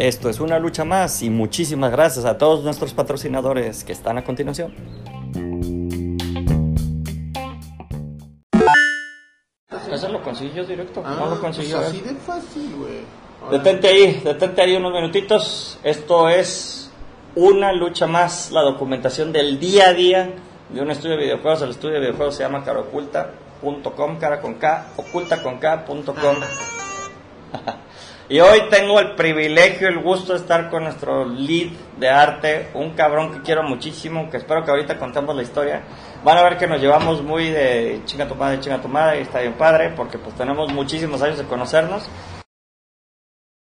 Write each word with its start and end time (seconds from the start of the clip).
Esto 0.00 0.30
es 0.30 0.40
una 0.40 0.58
lucha 0.58 0.82
más 0.86 1.20
y 1.20 1.28
muchísimas 1.28 1.92
gracias 1.92 2.24
a 2.24 2.38
todos 2.38 2.64
nuestros 2.64 2.94
patrocinadores 2.94 3.84
que 3.84 3.92
están 3.92 4.16
a 4.16 4.24
continuación. 4.24 4.74
Eso 9.92 10.08
lo 10.08 10.22
consiguió 10.22 10.64
directo, 10.64 11.02
no 11.02 11.26
lo 11.26 11.38
consiguió. 11.38 11.76
pues 11.76 11.88
así 11.88 12.00
de 12.00 12.14
fácil, 12.14 12.76
güey. 12.76 13.50
Detente 13.50 13.88
ahí, 13.88 14.22
detente 14.24 14.62
ahí 14.62 14.74
unos 14.74 14.94
minutitos. 14.94 15.78
Esto 15.82 16.30
es 16.30 16.90
una 17.34 17.70
lucha 17.74 18.06
más, 18.06 18.52
la 18.52 18.62
documentación 18.62 19.32
del 19.32 19.60
día 19.60 19.88
a 19.88 19.92
día 19.92 20.30
de 20.70 20.80
un 20.80 20.90
estudio 20.90 21.18
de 21.18 21.24
videojuegos. 21.24 21.60
El 21.60 21.70
estudio 21.72 21.96
de 21.96 22.00
videojuegos 22.00 22.36
se 22.36 22.42
llama 22.42 22.64
caraoculta.com, 22.64 24.16
cara 24.18 24.40
con 24.40 24.54
K, 24.54 24.92
oculta 24.96 25.42
con 25.42 25.58
K.com. 25.58 26.36
y 28.30 28.38
hoy 28.38 28.68
tengo 28.70 29.00
el 29.00 29.16
privilegio, 29.16 29.88
el 29.88 29.98
gusto 29.98 30.34
de 30.34 30.38
estar 30.38 30.70
con 30.70 30.84
nuestro 30.84 31.24
lead 31.24 31.72
de 31.98 32.08
arte, 32.08 32.70
un 32.74 32.90
cabrón 32.90 33.32
que 33.32 33.42
quiero 33.42 33.64
muchísimo, 33.64 34.30
que 34.30 34.36
espero 34.36 34.64
que 34.64 34.70
ahorita 34.70 35.00
contemos 35.00 35.34
la 35.34 35.42
historia. 35.42 35.82
Van 36.22 36.38
a 36.38 36.44
ver 36.44 36.56
que 36.56 36.68
nos 36.68 36.80
llevamos 36.80 37.24
muy 37.24 37.50
de 37.50 38.02
chinga 38.04 38.28
tu 38.28 38.36
madre, 38.36 38.60
chinga 38.60 38.80
tu 38.80 38.86
madre, 38.86 39.18
y 39.18 39.22
está 39.22 39.40
bien 39.40 39.54
padre, 39.54 39.92
porque 39.96 40.16
pues 40.16 40.36
tenemos 40.36 40.72
muchísimos 40.72 41.20
años 41.22 41.38
de 41.38 41.44
conocernos. 41.44 42.08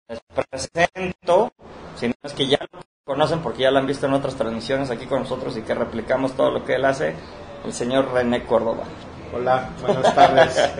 Les 0.09 0.21
presento, 0.51 1.53
si 1.97 2.09
no 2.09 2.15
es 2.23 2.35
que 2.35 2.47
ya 2.47 2.59
lo 2.71 2.81
conocen 3.03 3.41
porque 3.41 3.63
ya 3.63 3.71
lo 3.71 3.79
han 3.79 3.87
visto 3.87 4.07
en 4.09 4.13
otras 4.13 4.37
transmisiones 4.37 4.91
aquí 4.91 5.07
con 5.07 5.21
nosotros 5.21 5.57
y 5.57 5.63
que 5.63 5.75
replicamos 5.75 6.37
todo 6.37 6.51
lo 6.51 6.67
que 6.67 6.75
él 6.75 6.85
hace, 6.85 7.15
el 7.65 7.73
señor 7.73 8.13
René 8.13 8.45
Córdoba. 8.45 8.85
Hola, 9.33 9.71
buenas 9.81 10.15
tardes. 10.15 10.71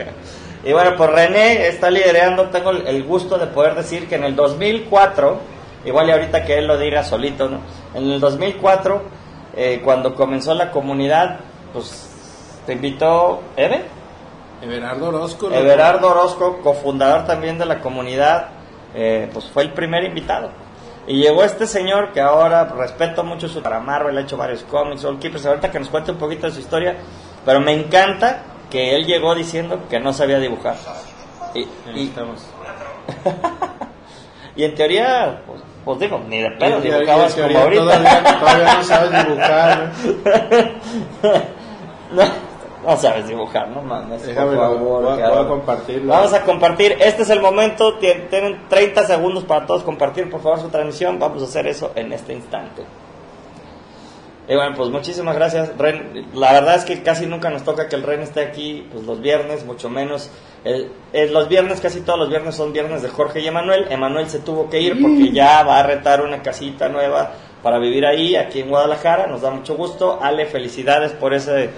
Y 0.65 0.73
bueno, 0.73 0.95
pues 0.97 1.11
René 1.11 1.69
está 1.69 1.91
liderando, 1.91 2.49
tengo 2.51 2.71
el- 2.71 3.03
gusto 3.05 3.39
de 3.39 3.47
poder 3.47 3.75
decir 3.75 4.09
que 4.09 4.17
en 4.17 4.25
el 4.25 4.37
2004, 4.37 5.39
igual 5.87 6.09
y 6.09 6.13
ahorita 6.13 6.45
que 6.45 6.59
él 6.59 6.67
lo 6.67 6.77
diga 6.77 7.03
solito, 7.03 7.49
¿no? 7.49 7.61
En 7.95 8.11
el 8.11 8.21
2004, 8.21 9.03
eh, 9.57 9.81
cuando 9.83 10.15
comenzó 10.15 10.55
la 10.55 10.71
comunidad, 10.71 11.41
pues 11.73 12.09
te 12.67 12.75
invitó 12.75 13.41
Eve, 13.57 13.85
Everardo 14.63 15.09
Orozco. 15.09 15.49
loco. 15.49 15.59
Everardo 15.59 16.11
Orozco, 16.11 16.59
cofundador 16.63 17.25
también 17.25 17.57
de 17.59 17.65
la 17.65 17.81
comunidad, 17.81 18.49
eh, 18.95 19.31
pues 19.33 19.47
fue 19.47 19.63
el 19.63 19.73
primer 19.73 20.05
invitado. 20.05 20.51
Y 21.07 21.15
llegó 21.23 21.43
este 21.43 21.67
señor 21.67 22.13
que 22.13 22.21
ahora 22.21 22.65
respeto 22.67 23.25
mucho 23.25 23.49
su 23.49 23.63
para 23.63 23.81
Marvel, 23.81 24.19
ha 24.19 24.21
hecho 24.21 24.37
varios 24.37 24.63
cómics, 24.65 25.03
All 25.05 25.19
Keepers, 25.19 25.47
ahorita 25.47 25.71
que 25.71 25.79
nos 25.81 25.89
cuente 25.89 26.11
un 26.13 26.19
poquito 26.19 26.47
de 26.47 26.53
su 26.53 26.61
historia, 26.61 26.97
pero 27.47 27.61
me 27.61 27.73
encanta 27.73 28.43
que 28.71 28.95
él 28.97 29.07
llegó 29.07 29.35
diciendo 29.35 29.81
que 29.91 29.99
no 30.01 30.13
sabía 30.13 30.39
dibujar. 30.39 30.77
Y, 31.55 31.67
en 34.65 34.75
teoría, 34.75 35.43
pues, 35.47 35.61
pues 35.85 35.99
digo, 36.01 36.21
ni 36.29 36.41
de 36.43 36.51
pedo 36.53 36.81
dibujabas 36.81 37.35
como 37.35 37.59
ahorita. 37.59 37.83
Todavía, 37.83 38.39
todavía 38.41 38.75
no 38.75 38.85
sabes 38.85 39.11
dibujar. 39.27 39.93
¿no? 42.13 42.97
Sabes 42.97 43.29
dibujar, 43.29 43.69
no 43.69 43.83
mames. 43.83 44.27
Déjame, 44.27 44.57
por 44.57 44.59
favor, 44.59 45.03
voy, 45.03 45.13
a- 45.13 45.17
cabrón. 45.23 45.37
voy 45.37 45.45
a 45.45 45.49
compartirlo. 45.49 46.13
Vamos 46.13 46.33
a 46.33 46.43
compartir, 46.43 46.97
este 47.01 47.23
es 47.23 47.31
el 47.31 47.41
momento, 47.41 47.99
tien- 47.99 48.29
tienen 48.31 48.69
30 48.69 49.05
segundos 49.07 49.45
para 49.45 49.67
todos 49.67 49.83
compartir 49.83 50.31
por 50.31 50.41
favor 50.43 50.61
su 50.61 50.69
transmisión, 50.69 51.19
vamos 51.19 51.43
a 51.43 51.45
hacer 51.45 51.67
eso 51.67 51.93
en 51.95 52.13
este 52.13 52.33
instante. 52.33 52.83
Y 54.51 54.57
bueno, 54.57 54.75
pues 54.77 54.91
muchísimas 54.91 55.37
gracias, 55.37 55.71
Ren. 55.79 56.27
La 56.35 56.53
verdad 56.53 56.75
es 56.75 56.85
que 56.85 57.03
casi 57.05 57.25
nunca 57.27 57.51
nos 57.51 57.63
toca 57.63 57.89
que 57.89 57.95
el 57.95 58.03
Ren 58.03 58.21
esté 58.21 58.41
aquí, 58.41 58.85
pues 58.93 59.05
los 59.05 59.21
viernes, 59.21 59.65
mucho 59.65 59.89
menos. 59.89 60.29
El- 60.65 60.91
el- 61.13 61.33
los 61.33 61.49
viernes, 61.49 61.81
casi 61.81 62.01
todos 62.01 62.19
los 62.19 62.29
viernes 62.29 62.57
son 62.57 62.73
viernes 62.73 63.01
de 63.01 63.09
Jorge 63.11 63.41
y 63.41 63.47
Emanuel. 63.47 63.87
Emanuel 63.91 64.29
se 64.29 64.41
tuvo 64.41 64.69
que 64.69 64.81
ir 64.81 65.01
porque 65.01 65.31
ya 65.31 65.63
va 65.63 65.79
a 65.79 65.85
retar 65.85 66.21
una 66.21 66.43
casita 66.43 66.89
nueva 66.89 67.31
para 67.63 67.79
vivir 67.79 68.05
ahí, 68.05 68.35
aquí 68.35 68.59
en 68.61 68.71
Guadalajara. 68.71 69.29
Nos 69.29 69.41
da 69.41 69.51
mucho 69.51 69.77
gusto. 69.77 70.19
Ale, 70.21 70.47
felicidades 70.47 71.13
por 71.13 71.33
ese, 71.33 71.71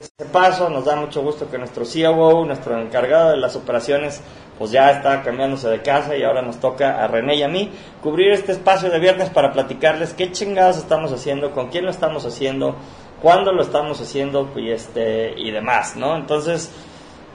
ese 0.00 0.26
paso. 0.32 0.70
Nos 0.70 0.84
da 0.84 0.94
mucho 0.94 1.22
gusto 1.22 1.50
que 1.50 1.58
nuestro 1.58 1.84
COO, 1.84 2.44
nuestro 2.44 2.80
encargado 2.80 3.30
de 3.30 3.36
las 3.36 3.56
operaciones, 3.56 4.22
pues 4.56 4.70
ya 4.70 4.92
está 4.92 5.22
cambiándose 5.22 5.68
de 5.68 5.82
casa 5.82 6.16
y 6.16 6.22
ahora 6.22 6.40
nos 6.40 6.60
toca 6.60 7.02
a 7.02 7.08
René 7.08 7.34
y 7.34 7.42
a 7.42 7.48
mí 7.48 7.72
cubrir 8.00 8.30
este 8.30 8.52
espacio 8.52 8.90
de 8.90 9.00
viernes 9.00 9.28
para 9.30 9.52
platicarles 9.52 10.14
qué 10.14 10.30
chingados 10.30 10.76
estamos 10.76 11.12
haciendo, 11.12 11.50
con 11.50 11.68
quién 11.70 11.84
lo 11.84 11.90
estamos 11.90 12.24
haciendo, 12.24 12.76
cuándo 13.20 13.52
lo 13.52 13.60
estamos 13.62 14.00
haciendo 14.00 14.48
y, 14.54 14.70
este, 14.70 15.34
y 15.36 15.50
demás, 15.50 15.96
¿no? 15.96 16.14
Entonces, 16.16 16.70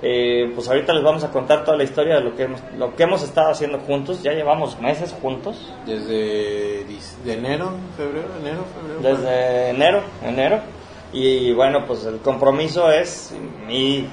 eh, 0.02 0.50
pues 0.56 0.70
ahorita 0.70 0.94
les 0.94 1.04
vamos 1.04 1.26
a 1.26 1.32
contar 1.32 1.66
toda 1.66 1.76
la 1.76 1.84
historia 1.84 2.16
de 2.16 2.22
lo 2.22 2.34
que 2.34 2.44
hemos, 2.44 2.62
lo 2.78 2.96
que 2.96 3.04
hemos 3.04 3.24
estado 3.24 3.52
haciendo 3.52 3.80
juntos. 3.80 4.24
Ya 4.24 4.32
llevamos 4.32 4.80
meses 4.80 5.14
juntos, 5.22 5.70
Desde 5.86 6.86
de 7.26 7.34
enero, 7.34 7.72
febrero, 7.98 8.30
enero, 8.40 8.64
febrero. 8.74 9.02
desde 9.02 9.70
enero, 9.72 10.02
enero. 10.24 10.83
Y 11.14 11.54
bueno, 11.54 11.86
pues 11.86 12.06
el 12.06 12.20
compromiso 12.20 12.92
es, 12.92 13.34
y 13.70 14.06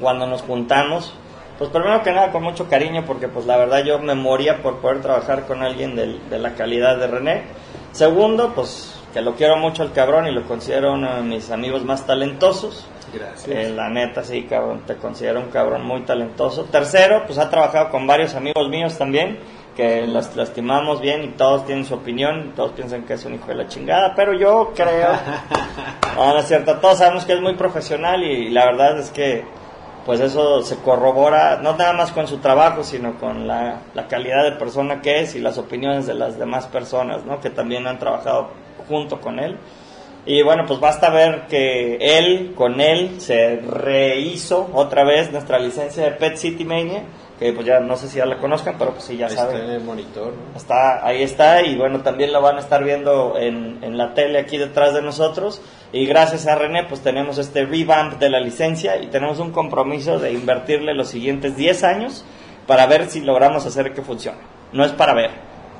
cuando 0.00 0.26
nos 0.26 0.42
juntamos, 0.42 1.12
pues 1.58 1.70
primero 1.70 2.02
que 2.02 2.12
nada 2.12 2.32
con 2.32 2.42
mucho 2.42 2.68
cariño, 2.68 3.04
porque 3.06 3.28
pues 3.28 3.46
la 3.46 3.56
verdad 3.58 3.84
yo 3.84 3.98
me 3.98 4.14
moría 4.14 4.62
por 4.62 4.78
poder 4.78 5.02
trabajar 5.02 5.46
con 5.46 5.62
alguien 5.62 5.94
del- 5.94 6.28
de, 6.30 6.38
la 6.38 6.54
calidad 6.54 6.96
de 6.98 7.06
René. 7.06 7.42
Segundo, 7.92 8.52
pues 8.54 8.98
que 9.14 9.22
lo 9.22 9.36
quiero 9.36 9.56
mucho 9.56 9.84
al 9.84 9.92
cabrón 9.92 10.26
y 10.26 10.32
lo 10.32 10.42
considero 10.42 10.94
uno 10.94 11.14
de 11.14 11.22
mis 11.22 11.48
amigos 11.52 11.84
más 11.84 12.04
talentosos. 12.04 12.84
Gracias. 13.14 13.46
Eh, 13.46 13.70
la 13.70 13.88
neta, 13.88 14.24
sí, 14.24 14.42
cabrón, 14.42 14.82
te 14.84 14.96
considero 14.96 15.38
un 15.40 15.50
cabrón 15.50 15.86
muy 15.86 16.02
talentoso. 16.02 16.64
Tercero, 16.64 17.22
pues 17.24 17.38
ha 17.38 17.48
trabajado 17.48 17.90
con 17.90 18.08
varios 18.08 18.34
amigos 18.34 18.68
míos 18.68 18.98
también, 18.98 19.38
que 19.76 20.04
las 20.08 20.34
lastimamos 20.34 21.00
bien 21.00 21.22
y 21.22 21.28
todos 21.28 21.64
tienen 21.64 21.84
su 21.84 21.94
opinión, 21.94 22.54
todos 22.56 22.72
piensan 22.72 23.04
que 23.04 23.12
es 23.12 23.24
un 23.24 23.34
hijo 23.34 23.46
de 23.46 23.54
la 23.54 23.68
chingada, 23.68 24.14
pero 24.16 24.36
yo 24.36 24.72
creo, 24.74 25.10
no, 26.16 26.32
no 26.34 26.38
es 26.40 26.48
cierto, 26.48 26.78
todos 26.78 26.98
sabemos 26.98 27.24
que 27.24 27.34
es 27.34 27.40
muy 27.40 27.54
profesional 27.54 28.20
y 28.24 28.50
la 28.50 28.64
verdad 28.66 28.98
es 28.98 29.10
que 29.10 29.44
pues 30.04 30.20
eso 30.20 30.60
se 30.62 30.76
corrobora 30.78 31.60
no 31.62 31.76
nada 31.76 31.92
más 31.92 32.10
con 32.10 32.26
su 32.26 32.38
trabajo, 32.38 32.82
sino 32.82 33.14
con 33.14 33.46
la, 33.46 33.78
la 33.94 34.08
calidad 34.08 34.42
de 34.42 34.52
persona 34.58 35.00
que 35.00 35.20
es 35.20 35.36
y 35.36 35.38
las 35.38 35.56
opiniones 35.56 36.06
de 36.06 36.14
las 36.14 36.36
demás 36.36 36.66
personas, 36.66 37.24
¿no? 37.24 37.40
Que 37.40 37.48
también 37.48 37.86
han 37.86 37.98
trabajado 37.98 38.63
junto 38.88 39.20
con 39.20 39.38
él. 39.38 39.58
Y 40.26 40.42
bueno, 40.42 40.64
pues 40.66 40.80
basta 40.80 41.10
ver 41.10 41.42
que 41.48 41.96
él, 42.00 42.54
con 42.54 42.80
él, 42.80 43.20
se 43.20 43.56
rehizo 43.56 44.70
otra 44.72 45.04
vez 45.04 45.30
nuestra 45.30 45.58
licencia 45.58 46.04
de 46.04 46.12
Pet 46.12 46.36
City 46.36 46.64
Mania, 46.64 47.02
que 47.38 47.52
pues 47.52 47.66
ya 47.66 47.80
no 47.80 47.94
sé 47.96 48.08
si 48.08 48.16
ya 48.16 48.24
la 48.24 48.38
conozcan, 48.38 48.76
pero 48.78 48.92
pues 48.92 49.04
sí, 49.04 49.18
ya 49.18 49.26
Ahí 49.26 49.34
saben. 49.36 49.56
está 49.56 49.66
en 49.68 49.72
el 49.74 49.84
monitor, 49.84 50.32
¿no? 50.32 50.56
Está, 50.56 51.06
ahí 51.06 51.22
está, 51.22 51.60
y 51.62 51.76
bueno, 51.76 52.00
también 52.00 52.32
lo 52.32 52.40
van 52.40 52.56
a 52.56 52.60
estar 52.60 52.82
viendo 52.82 53.36
en, 53.38 53.80
en 53.84 53.98
la 53.98 54.14
tele 54.14 54.38
aquí 54.38 54.56
detrás 54.56 54.94
de 54.94 55.02
nosotros. 55.02 55.60
Y 55.92 56.06
gracias 56.06 56.46
a 56.46 56.54
René, 56.54 56.84
pues 56.88 57.02
tenemos 57.02 57.36
este 57.36 57.66
revamp 57.66 58.14
de 58.18 58.30
la 58.30 58.40
licencia 58.40 58.96
y 58.96 59.08
tenemos 59.08 59.40
un 59.40 59.50
compromiso 59.50 60.18
de 60.18 60.32
invertirle 60.32 60.94
los 60.94 61.08
siguientes 61.08 61.54
10 61.54 61.84
años 61.84 62.24
para 62.66 62.86
ver 62.86 63.10
si 63.10 63.20
logramos 63.20 63.66
hacer 63.66 63.92
que 63.92 64.00
funcione. 64.00 64.38
No 64.72 64.86
es 64.86 64.92
para 64.92 65.12
ver, 65.12 65.30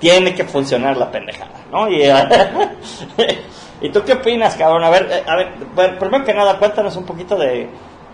tiene 0.04 0.34
que 0.34 0.44
funcionar 0.44 0.98
la 0.98 1.10
pendejada, 1.10 1.64
¿no? 1.72 1.88
Y, 1.88 2.02
¿y 3.80 3.88
tú 3.88 4.02
qué 4.04 4.12
opinas, 4.12 4.54
cabrón? 4.54 4.84
A 4.84 4.90
ver, 4.90 5.08
eh, 5.10 5.22
a 5.26 5.34
ver, 5.34 5.98
primero 5.98 6.22
que 6.26 6.34
nada, 6.34 6.58
cuéntanos 6.58 6.94
un 6.96 7.06
poquito 7.06 7.36
de, 7.36 7.70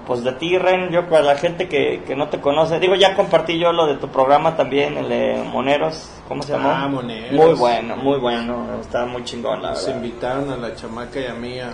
pues 0.07 0.23
de 0.23 0.31
ti, 0.35 0.57
Ren, 0.57 0.91
yo 0.91 1.09
para 1.09 1.23
la 1.23 1.35
gente 1.35 1.67
que, 1.67 2.05
que 2.07 2.15
no 2.15 2.29
te 2.29 2.41
conoce, 2.41 2.79
digo, 2.79 2.95
ya 2.95 3.17
compartí 3.17 3.59
yo 3.59 3.73
lo 3.73 3.89
de 3.89 3.97
tu 3.97 4.07
programa 4.07 4.57
también, 4.57 4.99
el 4.99 5.09
de 5.09 5.43
Moneros, 5.53 6.09
¿cómo 6.29 6.45
se 6.45 6.53
llamó? 6.53 6.71
Ah, 6.71 6.87
Moneros. 6.87 7.33
Muy 7.33 7.55
bueno, 7.55 7.97
muy 7.97 8.19
bueno, 8.21 8.67
está 8.81 9.05
muy 9.07 9.25
chingón, 9.25 9.61
la 9.61 9.71
Nos 9.71 9.85
verdad. 9.85 10.01
invitaron 10.01 10.51
a 10.53 10.57
la 10.59 10.77
chamaca 10.77 11.19
y 11.19 11.27
a 11.27 11.35
mí 11.35 11.59
a, 11.59 11.73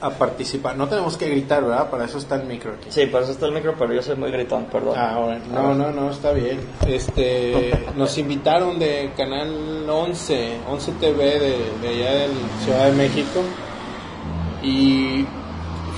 a 0.00 0.10
participar. 0.10 0.76
No 0.76 0.86
tenemos 0.88 1.16
que 1.16 1.28
gritar, 1.28 1.64
¿verdad? 1.64 1.90
Para 1.90 2.04
eso 2.04 2.18
está 2.18 2.36
el 2.36 2.44
micro 2.44 2.72
aquí. 2.72 2.88
Sí, 2.90 3.06
por 3.06 3.22
eso 3.22 3.32
está 3.32 3.46
el 3.46 3.52
micro, 3.52 3.74
pero 3.78 3.92
yo 3.92 4.02
soy 4.02 4.16
muy 4.16 4.30
gritón, 4.30 4.66
perdón. 4.66 4.94
Ah, 4.96 5.18
bueno. 5.22 5.40
No, 5.52 5.74
no, 5.74 5.90
no, 5.90 6.10
está 6.10 6.32
bien. 6.32 6.60
Este, 6.86 7.72
nos 7.96 8.16
invitaron 8.18 8.78
de 8.78 9.12
Canal 9.16 9.88
11, 9.88 10.58
11 10.68 10.92
TV 11.00 11.24
de, 11.24 11.56
de 11.82 11.88
allá 11.88 12.10
de 12.12 12.28
Ciudad 12.64 12.84
de 12.86 12.92
México. 12.92 13.40
Y 14.62 15.24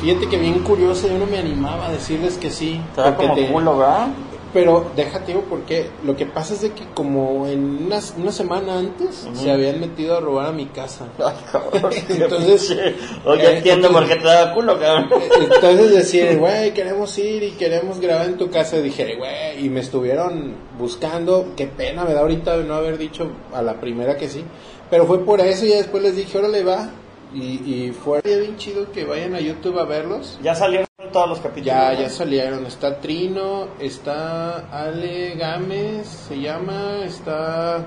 fíjate 0.00 0.28
que 0.28 0.38
bien 0.38 0.60
curioso, 0.60 1.08
yo 1.08 1.18
no 1.18 1.26
me 1.26 1.38
animaba 1.38 1.86
a 1.86 1.90
decirles 1.92 2.36
que 2.38 2.50
sí. 2.50 2.80
Te 2.94 3.00
da 3.02 3.16
como 3.16 3.34
te- 3.34 3.46
culo, 3.50 3.78
¿verdad? 3.78 4.08
Pero 4.52 4.90
déjate 4.96 5.32
porque 5.48 5.86
lo 6.04 6.16
que 6.16 6.26
pasa 6.26 6.54
es 6.54 6.62
de 6.62 6.72
que 6.72 6.84
como 6.92 7.46
en 7.46 7.84
una, 7.86 8.00
una 8.18 8.32
semana 8.32 8.78
antes 8.78 9.28
se 9.32 9.50
habían 9.50 9.78
metido 9.78 10.16
a 10.16 10.20
robar 10.20 10.46
a 10.48 10.52
mi 10.52 10.66
casa. 10.66 11.06
Ay, 11.24 11.36
cabrón, 11.52 11.92
Entonces, 12.08 12.76
Oye, 13.24 13.44
eh, 13.46 13.56
entiendo 13.58 13.92
por 13.92 14.02
entonces- 14.02 14.16
qué 14.18 14.28
te 14.28 14.28
da 14.28 14.52
culo, 14.54 14.80
cabrón. 14.80 15.08
Entonces 15.40 15.92
decir, 15.92 16.36
güey, 16.38 16.74
queremos 16.74 17.16
ir 17.18 17.44
y 17.44 17.50
queremos 17.52 18.00
grabar 18.00 18.26
en 18.26 18.38
tu 18.38 18.50
casa. 18.50 18.78
Dije, 18.78 19.14
güey, 19.16 19.64
y 19.64 19.68
me 19.70 19.80
estuvieron 19.80 20.54
buscando. 20.78 21.52
Qué 21.56 21.66
pena 21.68 22.04
me 22.04 22.12
da 22.14 22.20
ahorita 22.22 22.56
de 22.58 22.64
no 22.64 22.74
haber 22.74 22.98
dicho 22.98 23.30
a 23.54 23.62
la 23.62 23.74
primera 23.80 24.16
que 24.16 24.28
sí. 24.28 24.44
Pero 24.90 25.06
fue 25.06 25.24
por 25.24 25.40
eso 25.40 25.64
y 25.64 25.68
después 25.68 26.02
les 26.02 26.16
dije, 26.16 26.36
órale, 26.38 26.64
va. 26.64 26.90
Y, 27.32 27.86
y 27.86 27.92
fue 27.92 28.20
bien 28.22 28.56
chido 28.56 28.90
que 28.90 29.04
vayan 29.04 29.34
a 29.34 29.40
YouTube 29.40 29.78
a 29.78 29.84
verlos. 29.84 30.38
Ya 30.42 30.54
salió 30.54 30.84
todos 31.12 31.28
los 31.28 31.38
capítulos. 31.38 31.66
Ya, 31.66 31.92
ya 31.94 32.08
salieron. 32.08 32.66
Está 32.66 33.00
Trino, 33.00 33.68
está 33.78 34.68
Ale 34.70 35.34
Gámez, 35.36 36.06
se 36.06 36.40
llama, 36.40 36.98
está... 37.04 37.84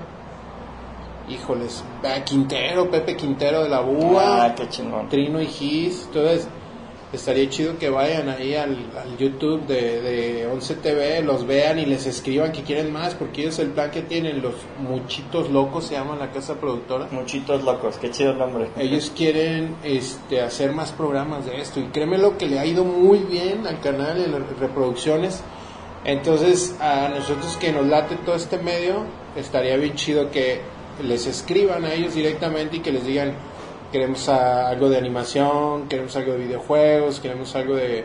Híjoles, 1.28 1.82
Quintero, 2.26 2.90
Pepe 2.90 3.16
Quintero 3.16 3.62
de 3.62 3.70
la 3.70 3.80
BUA, 3.80 4.44
Ah, 4.44 4.54
qué 4.54 4.68
chingón. 4.68 5.08
Trino 5.08 5.40
y 5.40 5.46
Gis. 5.46 6.04
Entonces, 6.06 6.48
estaría 7.14 7.48
chido 7.48 7.78
que 7.78 7.90
vayan 7.90 8.28
ahí 8.28 8.54
al, 8.54 8.90
al 8.96 9.16
YouTube 9.18 9.66
de, 9.66 10.00
de 10.00 10.46
11 10.46 10.74
TV, 10.76 11.22
los 11.22 11.46
vean 11.46 11.78
y 11.78 11.86
les 11.86 12.06
escriban 12.06 12.52
que 12.52 12.62
quieren 12.62 12.92
más, 12.92 13.14
porque 13.14 13.42
ellos 13.42 13.58
el 13.58 13.70
plan 13.70 13.90
que 13.90 14.02
tienen, 14.02 14.42
los 14.42 14.54
Muchitos 14.78 15.50
Locos, 15.50 15.86
se 15.86 15.94
llama 15.94 16.16
la 16.16 16.30
casa 16.30 16.54
productora. 16.54 17.08
Muchitos 17.10 17.62
locos, 17.64 17.98
qué 17.98 18.10
chido 18.10 18.32
el 18.32 18.38
nombre. 18.38 18.68
Ellos 18.78 19.12
quieren 19.16 19.76
este, 19.82 20.40
hacer 20.40 20.72
más 20.72 20.92
programas 20.92 21.46
de 21.46 21.60
esto 21.60 21.80
y 21.80 21.84
créeme 21.84 22.18
lo 22.18 22.36
que 22.36 22.46
le 22.46 22.58
ha 22.58 22.66
ido 22.66 22.84
muy 22.84 23.18
bien 23.20 23.66
al 23.66 23.80
canal 23.80 24.20
en 24.20 24.32
las 24.32 24.42
reproducciones. 24.58 25.42
Entonces 26.04 26.76
a 26.80 27.08
nosotros 27.08 27.56
que 27.56 27.72
nos 27.72 27.86
late 27.86 28.16
todo 28.24 28.34
este 28.36 28.58
medio, 28.58 29.04
estaría 29.36 29.76
bien 29.76 29.94
chido 29.94 30.30
que 30.30 30.60
les 31.02 31.26
escriban 31.26 31.84
a 31.84 31.92
ellos 31.92 32.14
directamente 32.14 32.76
y 32.76 32.80
que 32.80 32.92
les 32.92 33.04
digan, 33.06 33.34
queremos 33.94 34.28
a- 34.28 34.68
algo 34.70 34.88
de 34.90 34.98
animación, 34.98 35.86
queremos 35.88 36.16
algo 36.16 36.32
de 36.32 36.38
videojuegos, 36.38 37.20
queremos 37.20 37.54
algo 37.54 37.76
de... 37.76 38.04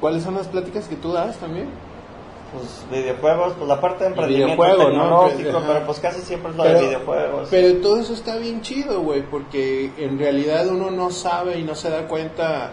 ¿Cuáles 0.00 0.22
son 0.22 0.36
las 0.36 0.46
pláticas 0.46 0.86
que 0.86 0.94
tú 0.94 1.10
das 1.10 1.38
también? 1.38 1.68
Pues 2.54 2.86
videojuegos, 2.88 3.54
pues 3.58 3.66
la 3.68 3.80
parte 3.80 4.04
de 4.04 4.10
emprendimiento 4.10 4.62
¿no? 4.64 4.76
tecnológico, 4.76 5.58
Ajá. 5.58 5.66
pero 5.66 5.86
pues 5.86 5.98
casi 5.98 6.20
siempre 6.20 6.52
es 6.52 6.56
lo 6.56 6.62
de 6.62 6.80
videojuegos. 6.80 7.48
Pero 7.50 7.80
todo 7.80 7.98
eso 7.98 8.12
está 8.12 8.36
bien 8.36 8.62
chido, 8.62 9.00
güey, 9.00 9.22
porque 9.22 9.90
en 9.98 10.20
realidad 10.20 10.68
uno 10.68 10.92
no 10.92 11.10
sabe 11.10 11.58
y 11.58 11.64
no 11.64 11.74
se 11.74 11.90
da 11.90 12.06
cuenta 12.06 12.70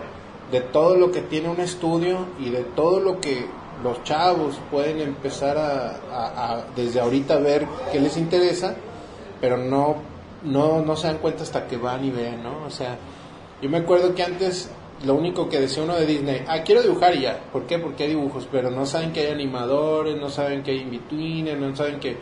de 0.52 0.62
todo 0.62 0.98
lo 0.98 1.10
que 1.12 1.22
tiene 1.22 1.50
un 1.50 1.60
estudio 1.60 2.28
y 2.40 2.52
de 2.52 2.62
todo 2.64 3.00
lo 3.00 3.20
que 3.20 3.48
los 3.84 4.04
chavos 4.04 4.60
pueden 4.70 5.00
empezar 5.02 5.58
a, 5.58 5.96
a- 6.14 6.54
a 6.54 6.66
desde 6.76 7.00
ahorita 7.00 7.38
ver 7.38 7.66
qué 7.92 8.00
les 8.00 8.16
interesa, 8.18 8.76
pero 9.42 9.58
no, 9.58 9.96
no, 10.46 10.82
no 10.82 10.96
se 10.96 11.08
dan 11.08 11.18
cuenta 11.18 11.44
hasta 11.44 11.68
que 11.68 11.78
van 11.78 12.06
y 12.06 12.12
ven, 12.12 12.44
¿no? 12.44 12.66
O 12.66 12.70
sea, 12.70 12.98
yo 13.62 13.70
me 13.70 13.78
acuerdo 13.80 14.14
que 14.16 14.24
antes 14.24 14.70
lo 15.06 15.16
único 15.16 15.50
que 15.50 15.60
decía 15.60 15.84
uno 15.84 15.96
de 15.96 16.06
Disney, 16.06 16.44
ah, 16.48 16.62
quiero 16.64 16.82
dibujar 16.82 17.16
y 17.16 17.22
ya. 17.22 17.40
¿Por 17.52 17.66
qué? 17.66 17.78
Porque 17.80 18.04
hay 18.04 18.10
dibujos, 18.10 18.48
pero 18.52 18.72
no 18.72 18.86
saben 18.86 19.12
que 19.12 19.22
hay 19.22 19.32
animadores, 19.32 20.18
no 20.18 20.30
saben 20.30 20.64
que 20.64 20.72
hay 20.72 20.80
in-betweeners, 20.82 21.60
no 21.60 21.76
saben 21.76 22.00
que 22.00 22.18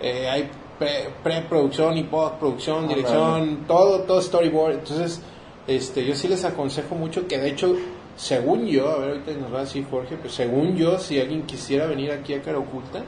eh, 0.00 0.28
hay 0.28 0.50
pre- 0.78 1.10
preproducción 1.22 1.96
y 1.98 2.04
postproducción, 2.04 2.84
Ah, 2.84 2.88
dirección, 2.88 3.64
todo, 3.66 4.00
todo 4.00 4.20
storyboard. 4.22 4.74
Entonces, 4.74 5.20
este, 5.66 6.04
yo 6.04 6.14
sí 6.14 6.28
les 6.28 6.44
aconsejo 6.44 6.94
mucho 6.94 7.26
que 7.28 7.38
de 7.38 7.48
hecho, 7.50 7.76
según 8.16 8.66
yo, 8.66 8.90
a 8.90 8.98
ver, 8.98 9.10
ahorita 9.10 9.32
nos 9.40 9.52
va 9.52 9.58
a 9.58 9.62
decir 9.62 9.86
Jorge, 9.90 10.16
pero 10.16 10.30
según 10.32 10.76
yo, 10.76 10.98
si 10.98 11.20
alguien 11.20 11.42
quisiera 11.42 11.86
venir 11.86 12.10
aquí 12.12 12.32
a 12.34 12.42
Cara 12.42 12.58
Oculta, 12.58 13.02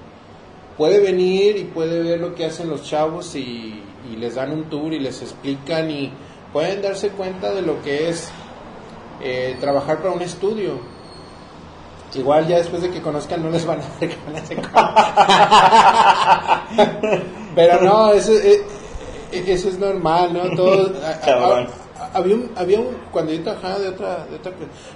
puede 0.76 1.00
venir 1.00 1.56
y 1.56 1.64
puede 1.64 2.02
ver 2.02 2.20
lo 2.20 2.34
que 2.34 2.44
hacen 2.44 2.68
los 2.68 2.82
chavos 2.82 3.34
y, 3.34 3.82
y 4.12 4.16
les 4.16 4.34
dan 4.34 4.52
un 4.52 4.64
tour 4.64 4.92
y 4.92 4.98
les 5.00 5.22
explican 5.22 5.90
y 5.90 6.12
pueden 6.52 6.82
darse 6.82 7.10
cuenta 7.10 7.52
de 7.52 7.62
lo 7.62 7.82
que 7.82 8.08
es 8.08 8.30
eh, 9.20 9.56
trabajar 9.60 9.98
para 9.98 10.12
un 10.12 10.22
estudio. 10.22 10.78
Igual 12.14 12.46
ya 12.46 12.56
después 12.56 12.80
de 12.82 12.90
que 12.90 13.02
conozcan 13.02 13.42
no 13.42 13.50
les 13.50 13.66
van 13.66 13.80
a 13.80 13.98
que 14.00 14.16
cosas. 14.56 14.90
Pero 17.54 17.82
no, 17.82 18.12
eso, 18.12 18.32
eh, 18.32 18.62
eh, 19.32 19.44
eso 19.48 19.68
es 19.68 19.78
normal, 19.78 20.32
¿no? 20.32 20.56
Todo, 20.56 20.92
había 22.14 22.34
un, 22.34 22.50
había 22.56 22.80
un, 22.80 22.96
cuando 23.10 23.32
yo 23.32 23.42
trabajaba 23.42 23.78
de 23.78 23.88
otra, 23.88 24.26
de 24.26 24.36
otra, 24.36 24.52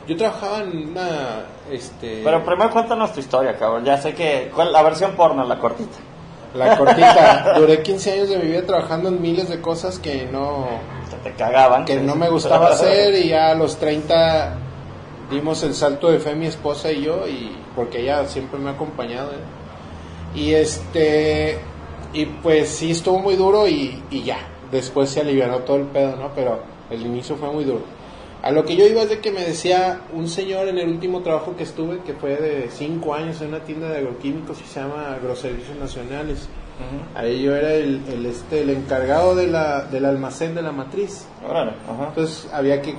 yo 0.07 0.17
trabajaba 0.17 0.59
en 0.61 0.89
una, 0.91 1.45
este, 1.71 2.23
Pero 2.25 2.45
primero 2.45 2.71
cuéntanos 2.71 3.13
tu 3.13 3.21
historia, 3.21 3.57
cabrón. 3.59 3.85
Ya 3.85 3.99
sé 3.99 4.15
que. 4.15 4.51
¿cuál- 4.55 4.73
la 4.73 4.83
versión 4.83 5.13
porno, 5.13 5.45
la 5.45 5.59
cortita. 5.59 5.99
La 6.55 6.77
cortita, 6.77 7.55
duré 7.59 7.83
15 7.83 8.13
años 8.13 8.29
de 8.29 8.39
mi 8.39 8.47
vida 8.47 8.63
trabajando 8.67 9.09
en 9.09 9.21
miles 9.23 9.49
de 9.49 9.61
cosas 9.61 9.99
que 9.99 10.27
no, 10.27 10.67
Que 11.11 11.31
te 11.31 11.37
cagaban. 11.37 11.85
que 11.85 11.97
no 12.01 12.17
me 12.17 12.29
gustaba 12.31 12.71
hacer 12.71 13.15
y 13.15 13.29
ya 13.29 13.51
a 13.51 13.55
los 13.55 13.77
30 13.77 14.57
dimos 15.31 15.63
el 15.63 15.75
salto 15.75 16.11
de 16.11 16.19
fe 16.19 16.35
mi 16.35 16.47
esposa 16.47 16.91
y 16.91 17.03
yo 17.03 17.27
y 17.29 17.57
porque 17.77 18.01
ella 18.01 18.27
siempre 18.27 18.59
me 18.59 18.71
ha 18.71 18.73
acompañado 18.73 19.31
¿eh? 19.31 20.35
y 20.35 20.55
este 20.55 21.61
y 22.13 22.27
pues 22.27 22.69
sí 22.69 22.91
estuvo 22.91 23.21
muy 23.21 23.37
duro 23.37 23.69
y, 23.69 24.03
y 24.11 24.25
ya 24.25 24.39
después 24.73 25.09
se 25.11 25.21
alivianó 25.21 25.59
todo 25.59 25.77
el 25.77 25.85
pedo 25.85 26.17
no 26.17 26.31
pero 26.35 26.61
el 26.91 27.03
inicio 27.07 27.37
fue 27.37 27.49
muy 27.53 27.63
duro 27.63 27.83
a 28.43 28.51
lo 28.51 28.65
que 28.65 28.77
yo 28.77 28.87
iba 28.87 29.03
es 29.03 29.09
de 29.11 29.21
que 29.21 29.31
me 29.33 29.43
decía 29.43 30.01
un 30.15 30.29
señor 30.29 30.69
en 30.69 30.79
el 30.79 30.89
último 30.89 31.21
trabajo 31.23 31.57
que 31.57 31.65
estuve 31.65 32.01
que 32.01 32.15
fue 32.15 32.37
de 32.37 32.69
5 32.71 33.15
años 33.15 33.41
en 33.41 33.49
una 33.49 33.61
tienda 33.61 33.89
de 33.91 33.99
agroquímicos 33.99 34.59
que 34.59 34.67
se 34.67 34.81
llama 34.81 35.13
Agroservicios 35.15 35.77
Nacionales 35.79 36.49
ahí 37.15 37.43
yo 37.43 37.55
era 37.55 37.75
el, 37.75 38.01
el, 38.09 38.25
este 38.25 38.63
el 38.63 38.71
encargado 38.71 39.35
de 39.35 39.47
la, 39.49 39.83
del 39.85 40.07
almacén 40.07 40.55
de 40.55 40.63
la 40.63 40.73
matriz 40.73 41.27
Órale, 41.47 41.73
ajá. 41.87 42.09
entonces 42.09 42.49
había 42.53 42.81
que 42.81 42.95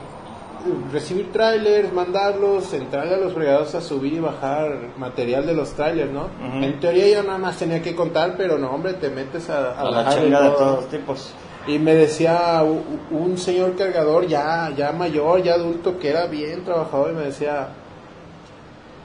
recibir 0.93 1.31
trailers, 1.31 1.91
mandarlos, 1.91 2.71
entrarle 2.73 3.15
a 3.15 3.17
los 3.17 3.33
fregados 3.33 3.73
a 3.73 3.81
subir 3.81 4.13
y 4.13 4.19
bajar 4.19 4.91
material 4.97 5.47
de 5.47 5.55
los 5.55 5.71
trailers, 5.73 6.11
¿no? 6.11 6.27
En 6.61 6.79
teoría 6.79 7.07
yo 7.09 7.23
nada 7.23 7.39
más 7.39 7.57
tenía 7.57 7.81
que 7.81 7.95
contar, 7.95 8.35
pero 8.37 8.59
no, 8.59 8.69
hombre, 8.69 8.94
te 8.94 9.09
metes 9.09 9.49
a, 9.49 9.71
A 9.71 9.83
la 9.85 10.03
bajar 10.03 10.21
chinga 10.21 10.41
de 10.41 10.49
todo. 10.49 10.57
todos 10.57 10.75
los 10.81 10.89
tipos. 10.89 11.33
Y 11.67 11.77
me 11.79 11.93
decía 11.93 12.63
un 13.11 13.37
señor 13.37 13.75
cargador 13.75 14.25
ya, 14.27 14.71
ya 14.75 14.91
mayor, 14.91 15.43
ya 15.43 15.53
adulto, 15.53 15.99
que 15.99 16.09
era 16.09 16.25
bien 16.25 16.63
trabajador, 16.63 17.11
y 17.11 17.15
me 17.15 17.21
decía, 17.25 17.67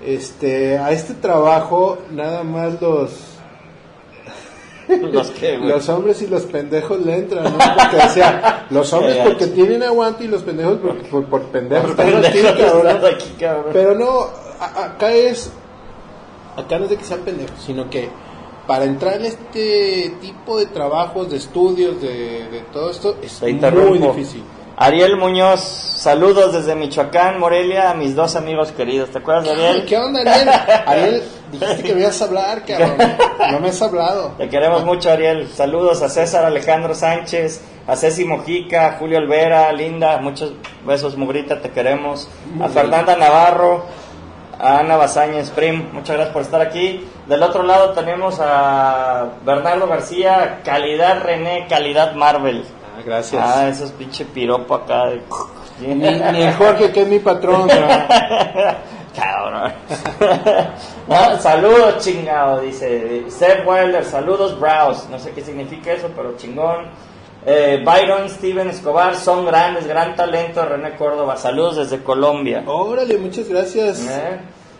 este, 0.05 0.79
a 0.79 0.91
este 0.93 1.15
trabajo 1.15 1.99
nada 2.13 2.43
más 2.45 2.81
los 2.81 3.11
Los 4.89 5.33
los 5.61 5.89
hombres 5.89 6.23
y 6.23 6.27
los 6.29 6.43
pendejos 6.45 7.01
le 7.05 7.17
entran, 7.17 7.45
¿no? 7.45 7.51
Porque 7.59 7.97
decía, 7.97 8.67
los 8.71 8.93
hombres 8.93 9.19
porque 9.25 9.47
tienen 9.49 9.83
aguante 9.83 10.25
y 10.25 10.29
los 10.29 10.43
pendejos 10.43 10.79
por, 10.79 10.97
por, 11.09 11.25
por 11.27 11.43
pendejos. 11.47 11.91
Por 11.93 12.05
Están 12.07 12.25
aquí, 12.25 12.39
pendejos 12.39 12.61
cabrón. 12.73 12.87
estás 12.97 13.15
aquí, 13.15 13.31
cabrón. 13.41 13.71
Pero 13.73 13.95
no, 13.97 14.21
a- 14.61 14.85
acá 14.85 15.13
es, 15.13 15.51
acá 16.57 16.79
no 16.79 16.85
es 16.85 16.91
de 16.91 16.97
que 16.97 17.05
sean 17.05 17.21
pendejos, 17.21 17.61
sino 17.65 17.91
que 17.91 18.09
para 18.67 18.85
entrar 18.85 19.17
en 19.17 19.27
este 19.27 20.15
tipo 20.21 20.59
de 20.59 20.67
trabajos, 20.67 21.31
de 21.31 21.37
estudios, 21.37 22.01
de, 22.01 22.49
de 22.49 22.61
todo 22.73 22.91
esto, 22.91 23.17
es 23.23 23.41
muy 23.43 23.99
difícil. 23.99 24.43
Ariel 24.79 25.17
Muñoz, 25.17 25.61
saludos 25.61 26.53
desde 26.53 26.75
Michoacán, 26.75 27.41
Morelia, 27.41 27.91
a 27.91 27.95
mis 27.95 28.15
dos 28.15 28.37
amigos 28.37 28.73
queridos. 28.73 29.09
¿Te 29.09 29.19
acuerdas 29.19 29.49
Ariel? 29.49 29.87
¿Qué 29.87 29.97
onda, 29.97 30.21
Ariel? 30.21 30.51
Ariel, 30.87 31.23
dijiste 31.51 31.83
que 31.83 31.95
me 31.95 32.01
ibas 32.03 32.21
a 32.21 32.25
hablar, 32.27 32.63
cabrón. 32.67 32.99
No 33.53 33.61
me 33.61 33.71
has 33.71 33.81
hablado. 33.81 34.35
Te 34.37 34.51
queremos 34.51 34.85
mucho, 34.85 35.11
Ariel. 35.11 35.49
Saludos 35.49 36.03
a 36.03 36.11
César 36.11 36.45
Alejandro 36.45 36.95
Sánchez, 36.95 37.63
a 37.87 37.97
Ceci 37.97 38.27
Mojica, 38.27 38.89
a 38.89 38.93
Julio 38.99 39.17
Olvera, 39.17 39.73
Linda. 39.73 40.19
Muchos 40.19 40.53
besos, 40.87 41.17
Mugrita, 41.17 41.63
te 41.63 41.71
queremos. 41.71 42.29
A 42.61 42.69
Fernanda 42.69 43.17
Navarro, 43.17 43.87
a 44.59 44.81
Ana 44.81 44.97
Bazáñez 44.97 45.49
Prim. 45.53 45.87
Muchas 45.95 46.17
gracias 46.17 46.35
por 46.35 46.43
estar 46.43 46.61
aquí. 46.61 47.03
Del 47.27 47.43
otro 47.43 47.65
lado 47.65 47.91
tenemos 47.93 48.39
a 48.41 49.27
Bernardo 49.45 49.89
García, 49.89 50.61
calidad 50.65 51.23
René, 51.23 51.67
calidad 51.69 52.15
Marvel. 52.15 52.65
Ah, 52.97 53.03
gracias. 53.05 53.43
Ah, 53.45 53.69
eso 53.69 53.85
es 53.85 53.93
pinche 53.93 54.25
piropo 54.25 54.75
acá. 54.75 55.07
De... 55.07 55.23
Ni, 55.81 55.95
ni 55.95 56.43
el 56.43 56.55
Jorge, 56.55 56.93
que 56.93 57.03
es 57.03 57.09
mi 57.09 57.19
patrón. 57.19 57.67
¿no? 57.67 57.75
Cabrón. 59.17 59.73
No, 61.09 61.39
saludos, 61.39 62.05
chingado, 62.05 62.61
dice 62.61 63.25
Seth 63.29 63.65
Wilder. 63.65 64.05
Saludos, 64.05 64.59
Browse. 64.59 65.09
No 65.09 65.21
sé 65.21 65.31
qué 65.31 65.43
significa 65.43 65.93
eso, 65.93 66.11
pero 66.15 66.37
chingón. 66.37 66.87
Eh, 67.45 67.81
Byron, 67.85 68.29
Steven 68.29 68.69
Escobar, 68.69 69.15
son 69.15 69.47
grandes, 69.47 69.87
gran 69.87 70.17
talento. 70.17 70.65
René 70.65 70.97
Córdoba, 70.97 71.37
saludos 71.37 71.77
desde 71.77 72.03
Colombia. 72.03 72.65
Órale, 72.67 73.19
muchas 73.19 73.49
gracias. 73.49 74.01
Eh, 74.01 74.39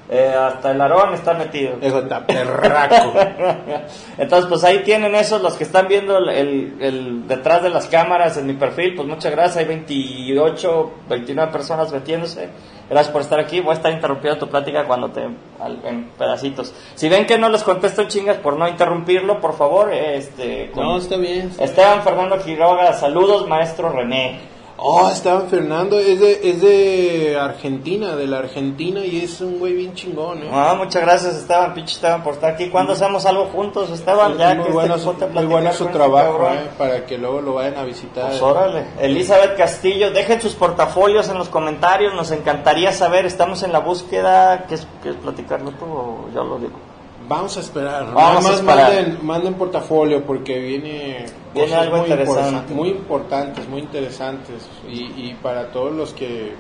eh, 0.09 0.33
hasta 0.39 0.71
el 0.71 0.81
Aarón 0.81 1.15
está 1.15 1.35
metido. 1.35 1.77
De 1.77 1.91
perraco. 2.27 3.13
Entonces, 4.19 4.49
pues 4.49 4.63
ahí 4.65 4.79
tienen 4.85 5.15
esos, 5.15 5.43
los 5.43 5.55
que 5.55 5.65
están 5.65 5.89
viendo 5.89 6.17
el, 6.19 6.29
el- 6.29 6.77
el 6.81 7.29
detrás 7.29 7.63
de 7.63 7.71
las 7.71 7.87
cámaras 7.87 8.37
en 8.37 8.47
mi 8.47 8.55
perfil, 8.55 8.95
pues 8.95 9.09
muchas 9.09 9.33
gracias, 9.33 9.57
hay 9.59 9.65
28, 9.67 10.91
29 11.09 11.53
personas 11.53 11.93
metiéndose. 11.93 12.49
Gracias 12.89 13.13
por 13.13 13.21
estar 13.23 13.41
aquí, 13.41 13.59
voy 13.61 13.73
a 13.73 13.75
estar 13.79 13.91
interrumpiendo 13.93 14.39
tu 14.39 14.49
plática 14.49 14.85
cuando 14.85 15.11
te 15.11 15.23
al- 15.61 15.81
en 15.85 16.05
pedacitos. 16.17 16.73
Si 16.95 17.09
ven 17.09 17.27
que 17.27 17.37
no 17.37 17.49
les 17.49 17.65
contesto 17.65 18.05
chingas 18.05 18.37
por 18.37 18.57
no 18.57 18.69
interrumpirlo, 18.69 19.41
por 19.41 19.55
favor, 19.57 19.93
este 19.93 20.71
con- 20.71 20.85
No, 20.85 20.97
está 20.99 21.17
bien. 21.17 21.51
Esteban 21.59 22.03
Fernando 22.03 22.39
Quiroga, 22.39 22.93
saludos 22.93 23.49
maestro 23.49 23.91
René. 23.91 24.39
Oh, 24.79 25.09
Esteban 25.09 25.49
Fernando 25.49 25.99
es 25.99 26.21
de, 26.21 26.51
es 26.51 26.61
de 26.61 27.39
Argentina, 27.41 28.15
de 28.15 28.27
la 28.27 28.39
Argentina, 28.39 29.01
y 29.01 29.23
es 29.23 29.41
un 29.41 29.59
güey 29.59 29.73
bien 29.73 29.95
chingón, 29.95 30.43
¿eh? 30.43 30.51
Ah, 30.53 30.75
muchas 30.77 31.03
gracias 31.03 31.37
Esteban, 31.37 31.73
pinche 31.73 31.95
Esteban, 31.95 32.23
por 32.23 32.35
estar 32.35 32.53
aquí. 32.53 32.69
¿Cuándo 32.69 32.93
hacemos 32.93 33.25
algo 33.25 33.47
juntos, 33.47 33.91
Esteban? 33.91 34.37
Ya 34.37 34.55
muy 34.55 34.67
que 34.67 34.73
bueno, 34.73 34.97
este 34.97 35.07
su, 35.07 35.29
muy 35.29 35.47
bueno 35.47 35.73
su 35.73 35.85
este 35.85 35.97
trabajo. 35.97 36.47
¿eh? 36.51 36.69
Para 36.77 37.07
que 37.07 37.17
luego 37.17 37.41
lo 37.41 37.55
vayan 37.55 37.79
a 37.79 37.85
visitar. 37.85 38.29
Pues 38.29 38.43
órale. 38.43 38.85
Elizabeth 39.01 39.57
Castillo, 39.57 40.11
dejen 40.11 40.43
sus 40.43 40.55
portafolios 40.55 41.29
en 41.31 41.39
los 41.39 41.49
comentarios, 41.49 42.15
nos 42.15 42.31
encantaría 42.31 42.93
saber, 42.93 43.25
estamos 43.25 43.63
en 43.63 43.73
la 43.73 43.79
búsqueda, 43.79 44.67
¿qué 44.69 44.75
es, 44.75 44.87
qué 45.03 45.11
es 45.11 45.17
platicarlo 45.17 45.71
tú 45.71 45.87
o 45.87 46.29
yo 46.35 46.45
lo 46.45 46.59
digo? 46.59 46.96
Vamos 47.29 47.57
a 47.57 47.61
esperar. 47.61 48.13
Vamos 48.13 48.45
Nada 48.45 48.51
a 48.51 48.59
esperar. 48.59 48.93
manden, 48.93 49.19
manden 49.27 49.55
portafolio 49.55 50.25
porque 50.25 50.59
viene, 50.59 51.27
Viene 51.53 51.69
cosas 51.71 51.83
algo 51.83 51.97
muy 51.99 52.11
interesante. 52.11 52.75
muy 52.75 52.89
importantes, 52.91 53.69
muy 53.69 53.81
interesantes. 53.81 54.69
Y, 54.89 55.01
y 55.31 55.37
para 55.43 55.69
todos 55.73 55.93
los 55.93 56.13
que 56.13 56.55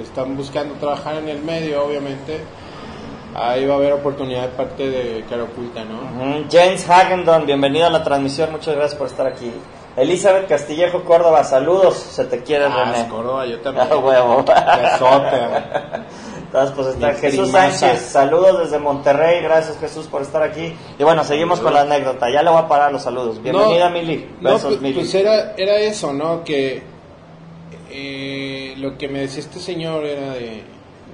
están 0.00 0.36
buscando 0.36 0.74
trabajar 0.74 1.16
en 1.16 1.28
el 1.28 1.42
medio, 1.42 1.84
obviamente, 1.84 2.38
ahí 3.34 3.66
va 3.66 3.74
a 3.74 3.76
haber 3.78 3.92
oportunidad 3.94 4.42
de 4.42 4.48
parte 4.48 4.90
de 4.90 5.24
Cara 5.28 5.42
Oculta, 5.44 5.84
¿no? 5.84 5.96
Ujú. 6.00 6.44
James 6.50 6.88
Hagendon, 6.88 7.44
bienvenido 7.46 7.86
a 7.86 7.90
la 7.90 8.02
transmisión, 8.04 8.52
muchas 8.52 8.74
gracias 8.76 8.96
por 8.98 9.08
estar 9.08 9.26
aquí. 9.26 9.50
Elizabeth 9.96 10.48
Castillejo 10.48 11.02
Córdoba, 11.04 11.44
saludos, 11.44 11.96
se 11.96 12.24
te 12.24 12.42
quiere 12.42 12.64
Ah, 12.64 12.92
René. 12.92 13.08
Córdoba, 13.08 13.44
yo 13.44 13.60
también. 13.60 13.88
Ah, 13.90 13.96
huevo. 13.98 14.44
Besote. 14.44 15.36
Pues 16.52 16.86
está 16.88 17.14
Jesús. 17.14 17.50
Sánchez, 17.50 18.02
saludos 18.10 18.58
desde 18.58 18.78
Monterrey, 18.78 19.40
gracias 19.42 19.78
Jesús 19.78 20.06
por 20.06 20.20
estar 20.20 20.42
aquí. 20.42 20.74
Y 20.98 21.02
bueno, 21.02 21.24
seguimos 21.24 21.60
con 21.60 21.72
la 21.72 21.80
anécdota, 21.82 22.26
ya 22.30 22.42
le 22.42 22.50
voy 22.50 22.58
a 22.60 22.68
parar 22.68 22.92
los 22.92 23.02
saludos. 23.02 23.42
Bienvenida 23.42 23.88
No, 23.88 23.94
Mili, 23.94 24.28
No, 24.40 24.50
besos 24.52 24.68
pues, 24.68 24.80
Mili. 24.82 24.94
pues 24.96 25.14
era, 25.14 25.54
era 25.56 25.76
eso, 25.78 26.12
¿no? 26.12 26.44
Que 26.44 26.82
eh, 27.90 28.74
lo 28.76 28.98
que 28.98 29.08
me 29.08 29.20
decía 29.20 29.40
este 29.40 29.60
señor 29.60 30.04
era 30.04 30.34
de, 30.34 30.62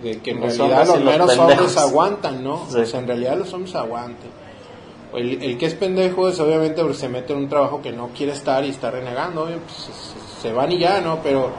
de 0.02 0.18
que 0.20 0.32
en 0.32 0.40
Los 0.40 0.56
realidad 0.58 0.86
los 0.86 1.00
meros 1.04 1.28
pendejos. 1.30 1.38
hombres 1.56 1.76
aguantan, 1.76 2.42
¿no? 2.44 2.66
Sí. 2.68 2.78
O 2.80 2.84
sea, 2.86 2.98
en 3.00 3.06
realidad 3.06 3.36
los 3.36 3.52
hombres 3.52 3.74
aguantan. 3.76 4.30
El, 5.14 5.40
el 5.42 5.56
que 5.56 5.66
es 5.66 5.74
pendejo 5.74 6.28
es 6.28 6.38
obviamente 6.40 6.82
porque 6.82 6.96
se 6.98 7.08
mete 7.08 7.32
en 7.32 7.38
un 7.38 7.48
trabajo 7.48 7.80
que 7.80 7.92
no 7.92 8.08
quiere 8.08 8.32
estar 8.32 8.64
y 8.64 8.70
está 8.70 8.90
renegando, 8.90 9.44
pues, 9.44 9.72
se, 9.72 10.42
se 10.48 10.52
van 10.52 10.72
y 10.72 10.78
ya, 10.78 11.00
¿no? 11.00 11.20
Pero 11.22 11.50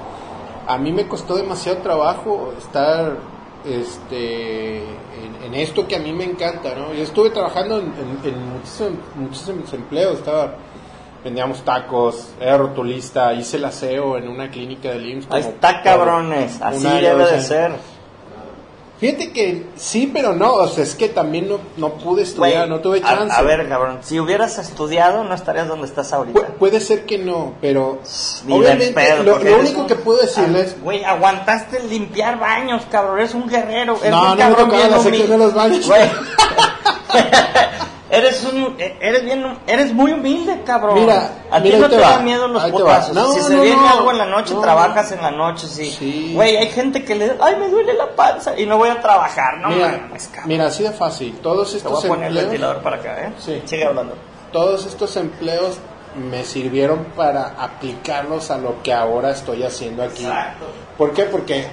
a 0.67 0.77
mí 0.77 0.91
me 0.91 1.07
costó 1.07 1.35
demasiado 1.35 1.77
trabajo 1.79 2.53
estar 2.57 3.38
este 3.65 4.77
en, 4.79 5.43
en 5.45 5.53
esto 5.55 5.87
que 5.87 5.95
a 5.95 5.99
mí 5.99 6.13
me 6.13 6.23
encanta, 6.23 6.73
¿no? 6.75 6.93
Yo 6.93 7.03
estuve 7.03 7.29
trabajando 7.29 7.79
en, 7.79 7.85
en- 8.23 8.33
en 8.33 8.49
muchísimos, 8.53 8.93
muchísimos 9.15 9.73
empleos, 9.73 10.19
estaba 10.19 10.55
vendíamos 11.23 11.63
tacos, 11.65 12.33
era 12.39 12.57
rotulista, 12.57 13.33
hice 13.33 13.57
el 13.57 13.65
aseo 13.65 14.17
en 14.17 14.27
una 14.29 14.49
clínica 14.49 14.91
de 14.91 15.05
IMSS. 15.09 15.27
Ahí 15.31 15.41
está 15.41 15.81
cabrones, 15.83 16.61
así 16.61 16.83
debe 17.01 17.23
de 17.25 17.41
ser. 17.41 17.71
Fíjate 18.99 19.31
que 19.31 19.65
sí, 19.77 20.11
pero 20.13 20.33
no, 20.33 20.53
o 20.55 20.67
sea, 20.67 20.83
es 20.83 20.93
que 20.93 21.07
también 21.07 21.47
no, 21.47 21.59
no 21.77 21.93
pude 21.93 22.23
estudiar, 22.23 22.67
no 22.67 22.79
tuve 22.79 22.99
chance. 23.01 23.33
A, 23.33 23.41
ver, 23.43 23.67
cabrón, 23.69 23.99
si 24.01 24.19
hubieras 24.19 24.57
estudiado 24.57 25.23
no 25.23 25.33
estarías 25.33 25.69
donde 25.69 25.87
estás 25.87 26.11
ahorita. 26.11 26.37
Pu- 26.39 26.53
puede 26.59 26.81
ser 26.81 27.05
que 27.05 27.17
no, 27.17 27.53
pero 27.61 27.99
Ni 28.45 28.53
obviamente 28.57 28.93
pedo, 28.93 29.23
lo, 29.23 29.37
único 29.59 29.81
un- 29.81 29.87
que 29.87 29.95
puedo 29.95 30.19
decirles, 30.19 30.75
Güey, 30.83 31.03
aguantaste 31.05 31.79
limpiar 31.83 32.39
baños, 32.39 32.83
cabrón. 32.91 33.19
Eres 33.19 33.33
un 33.35 33.47
guerrero. 33.47 33.97
Eres 34.01 34.11
No, 34.11 34.33
un 34.33 34.37
no 34.37 34.49
me 34.49 34.55
tocaba 34.55 34.99
humilde. 34.99 35.27
de 35.27 35.37
los 35.37 35.53
baños. 35.53 35.87
Güey. 35.87 36.01
eres 38.11 38.43
un, 38.45 38.75
eres 38.79 39.23
bien, 39.23 39.57
eres 39.67 39.93
muy 39.93 40.11
humilde, 40.13 40.61
cabrón. 40.65 40.95
Mira, 41.01 41.31
a 41.51 41.61
ti 41.61 41.71
no 41.73 41.89
te 41.89 41.97
da 41.97 42.19
miedo 42.19 42.47
los. 42.47 42.63
No, 43.13 43.33
si 43.33 43.39
se 43.41 43.59
viene 43.59 43.81
no, 43.81 43.89
algo 43.89 44.11
en 44.11 44.17
la 44.17 44.25
noche, 44.25 44.53
no. 44.53 44.61
trabajas 44.61 45.11
en 45.11 45.21
la 45.21 45.31
noche, 45.31 45.67
sí. 45.67 45.89
Sí. 45.91 46.31
Güey, 46.35 46.57
hay 46.57 46.69
gente 46.69 47.03
que 47.03 47.15
le, 47.15 47.35
ay, 47.39 47.55
me 47.57 47.69
duele 47.69 47.93
la 47.93 48.07
panza 48.15 48.57
y 48.59 48.65
no 48.65 48.77
voy 48.77 48.89
a 48.89 48.99
trabajar, 49.01 49.57
no 49.59 49.69
mira, 49.69 49.99
mames, 50.03 50.27
cabrón. 50.27 50.47
mira, 50.49 50.65
así 50.67 50.83
de 50.83 50.91
fácil, 50.91 51.37
todos 51.41 51.67
Te 51.71 51.77
voy 51.79 51.93
estos 51.93 52.05
a 52.05 52.07
poner 52.07 52.27
el 52.31 52.35
ventilador 52.37 52.81
para 52.81 52.95
acá, 52.97 53.25
¿eh? 53.27 53.33
Sí. 53.39 53.61
Sigue 53.65 53.85
hablando. 53.85 54.13
todos 54.51 54.85
estos 54.85 55.15
empleos 55.17 55.77
me 56.15 56.43
sirvieron 56.43 57.05
para 57.15 57.53
aplicarlos 57.59 58.49
a 58.51 58.57
lo 58.57 58.81
que 58.81 58.91
ahora 58.93 59.29
estoy 59.31 59.63
haciendo 59.63 60.03
aquí. 60.03 60.25
Exacto. 60.25 60.65
¿Por 60.97 61.13
qué? 61.13 61.23
Porque 61.25 61.67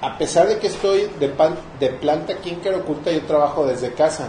a 0.00 0.16
pesar 0.16 0.46
de 0.48 0.58
que 0.58 0.68
estoy 0.68 1.10
de, 1.20 1.28
pan- 1.28 1.58
de 1.78 1.90
planta 1.90 2.32
aquí 2.32 2.48
en 2.50 2.60
Caroculta, 2.60 3.10
yo 3.10 3.20
trabajo 3.26 3.66
desde 3.66 3.92
casa 3.92 4.28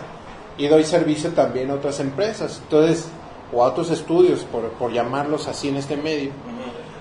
y 0.61 0.67
doy 0.67 0.83
servicio 0.83 1.31
también 1.31 1.71
a 1.71 1.73
otras 1.73 1.99
empresas, 1.99 2.61
entonces, 2.63 3.07
o 3.51 3.63
a 3.63 3.69
otros 3.69 3.89
estudios, 3.89 4.41
por, 4.43 4.69
por 4.73 4.93
llamarlos 4.93 5.47
así 5.47 5.69
en 5.69 5.77
este 5.77 5.97
medio. 5.97 6.29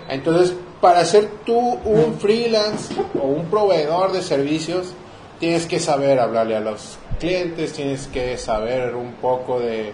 Entonces, 0.08 0.54
para 0.80 1.04
ser 1.04 1.28
tú 1.44 1.58
un 1.58 2.14
freelance 2.18 2.94
o 3.22 3.26
un 3.26 3.50
proveedor 3.50 4.12
de 4.12 4.22
servicios, 4.22 4.94
tienes 5.38 5.66
que 5.66 5.78
saber 5.78 6.20
hablarle 6.20 6.56
a 6.56 6.60
los 6.60 6.96
clientes, 7.18 7.74
tienes 7.74 8.06
que 8.06 8.38
saber 8.38 8.94
un 8.94 9.12
poco 9.16 9.60
de, 9.60 9.92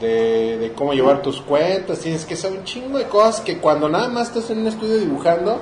de, 0.00 0.58
de 0.58 0.72
cómo 0.72 0.92
llevar 0.92 1.22
tus 1.22 1.40
cuentas, 1.40 1.98
tienes 2.00 2.24
que 2.24 2.36
saber 2.36 2.58
un 2.60 2.64
chingo 2.64 2.98
de 2.98 3.06
cosas 3.08 3.40
que 3.40 3.58
cuando 3.58 3.88
nada 3.88 4.08
más 4.08 4.28
estás 4.28 4.50
en 4.50 4.60
un 4.60 4.66
estudio 4.68 4.96
dibujando, 4.98 5.60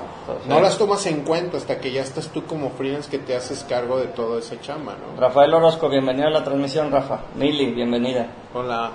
no 0.49 0.61
las 0.61 0.77
tomas 0.79 1.05
en 1.07 1.23
cuenta 1.23 1.57
hasta 1.57 1.79
que 1.79 1.91
ya 1.93 2.03
estás 2.03 2.29
tú 2.29 2.45
como 2.45 2.71
freelance 2.71 3.11
que 3.11 3.19
te 3.19 3.35
haces 3.37 3.65
cargo 3.69 3.99
de 3.99 4.07
toda 4.09 4.39
esa 4.41 4.61
chamba, 4.61 4.93
¿no? 4.95 5.21
Rafael 5.21 5.53
Orozco, 5.55 5.89
bienvenido 5.89 6.29
a 6.29 6.31
la 6.31 6.45
transmisión, 6.45 6.91
Rafa. 6.91 7.21
Mili, 7.37 7.73
bienvenida. 7.73 8.27
Hola. 8.55 8.91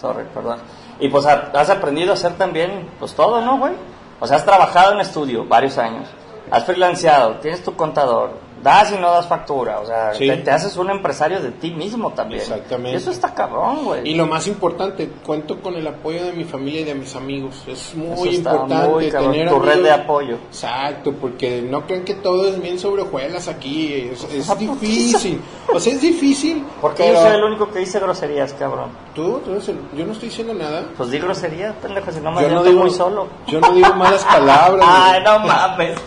Sorry, 0.00 0.24
perdón. 0.34 0.58
Y 1.00 1.08
pues 1.08 1.24
ha- 1.26 1.50
has 1.54 1.70
aprendido 1.70 2.10
a 2.10 2.14
hacer 2.14 2.34
también, 2.34 2.88
pues 2.98 3.14
todo, 3.14 3.40
¿no, 3.40 3.58
güey? 3.58 3.72
O 4.20 4.26
sea, 4.26 4.36
has 4.36 4.44
trabajado 4.44 4.92
en 4.92 5.00
estudio 5.00 5.44
varios 5.44 5.78
años, 5.78 6.08
has 6.50 6.64
freelanceado, 6.64 7.36
tienes 7.36 7.62
tu 7.62 7.74
contador, 7.74 8.30
das 8.64 8.90
y 8.92 8.96
no 8.96 9.12
das 9.12 9.28
factura, 9.28 9.78
o 9.78 9.86
sea, 9.86 10.12
Sí. 10.14 10.26
te, 10.26 10.38
te 10.38 10.50
haces 10.50 10.76
un 10.76 10.90
empresario 10.90 11.38
de 11.40 11.50
ti 11.52 11.70
mismo 11.70 12.10
también. 12.12 12.40
Exactamente. 12.40 12.92
Y 12.92 12.94
eso 12.96 13.10
está 13.12 13.32
cabrón, 13.34 13.84
güey. 13.84 14.08
Y 14.08 14.14
lo 14.14 14.26
más 14.26 14.46
importante, 14.48 15.08
cuento 15.24 15.60
con 15.60 15.74
el 15.76 15.86
apoyo 15.86 16.24
de 16.24 16.32
mi 16.32 16.44
familia 16.44 16.80
y 16.80 16.84
de 16.84 16.94
mis 16.94 17.14
amigos. 17.14 17.62
Es 17.68 17.94
muy 17.94 18.30
importante 18.36 18.88
muy 18.88 19.10
tener 19.10 19.48
tu 19.50 19.60
red 19.60 19.82
de 19.82 19.92
apoyo. 19.92 20.36
Exacto, 20.48 21.12
porque 21.12 21.60
no 21.62 21.86
crean 21.86 22.04
que 22.04 22.14
todo 22.14 22.48
es 22.48 22.60
bien 22.60 22.78
sobre 22.78 23.02
hojuelas 23.02 23.46
aquí. 23.48 24.08
Es, 24.12 24.24
es 24.32 24.48
¿A 24.50 24.54
poco 24.54 24.74
difícil. 24.80 25.40
O 25.72 25.78
sea, 25.78 25.92
es 25.92 26.00
difícil. 26.00 26.64
Porque 26.80 27.02
pero 27.04 27.14
yo 27.16 27.20
soy 27.22 27.36
el 27.36 27.44
único 27.44 27.70
que 27.70 27.80
dice 27.80 28.00
groserías, 28.00 28.54
cabrón. 28.54 28.88
¿Tú, 29.14 29.40
tú 29.44 29.52
eres 29.52 29.68
el- 29.68 29.78
yo 29.94 30.06
no 30.06 30.12
estoy 30.12 30.30
diciendo 30.30 30.54
nada. 30.54 30.86
Pues 30.96 31.10
di 31.10 31.18
groserías, 31.18 31.74
pendejo, 31.82 32.10
si 32.10 32.20
no 32.20 32.32
me 32.32 32.40
Yo 32.42 32.48
no 32.48 32.62
siento 32.62 32.70
digo, 32.70 32.80
muy 32.80 32.90
solo. 32.90 33.28
yo 33.46 33.60
no 33.60 33.72
digo 33.72 33.94
malas 33.94 34.24
palabras. 34.24 34.86
Ay, 34.90 35.22
no 35.22 35.38
mames. 35.40 35.98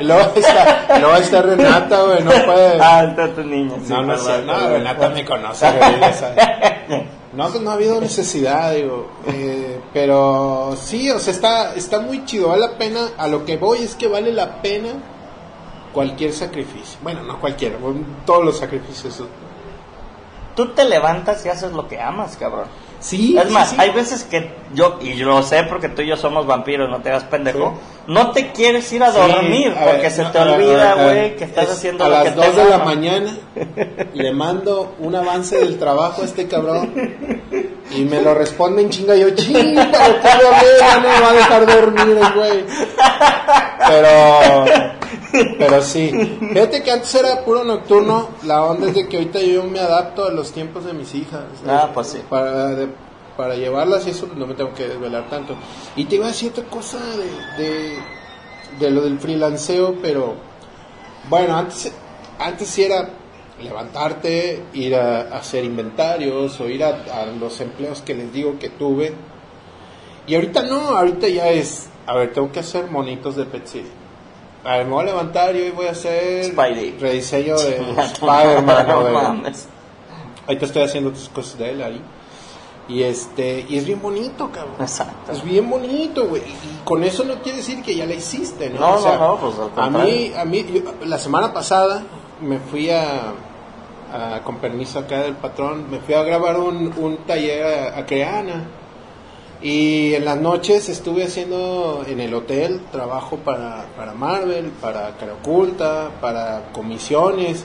Y 0.00 0.04
luego 0.04 0.30
está, 0.34 0.98
luego 0.98 1.16
está 1.28 1.42
Renata, 1.42 2.02
güey, 2.02 2.22
no 2.22 2.30
puede. 2.30 2.78
ah, 2.80 3.04
está 3.04 3.34
tu 3.34 3.42
niña. 3.44 3.76
sí, 3.82 3.92
no, 3.92 4.02
no 4.02 4.16
sé. 4.16 4.42
Renata 4.68 5.10
me 5.10 5.24
conoce, 5.24 5.70
güey, 5.70 6.00
ya 6.00 6.12
sabe. 6.12 7.06
No, 7.32 7.48
pues 7.50 7.62
no 7.62 7.70
ha 7.70 7.74
habido 7.74 8.00
necesidad, 8.00 8.72
digo. 8.74 9.10
eh, 9.26 9.80
pero 9.92 10.74
sí, 10.76 11.10
o 11.10 11.18
sea, 11.18 11.32
está, 11.32 11.74
está 11.74 12.00
muy 12.00 12.24
chido, 12.24 12.48
vale 12.48 12.62
la 12.62 12.78
pena. 12.78 13.08
A 13.18 13.28
lo 13.28 13.44
que 13.44 13.56
voy 13.56 13.78
es 13.78 13.94
que 13.94 14.08
vale 14.08 14.32
la 14.32 14.62
pena 14.62 14.94
cualquier 15.92 16.32
sacrificio. 16.32 16.98
Bueno, 17.02 17.22
no 17.22 17.38
cualquiera, 17.38 17.76
todos 18.24 18.44
los 18.44 18.58
sacrificios. 18.58 19.22
Tú 20.56 20.68
te 20.70 20.84
levantas 20.84 21.44
y 21.44 21.48
haces 21.50 21.72
lo 21.72 21.86
que 21.86 22.00
amas, 22.00 22.36
cabrón. 22.36 22.66
Sí, 23.00 23.36
Es 23.38 23.50
más, 23.50 23.70
sí. 23.70 23.76
hay 23.78 23.90
veces 23.90 24.24
que 24.24 24.50
yo, 24.74 24.98
y 25.00 25.14
yo 25.14 25.26
lo 25.26 25.42
sé 25.42 25.62
porque 25.64 25.88
tú 25.88 26.02
y 26.02 26.08
yo 26.08 26.16
somos 26.16 26.46
vampiros, 26.46 26.90
no 26.90 27.00
te 27.00 27.10
hagas 27.10 27.24
pendejo, 27.24 27.78
no 28.08 28.32
te 28.32 28.50
quieres 28.50 28.92
ir 28.92 29.02
a 29.04 29.10
dormir 29.12 29.72
a 29.76 29.84
porque 29.84 30.02
ver, 30.02 30.10
se 30.10 30.22
no, 30.24 30.30
te 30.32 30.38
a 30.38 30.42
olvida, 30.42 30.88
a 30.90 30.92
a 30.92 31.04
güey, 31.04 31.36
que 31.36 31.44
estás 31.44 31.64
Es 31.64 31.70
haciendo 31.70 32.04
a 32.04 32.08
lo 32.08 32.18
que 32.18 32.30
las 32.30 32.34
te 32.34 32.46
2 32.46 32.56
de 32.56 32.64
la 32.70 32.78
mañana 32.78 33.36
le 34.14 34.32
mando 34.32 34.96
un 34.98 35.14
avance 35.14 35.58
del 35.58 35.78
trabajo 35.78 36.22
a 36.22 36.24
este 36.24 36.48
cabrón 36.48 36.92
y 37.90 38.02
me 38.02 38.20
lo 38.20 38.34
responde 38.34 38.82
en 38.82 38.90
chinga 38.90 39.14
yo 39.14 39.30
chinga 39.30 39.82
hablar, 39.84 40.64
ya 40.80 40.96
no 40.96 41.08
me 41.08 41.20
va 41.20 41.28
a 41.30 41.32
dejar 41.34 41.66
dormir 41.66 42.18
el 42.18 42.32
güey 42.34 42.64
pero 43.86 44.92
pero 45.58 45.82
sí 45.82 46.10
fíjate 46.52 46.82
que 46.82 46.90
antes 46.90 47.14
era 47.14 47.44
puro 47.44 47.64
nocturno 47.64 48.28
la 48.44 48.64
onda 48.64 48.88
es 48.88 48.94
de 48.94 49.08
que 49.08 49.18
ahorita 49.18 49.40
yo 49.40 49.64
me 49.64 49.78
adapto 49.80 50.24
a 50.24 50.30
los 50.32 50.52
tiempos 50.52 50.84
de 50.84 50.92
mis 50.94 51.14
hijas 51.14 51.42
Ah, 51.66 51.90
pues 51.92 52.06
sí. 52.08 52.18
para, 52.28 52.66
de- 52.74 52.88
para 53.36 53.54
llevarlas 53.54 54.06
y 54.06 54.10
eso 54.10 54.28
no 54.34 54.46
me 54.46 54.54
tengo 54.54 54.72
que 54.74 54.88
desvelar 54.88 55.28
tanto 55.30 55.54
y 55.96 56.06
te 56.06 56.16
iba 56.16 56.24
a 56.26 56.28
decir 56.28 56.50
otra 56.50 56.64
cosa 56.64 56.98
de, 56.98 57.62
de, 57.62 57.98
de 58.80 58.90
lo 58.90 59.02
del 59.02 59.18
freelanceo 59.18 59.96
pero 60.02 60.34
bueno, 61.28 61.56
antes, 61.56 61.92
antes 62.38 62.68
sí 62.68 62.82
era 62.84 63.10
levantarte, 63.62 64.62
ir 64.72 64.94
a, 64.94 65.20
a 65.22 65.38
hacer 65.38 65.64
inventarios 65.64 66.58
o 66.60 66.68
ir 66.68 66.82
a, 66.84 66.88
a 67.22 67.26
los 67.26 67.60
empleos 67.60 68.00
que 68.02 68.14
les 68.14 68.32
digo 68.32 68.58
que 68.58 68.68
tuve. 68.70 69.12
Y 70.26 70.34
ahorita 70.36 70.62
no, 70.62 70.96
ahorita 70.96 71.28
ya 71.28 71.48
es, 71.50 71.88
a 72.06 72.14
ver, 72.14 72.32
tengo 72.32 72.50
que 72.52 72.60
hacer 72.60 72.86
monitos 72.90 73.36
de 73.36 73.44
Pet 73.44 73.66
City. 73.66 73.88
A 74.64 74.76
ver, 74.78 74.86
me 74.86 74.92
voy 74.92 75.02
a 75.02 75.06
levantar 75.06 75.54
y 75.56 75.60
hoy 75.62 75.70
voy 75.70 75.86
a 75.86 75.92
hacer 75.92 76.44
Spidey. 76.44 76.96
rediseño 76.98 77.56
de 77.58 77.76
Spider-Man. 78.02 79.42
Ahorita 80.46 80.66
estoy 80.66 80.82
haciendo 80.82 81.10
otras 81.10 81.28
cosas 81.28 81.58
de 81.58 81.70
él 81.70 81.82
ahí. 81.82 82.02
Y 82.88 83.02
este, 83.02 83.66
y 83.68 83.76
es 83.76 83.84
bien 83.84 84.00
bonito, 84.00 84.50
cabrón. 84.50 84.76
Exacto. 84.80 85.32
Es 85.32 85.44
bien 85.44 85.68
bonito, 85.68 86.26
güey. 86.26 86.40
Y 86.42 86.84
con 86.84 87.04
eso 87.04 87.22
no 87.24 87.34
quiere 87.42 87.58
decir 87.58 87.82
que 87.82 87.94
ya 87.94 88.06
la 88.06 88.14
hiciste, 88.14 88.70
¿no? 88.70 88.80
No, 88.80 88.94
O 88.94 88.98
sea, 89.02 89.18
no, 89.18 89.28
no, 89.28 89.36
pues 89.36 89.54
al 89.76 89.84
A 89.84 89.90
mí, 90.04 90.32
a 90.34 90.44
mí, 90.46 90.64
yo- 90.72 91.06
la 91.06 91.18
semana 91.18 91.52
pasada 91.52 92.02
me 92.40 92.58
fui 92.58 92.88
a, 92.90 93.32
a- 94.12 94.40
con 94.42 94.56
permiso 94.56 95.00
acá 95.00 95.20
del 95.20 95.34
patrón, 95.34 95.90
me 95.90 95.98
fui 95.98 96.14
a 96.14 96.22
grabar 96.22 96.58
un, 96.58 96.94
un 96.96 97.18
taller 97.26 97.92
a, 97.94 97.98
a 97.98 98.06
Creana. 98.06 98.64
Y 99.60 100.14
en 100.14 100.24
las 100.24 100.36
noches 100.40 100.88
estuve 100.88 101.24
haciendo 101.24 102.04
en 102.06 102.20
el 102.20 102.32
hotel 102.32 102.80
trabajo 102.92 103.36
para, 103.38 103.86
para 103.96 104.12
Marvel, 104.14 104.66
para 104.80 105.16
Cara 105.18 105.34
Oculta, 105.42 106.10
para 106.20 106.70
comisiones. 106.72 107.64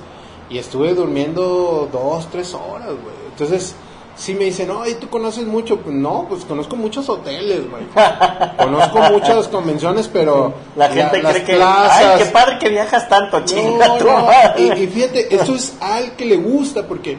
Y 0.49 0.57
estuve 0.57 0.93
durmiendo 0.95 1.87
dos, 1.91 2.27
tres 2.31 2.53
horas, 2.55 2.87
güey. 2.87 3.15
Entonces, 3.29 3.75
sí 4.15 4.33
me 4.33 4.45
dicen, 4.45 4.67
no, 4.69 4.87
¿y 4.87 4.95
tú 4.95 5.07
conoces 5.09 5.45
mucho? 5.45 5.77
Pues 5.77 5.95
no, 5.95 6.25
pues 6.27 6.45
conozco 6.45 6.75
muchos 6.75 7.07
hoteles, 7.09 7.61
güey. 7.69 7.83
conozco 8.57 8.99
muchas 9.11 9.47
convenciones, 9.47 10.07
pero... 10.11 10.53
La 10.75 10.89
gente 10.89 11.21
las 11.21 11.33
cree 11.33 11.45
que. 11.45 11.55
plazas- 11.57 11.91
Ay, 11.91 12.23
qué 12.23 12.25
padre 12.31 12.57
que 12.59 12.69
viajas 12.69 13.07
tanto, 13.07 13.39
chinga 13.45 13.87
no. 13.99 14.27
Y, 14.57 14.83
y 14.83 14.87
fíjate, 14.87 15.33
esto 15.35 15.55
es 15.55 15.75
al 15.79 16.15
que 16.15 16.25
le 16.25 16.37
gusta 16.37 16.87
porque 16.87 17.17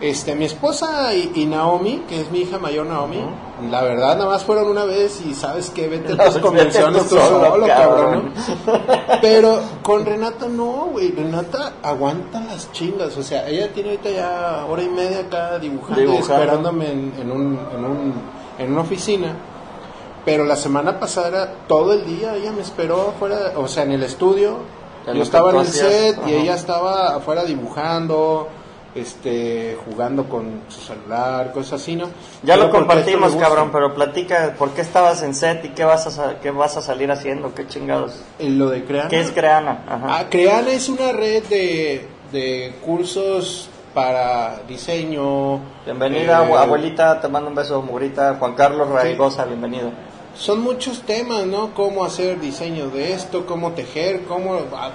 este 0.00 0.34
mi 0.34 0.46
esposa 0.46 1.14
y, 1.14 1.32
y 1.34 1.46
Naomi, 1.46 2.04
que 2.08 2.20
es 2.20 2.30
mi 2.30 2.40
hija 2.40 2.58
mayor 2.58 2.86
Naomi, 2.86 3.22
la 3.70 3.82
verdad 3.82 4.16
nada 4.16 4.30
más 4.30 4.44
fueron 4.44 4.68
una 4.68 4.84
vez 4.84 5.20
y 5.26 5.34
sabes 5.34 5.70
que 5.70 5.88
vete 5.88 6.14
a 6.14 6.30
tus 6.30 6.38
convenciones 6.38 7.08
tú 7.08 7.16
solo, 7.16 7.66
cabrón. 7.66 8.32
Pero 9.22 9.60
con 9.82 10.06
Renata 10.06 10.48
no, 10.48 10.88
güey, 10.92 11.10
Renata 11.10 11.74
aguanta 11.82 12.40
las 12.40 12.72
chingas, 12.72 13.16
o 13.16 13.22
sea, 13.22 13.46
ella 13.48 13.72
tiene 13.72 13.90
ahorita 13.90 14.10
ya 14.10 14.66
hora 14.66 14.82
y 14.82 14.88
media 14.88 15.20
acá 15.20 15.58
dibujando, 15.58 16.02
y 16.02 16.16
esperándome 16.16 16.90
en, 16.90 17.12
en 17.20 17.30
un, 17.30 17.58
en, 17.74 17.84
un, 17.84 18.14
en 18.58 18.72
una 18.72 18.80
oficina. 18.80 19.36
Pero 20.24 20.44
la 20.44 20.56
semana 20.56 21.00
pasada 21.00 21.28
era 21.28 21.52
todo 21.66 21.92
el 21.94 22.04
día, 22.04 22.36
ella 22.36 22.52
me 22.52 22.60
esperó 22.60 23.10
afuera, 23.10 23.52
o 23.56 23.66
sea, 23.68 23.84
en 23.84 23.92
el 23.92 24.02
estudio. 24.02 24.58
Yo 25.06 25.22
estaba 25.22 25.50
en 25.50 25.56
el 25.56 25.66
set 25.66 26.18
y 26.26 26.34
ella 26.34 26.54
estaba 26.54 27.16
afuera 27.16 27.44
dibujando, 27.44 28.48
este, 28.94 29.76
jugando 29.84 30.24
con 30.28 30.62
su 30.68 30.80
celular, 30.80 31.52
cosas 31.52 31.80
así, 31.82 31.96
¿no? 31.96 32.06
Ya 32.42 32.54
Pero 32.54 32.66
lo 32.66 32.70
compartimos, 32.70 33.36
cabrón, 33.36 33.70
pero 33.72 33.94
platica 33.94 34.54
por 34.58 34.70
qué 34.70 34.80
estabas 34.80 35.22
en 35.22 35.34
set 35.34 35.64
y 35.64 35.68
qué 35.70 35.84
vas 35.84 36.18
a, 36.18 36.40
qué 36.40 36.50
vas 36.50 36.76
a 36.76 36.82
salir 36.82 37.10
haciendo, 37.10 37.54
qué 37.54 37.66
chingados. 37.66 38.20
En 38.38 38.58
lo 38.58 38.68
de 38.70 38.84
Creana. 38.84 39.08
¿Qué 39.08 39.20
es 39.20 39.30
Creana? 39.30 39.84
Ajá. 39.88 40.06
Ah, 40.18 40.24
Creana 40.28 40.70
es 40.70 40.88
una 40.88 41.12
red 41.12 41.44
de, 41.44 42.06
de 42.32 42.74
cursos 42.84 43.68
para 43.94 44.60
diseño. 44.68 45.60
Bienvenida, 45.84 46.44
eh, 46.44 46.48
abue- 46.50 46.58
abuelita, 46.58 47.20
te 47.20 47.28
mando 47.28 47.48
un 47.48 47.54
beso, 47.56 47.82
Murita. 47.82 48.36
Juan 48.38 48.54
Carlos 48.54 48.88
Raigosa, 48.88 49.44
bienvenido. 49.44 49.90
Son 50.40 50.62
muchos 50.62 51.02
temas, 51.02 51.44
¿no? 51.44 51.74
Cómo 51.74 52.02
hacer 52.02 52.40
diseño 52.40 52.88
de 52.88 53.12
esto, 53.12 53.44
cómo 53.44 53.72
tejer, 53.72 54.24
cómo... 54.24 54.54
ah, 54.72 54.90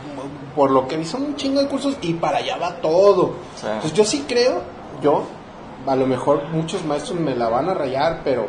Por 0.55 0.71
lo 0.71 0.87
que 0.87 0.97
vi, 0.97 1.05
son 1.05 1.21
un 1.21 1.35
chingo 1.35 1.61
de 1.61 1.67
cursos 1.67 1.97
y 2.01 2.13
para 2.13 2.39
allá 2.39 2.57
va 2.57 2.77
todo. 2.81 3.35
Sí. 3.55 3.67
Entonces 3.67 3.93
yo 3.93 4.03
sí 4.05 4.25
creo, 4.27 4.63
yo, 5.03 5.21
a 5.85 5.95
lo 5.95 6.07
mejor 6.07 6.45
muchos 6.49 6.83
maestros 6.83 7.19
me 7.19 7.35
la 7.35 7.47
van 7.47 7.69
a 7.69 7.75
rayar, 7.75 8.21
pero 8.23 8.47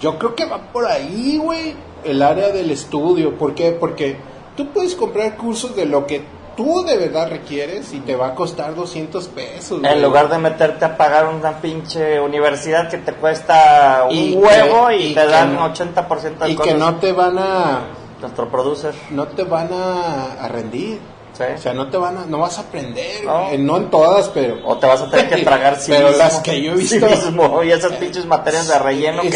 yo 0.00 0.18
creo 0.18 0.34
que 0.34 0.46
va 0.46 0.72
por 0.72 0.86
ahí, 0.86 1.36
güey, 1.36 1.74
el 2.02 2.22
área 2.22 2.48
del 2.48 2.70
estudio. 2.70 3.36
¿Por 3.36 3.54
qué? 3.54 3.72
Porque 3.72 4.16
tú 4.56 4.68
puedes 4.68 4.94
comprar 4.94 5.36
cursos 5.36 5.76
de 5.76 5.84
lo 5.84 6.06
que 6.06 6.24
tú 6.56 6.84
de 6.84 6.96
verdad 6.96 7.28
requieres 7.30 7.92
y 7.92 8.00
te 8.00 8.16
va 8.16 8.28
a 8.28 8.34
costar 8.34 8.74
200 8.74 9.28
pesos. 9.28 9.80
güey. 9.80 9.92
En 9.92 10.02
lugar 10.02 10.28
de 10.28 10.38
meterte 10.38 10.84
a 10.84 10.96
pagar 10.96 11.26
una 11.26 11.60
pinche 11.60 12.20
universidad 12.20 12.88
que 12.90 12.98
te 12.98 13.12
cuesta 13.14 14.06
un 14.08 14.14
Y 14.16 14.34
huevo 14.34 14.88
que- 14.88 14.96
y, 14.96 15.06
y 15.10 15.14
te 15.14 15.26
dan 15.26 15.54
no- 15.54 15.64
80% 15.72 16.44
de 16.44 16.50
Y 16.50 16.54
cosas. 16.54 16.72
que 16.72 16.78
no 16.78 16.96
te 16.96 17.12
van 17.12 17.38
a... 17.38 17.80
Nuestro 18.20 18.48
producer. 18.48 18.94
no 19.10 19.26
te 19.28 19.42
van 19.44 19.68
a, 19.72 20.32
a 20.44 20.48
rendir. 20.48 20.98
Sí. 21.36 21.42
O 21.52 21.58
sea, 21.58 21.74
no 21.74 21.90
te 21.90 21.96
van 21.96 22.16
a, 22.16 22.26
no 22.26 22.38
vas 22.38 22.58
a 22.58 22.60
aprender, 22.60 23.24
No. 23.24 23.50
en 23.50 23.90
todas, 23.90 24.28
pero 24.28 24.58
O 24.64 24.78
te 24.78 24.86
vas 24.86 25.00
a 25.02 25.10
tener 25.10 25.28
que 25.28 25.38
tragar 25.44 25.80
sí 25.80 25.90
Pero 25.90 26.06
mismo. 26.08 26.22
las 26.22 26.38
que 26.38 26.62
yo 26.62 26.72
he 26.72 26.76
visto- 26.78 27.08
civismo 27.08 27.62
y 27.64 27.72
esas 27.72 27.92
pinches 27.94 28.24
materias 28.24 28.68
de 28.68 28.78
relleno 28.78 29.22
que, 29.22 29.30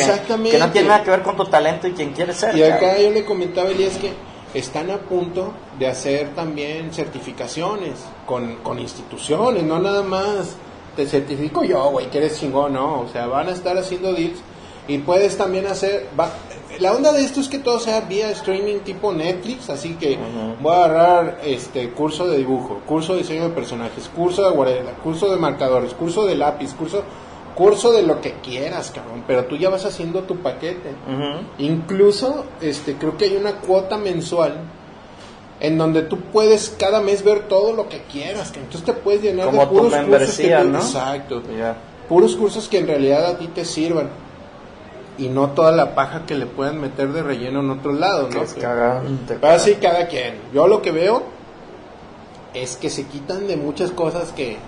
no 0.59 0.71
tienen 0.71 0.89
nada 0.89 1.03
que 1.03 1.11
ver 1.11 1.23
con 1.23 1.37
tu 1.37 1.45
talento 1.47 1.89
y 1.89 1.93
quien 1.95 2.13
quieres 2.13 2.37
ser. 2.37 2.57
y 2.57 2.63
acá 2.63 2.79
cabrón. 2.79 3.03
yo 3.03 3.11
le 3.11 3.25
comentaba 3.25 3.69
a 3.69 3.73
Elías 3.73 3.97
que 3.97 4.13
están 4.55 4.90
a 4.90 4.99
punto 4.99 5.52
de 5.78 5.87
hacer 5.88 6.35
también 6.35 6.92
certificaciones 6.92 7.94
con, 8.27 8.57
con 8.57 8.79
instituciones, 8.79 9.62
no 9.64 9.79
nada 9.79 10.03
más. 10.03 10.57
Te 10.96 11.07
certifico 11.07 11.62
yo, 11.62 11.90
güey, 11.90 12.11
que 12.11 12.18
eres 12.18 12.40
chingón, 12.40 12.73
no, 12.73 13.03
o 13.03 13.09
sea, 13.09 13.27
van 13.29 13.46
a 13.49 13.53
estar 13.53 13.79
haciendo 13.79 14.12
deals 14.12 14.40
y 14.88 14.99
puedes 14.99 15.37
también 15.37 15.66
hacer, 15.68 16.09
va- 16.18 16.33
la 16.81 16.92
onda 16.92 17.12
de 17.12 17.23
esto 17.25 17.40
es 17.40 17.49
que 17.49 17.59
todo 17.59 17.79
sea 17.79 18.01
vía 18.01 18.31
streaming 18.31 18.81
tipo 18.81 19.12
Netflix, 19.12 19.70
así 19.70 19.94
que 19.94 20.18
voy 20.61 20.73
a 20.75 20.85
agarrar 20.87 21.40
este 21.44 21.90
curso 21.90 22.27
de 22.27 22.38
dibujo, 22.38 22.81
curso 22.85 23.12
de 23.12 23.20
diseño 23.20 23.44
de 23.44 23.51
personajes, 23.51 24.09
curso 24.09 24.42
de 24.42 24.49
acuarela, 24.49 24.90
curso 25.05 25.29
de 25.31 25.37
marcadores, 25.37 25.94
curso 25.94 26.25
de 26.27 26.35
lápiz, 26.35 26.75
curso 26.75 27.05
curso 27.59 27.90
de 27.90 28.03
lo 28.03 28.21
que 28.21 28.35
quieras, 28.35 28.92
cabrón, 28.94 29.25
pero 29.27 29.47
tú 29.47 29.57
ya 29.57 29.68
vas 29.68 29.85
haciendo 29.85 30.23
tu 30.23 30.37
paquete. 30.37 30.92
Incluso, 31.59 32.44
este, 32.61 32.94
creo 32.94 33.16
que 33.16 33.25
hay 33.25 33.37
una 33.37 33.57
cuota 33.57 33.99
mensual 33.99 34.55
en 35.59 35.77
donde 35.77 36.03
tú 36.03 36.21
puedes 36.21 36.71
cada 36.79 37.01
mes 37.01 37.25
ver 37.25 37.49
todo 37.49 37.73
lo 37.73 37.88
que 37.88 38.03
quieras, 38.03 38.53
que 38.53 38.61
entonces 38.61 38.85
te 38.85 38.92
puedes 38.92 39.23
llenar 39.23 39.47
Como 39.47 39.62
de 39.62 39.66
tu 39.66 39.73
puros 39.73 39.92
cursos 39.97 40.37
que 40.37 40.64
¿no? 40.64 40.79
exacto, 40.79 41.42
puros 42.09 42.37
cursos 42.37 42.68
que 42.68 42.79
en 42.79 42.87
realidad 42.87 43.27
a 43.27 43.38
ti 43.38 43.49
te 43.49 43.64
sirvan 43.64 44.09
y 45.18 45.29
no 45.29 45.51
toda 45.51 45.73
la 45.73 45.97
paja 45.97 46.27
que 46.27 46.37
le 46.37 46.47
puedan 46.47 46.81
meter 46.81 47.12
de 47.12 47.25
relleno 47.25 47.59
en 47.59 47.71
otros 47.71 47.99
lados, 47.99 48.33
¿no? 48.33 48.42
Es 48.42 48.55
cagante. 48.55 49.37
Pero 49.40 49.53
así 49.53 49.75
cada 49.75 50.07
quien. 50.07 50.35
Yo 50.55 50.68
lo 50.68 50.81
que 50.81 50.92
veo 50.92 51.25
es 52.55 52.77
que 52.77 52.88
se 52.88 53.07
quitan 53.07 53.49
de 53.49 53.57
muchas 53.57 53.90
cosas 53.90 54.31
que, 54.31 54.59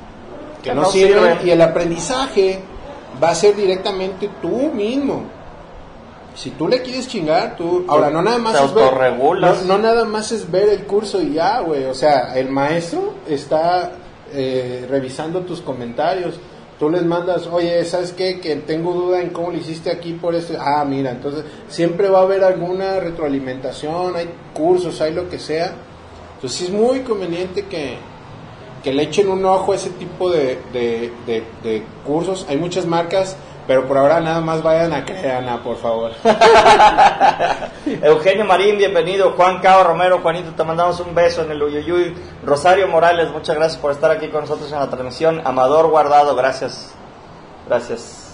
que 0.60 0.70
Que 0.70 0.74
no, 0.74 0.82
no 0.82 0.90
sirven, 0.90 1.22
sirven. 1.22 1.46
y 1.46 1.50
el 1.52 1.62
aprendizaje 1.62 2.58
va 3.22 3.30
a 3.30 3.34
ser 3.34 3.56
directamente 3.56 4.28
tú 4.40 4.70
mismo. 4.72 5.24
Si 6.34 6.50
tú 6.50 6.68
le 6.68 6.80
quieres 6.80 7.08
chingar, 7.08 7.56
tú... 7.56 7.84
Ahora, 7.88 8.08
no 8.10 8.22
nada 8.22 8.38
más 8.38 8.56
Te 8.56 8.64
es 8.64 8.74
ver... 8.74 9.18
No, 9.18 9.54
no 9.66 9.78
nada 9.78 10.04
más 10.04 10.32
es 10.32 10.50
ver 10.50 10.68
el 10.68 10.84
curso 10.84 11.20
y 11.20 11.34
ya, 11.34 11.60
güey. 11.60 11.84
O 11.84 11.94
sea, 11.94 12.36
el 12.36 12.48
maestro 12.48 13.14
está 13.28 13.92
eh, 14.32 14.86
revisando 14.88 15.40
tus 15.40 15.60
comentarios. 15.60 16.38
Tú 16.78 16.88
les 16.88 17.04
mandas, 17.04 17.46
oye, 17.46 17.84
¿sabes 17.84 18.12
qué? 18.12 18.40
Que 18.40 18.56
tengo 18.56 18.94
duda 18.94 19.20
en 19.20 19.30
cómo 19.30 19.50
lo 19.50 19.58
hiciste 19.58 19.90
aquí 19.90 20.14
por 20.14 20.34
esto. 20.34 20.54
Ah, 20.58 20.82
mira, 20.86 21.10
entonces 21.10 21.44
siempre 21.68 22.08
va 22.08 22.20
a 22.20 22.22
haber 22.22 22.42
alguna 22.42 23.00
retroalimentación, 23.00 24.16
hay 24.16 24.30
cursos, 24.54 24.98
hay 25.02 25.12
lo 25.12 25.28
que 25.28 25.38
sea. 25.38 25.74
Entonces 26.36 26.62
es 26.62 26.70
muy 26.70 27.00
conveniente 27.00 27.66
que, 27.66 27.98
que 28.82 28.92
le 28.92 29.02
echen 29.04 29.28
un 29.28 29.44
ojo 29.44 29.72
a 29.72 29.74
ese 29.76 29.90
tipo 29.90 30.30
de, 30.30 30.58
de, 30.72 31.12
de- 31.26 31.44
de 31.62 31.82
cursos. 32.06 32.46
Hay 32.48 32.56
muchas 32.56 32.86
marcas, 32.86 33.36
pero 33.66 33.86
por 33.86 33.98
ahora 33.98 34.20
nada 34.20 34.40
más 34.40 34.62
vayan 34.62 34.92
a 34.94 35.04
Creana, 35.04 35.62
por 35.62 35.76
favor. 35.76 36.12
Eugenio 38.02 38.44
Marín, 38.44 38.78
bienvenido. 38.78 39.32
Juan 39.32 39.60
Cao 39.60 39.84
Romero, 39.84 40.20
Juanito, 40.20 40.52
te 40.56 40.64
mandamos 40.64 41.00
un 41.00 41.14
beso 41.14 41.42
en 41.42 41.50
el 41.52 41.62
Uyuyuy. 41.62 42.14
Rosario 42.44 42.88
Morales, 42.88 43.30
muchas 43.30 43.56
gracias 43.56 43.80
por 43.80 43.92
estar 43.92 44.10
aquí 44.10 44.28
con 44.28 44.42
nosotros 44.42 44.70
en 44.72 44.78
la 44.78 44.88
transmisión. 44.88 45.42
Amador 45.44 45.88
Guardado, 45.88 46.34
gracias. 46.34 46.92
Gracias. 47.68 48.26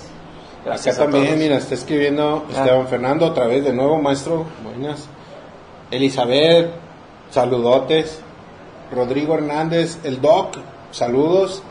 Gracias 0.64 0.96
Acá 0.96 1.04
también, 1.04 1.26
todos. 1.26 1.38
mira, 1.38 1.56
está 1.58 1.74
escribiendo 1.74 2.44
Ah. 2.48 2.58
Esteban 2.58 2.88
Fernando 2.88 3.26
otra 3.26 3.46
vez 3.46 3.64
de 3.64 3.72
nuevo, 3.72 3.98
maestro. 4.00 4.46
Buenas. 4.64 5.08
Elizabeth, 5.90 6.70
saludotes. 7.30 8.20
Rodrigo 8.92 9.34
Hernández, 9.34 9.98
el 10.04 10.20
Doc, 10.20 10.56
saludos. 10.90 11.62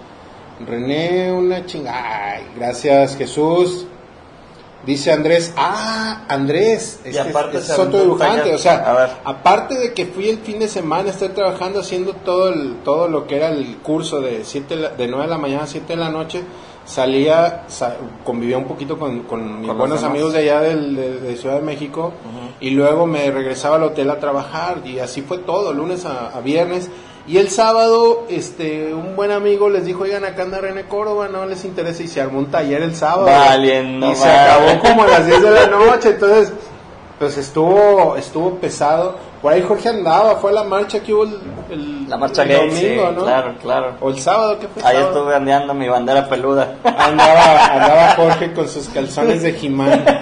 René, 0.66 1.32
una 1.32 1.66
chingada. 1.66 2.40
Gracias, 2.56 3.18
Jesús. 3.18 3.86
Dice 4.86 5.12
Andrés, 5.12 5.52
ah, 5.58 6.26
Andrés, 6.28 7.00
este 7.04 7.10
es- 7.10 7.18
aparte 7.18 7.58
es 7.58 7.70
otro 7.72 8.00
dibujante, 8.02 8.54
o 8.54 8.58
sea, 8.60 8.74
aparte 9.26 9.80
de 9.80 9.94
que 9.94 10.06
fui 10.06 10.30
el 10.30 10.38
fin 10.38 10.60
de 10.60 10.68
semana, 10.68 11.10
estoy 11.10 11.30
trabajando 11.30 11.80
haciendo 11.80 12.14
todo 12.14 12.50
el, 12.50 12.76
todo 12.84 13.08
lo 13.08 13.26
que 13.26 13.38
era 13.38 13.50
el 13.50 13.78
curso 13.78 14.22
de 14.22 14.44
siete, 14.46 14.76
de 14.76 15.08
9 15.08 15.24
de 15.24 15.30
la 15.32 15.38
mañana 15.40 15.64
a 15.64 15.68
7 15.68 15.94
de 15.94 15.98
la 15.98 16.10
noche, 16.10 16.44
salía, 16.86 17.64
sa- 17.68 17.96
convivía 18.24 18.58
un 18.58 18.66
poquito 18.66 18.98
con, 19.00 19.22
con 19.24 19.62
mis 19.62 19.74
buenos 19.74 20.04
amigos 20.04 20.34
de 20.34 20.40
allá 20.40 20.62
del- 20.62 20.96
de, 20.96 21.20
de 21.20 21.36
Ciudad 21.38 21.56
de 21.56 21.62
México 21.62 22.14
y 22.60 22.70
luego 22.72 23.06
me 23.08 23.30
regresaba 23.32 23.76
al 23.78 23.84
hotel 23.84 24.10
a 24.12 24.20
trabajar 24.20 24.78
y 24.86 25.00
así 25.00 25.22
fue 25.22 25.40
todo, 25.40 25.74
lunes 25.74 26.06
a, 26.06 26.30
a 26.36 26.42
viernes. 26.42 26.90
Y 27.28 27.38
el 27.38 27.50
sábado, 27.50 28.26
este, 28.30 28.94
un 28.94 29.16
buen 29.16 29.32
amigo 29.32 29.68
les 29.68 29.84
dijo, 29.84 30.04
oigan, 30.04 30.26
acá 30.26 30.44
anda 30.44 30.60
René 30.60 30.84
Córdoba, 30.84 31.28
no 31.28 31.48
les 31.48 31.66
interesa, 31.66 32.04
y 32.04 32.08
se 32.08 32.22
armó 32.22 32.38
un 32.38 32.52
taller 32.52 32.84
el 32.84 32.96
sábado. 32.96 33.26
Valiendo 33.26 34.12
y 34.12 34.16
se 34.16 34.30
acabó 34.30 34.80
como 34.80 35.04
a 35.04 35.08
las 35.08 35.26
10 35.26 35.42
de 35.42 35.50
la 35.52 35.66
noche, 35.66 36.10
entonces 36.10 36.54
pues 37.18 37.36
estuvo 37.38 38.16
estuvo 38.16 38.52
pesado. 38.58 39.16
Por 39.46 39.54
ahí 39.54 39.62
Jorge 39.62 39.90
andaba, 39.90 40.38
fue 40.38 40.50
a 40.50 40.54
la 40.56 40.64
marcha 40.64 41.02
que 41.04 41.14
hubo 41.14 41.24
el, 41.26 41.40
el- 41.70 42.10
La 42.10 42.18
marcha 42.18 42.42
el 42.42 42.48
gay, 42.50 42.72
sí, 42.72 42.96
domingo, 42.96 43.12
¿no? 43.12 43.24
claro, 43.26 43.54
claro. 43.62 43.94
O 44.02 44.10
el 44.10 44.20
sábado, 44.20 44.58
¿qué 44.60 44.68
fue? 44.68 44.82
Ahí 44.84 44.96
Sábado. 44.96 45.12
estuve 45.20 45.36
andeando 45.36 45.74
mi 45.76 45.88
bandera 45.88 46.28
peluda. 46.28 46.74
Andaba, 46.84 47.66
andaba 47.68 48.16
Jorge 48.16 48.54
con 48.54 48.68
sus 48.68 48.90
calzones 48.90 49.44
de 49.44 49.54
Jimán. 49.54 50.04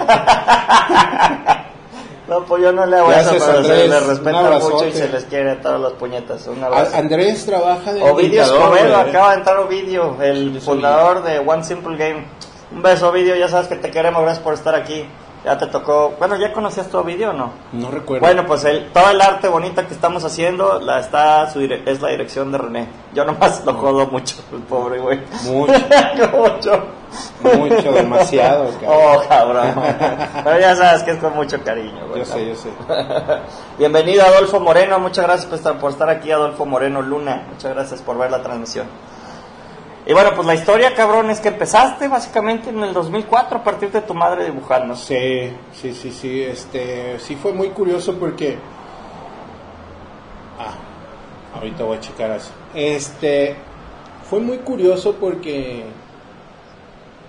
No, 2.28 2.42
pues 2.46 2.62
yo 2.62 2.72
no 2.72 2.86
le 2.86 2.96
hago 2.96 3.08
Gracias, 3.08 3.34
eso, 3.36 3.44
pero 3.46 3.58
Andrés. 3.58 3.78
se 3.82 3.88
les 3.88 4.06
respeta 4.06 4.50
mucho 4.58 4.86
y 4.88 4.92
se 4.92 5.08
les 5.10 5.24
quiere 5.24 5.50
a 5.52 5.60
todos 5.60 5.78
los 5.80 5.92
puñetas. 5.92 6.46
Un 6.46 6.64
abrazo. 6.64 6.96
Andrés 6.96 7.44
trabaja 7.44 7.92
de 7.92 8.02
Ovidio 8.02 8.42
Escobedo, 8.42 8.70
güey. 8.98 9.10
acaba 9.10 9.30
de 9.32 9.36
entrar 9.38 9.58
Ovidio, 9.58 10.16
el 10.22 10.58
fundador 10.60 11.22
de 11.22 11.38
One 11.40 11.62
Simple 11.64 11.96
Game. 11.98 12.24
Un 12.74 12.82
beso, 12.82 13.08
Ovidio, 13.10 13.36
ya 13.36 13.48
sabes 13.48 13.68
que 13.68 13.76
te 13.76 13.90
queremos, 13.90 14.22
gracias 14.22 14.42
por 14.42 14.54
estar 14.54 14.74
aquí. 14.74 15.04
Ya 15.44 15.58
te 15.58 15.66
tocó. 15.66 16.14
Bueno, 16.18 16.36
¿ya 16.36 16.52
conocías 16.54 16.88
tu 16.88 16.96
Ovidio 16.96 17.28
o 17.30 17.32
no? 17.34 17.52
No 17.72 17.90
recuerdo. 17.90 18.24
Bueno, 18.24 18.46
pues 18.46 18.64
el, 18.64 18.90
todo 18.92 19.10
el 19.10 19.20
arte 19.20 19.46
bonita 19.48 19.86
que 19.86 19.92
estamos 19.92 20.24
haciendo 20.24 20.80
la 20.80 21.00
está 21.00 21.50
su 21.50 21.60
dire- 21.60 21.82
es 21.84 22.00
la 22.00 22.08
dirección 22.08 22.50
de 22.50 22.56
René. 22.58 22.88
Yo 23.12 23.26
nomás 23.26 23.62
lo 23.66 23.74
jodo 23.74 24.06
mucho, 24.06 24.36
el 24.52 24.60
pobre 24.62 24.98
güey. 25.00 25.20
Mucho, 25.44 25.74
mucho. 26.34 26.82
mucho, 27.58 27.92
demasiado, 27.92 28.70
cabrón. 28.80 28.88
Oh, 28.88 29.22
cabrón. 29.28 29.74
Pero 30.44 30.60
ya 30.60 30.74
sabes 30.76 31.02
que 31.02 31.10
es 31.10 31.18
con 31.18 31.34
mucho 31.34 31.62
cariño, 31.62 32.06
güey. 32.08 32.20
Yo 32.20 32.24
sé, 32.24 32.48
yo 32.48 32.54
sé. 32.56 32.70
Bienvenido 33.78 34.24
Adolfo 34.24 34.60
Moreno, 34.60 34.98
muchas 34.98 35.26
gracias 35.26 35.46
por 35.46 35.58
estar, 35.58 35.78
por 35.78 35.90
estar 35.90 36.08
aquí, 36.08 36.30
Adolfo 36.30 36.64
Moreno 36.64 37.02
Luna. 37.02 37.46
Muchas 37.52 37.74
gracias 37.74 38.00
por 38.00 38.16
ver 38.16 38.30
la 38.30 38.42
transmisión. 38.42 38.86
Y 40.06 40.12
bueno, 40.12 40.32
pues 40.34 40.46
la 40.46 40.54
historia, 40.54 40.94
cabrón, 40.94 41.30
es 41.30 41.40
que 41.40 41.48
empezaste 41.48 42.08
básicamente 42.08 42.68
en 42.68 42.82
el 42.82 42.92
2004 42.92 43.58
a 43.58 43.64
partir 43.64 43.90
de 43.90 44.02
tu 44.02 44.12
madre 44.12 44.44
dibujando. 44.44 44.94
Sí, 44.96 45.50
sí, 45.72 45.94
sí, 45.94 46.12
sí, 46.12 46.42
este, 46.42 47.18
sí 47.20 47.36
fue 47.36 47.54
muy 47.54 47.70
curioso 47.70 48.18
porque, 48.18 48.58
ah, 50.58 50.74
ahorita 51.54 51.84
voy 51.84 51.96
a 51.96 52.00
checar 52.00 52.32
eso. 52.32 52.50
Este, 52.74 53.56
fue 54.28 54.40
muy 54.40 54.58
curioso 54.58 55.14
porque, 55.14 55.84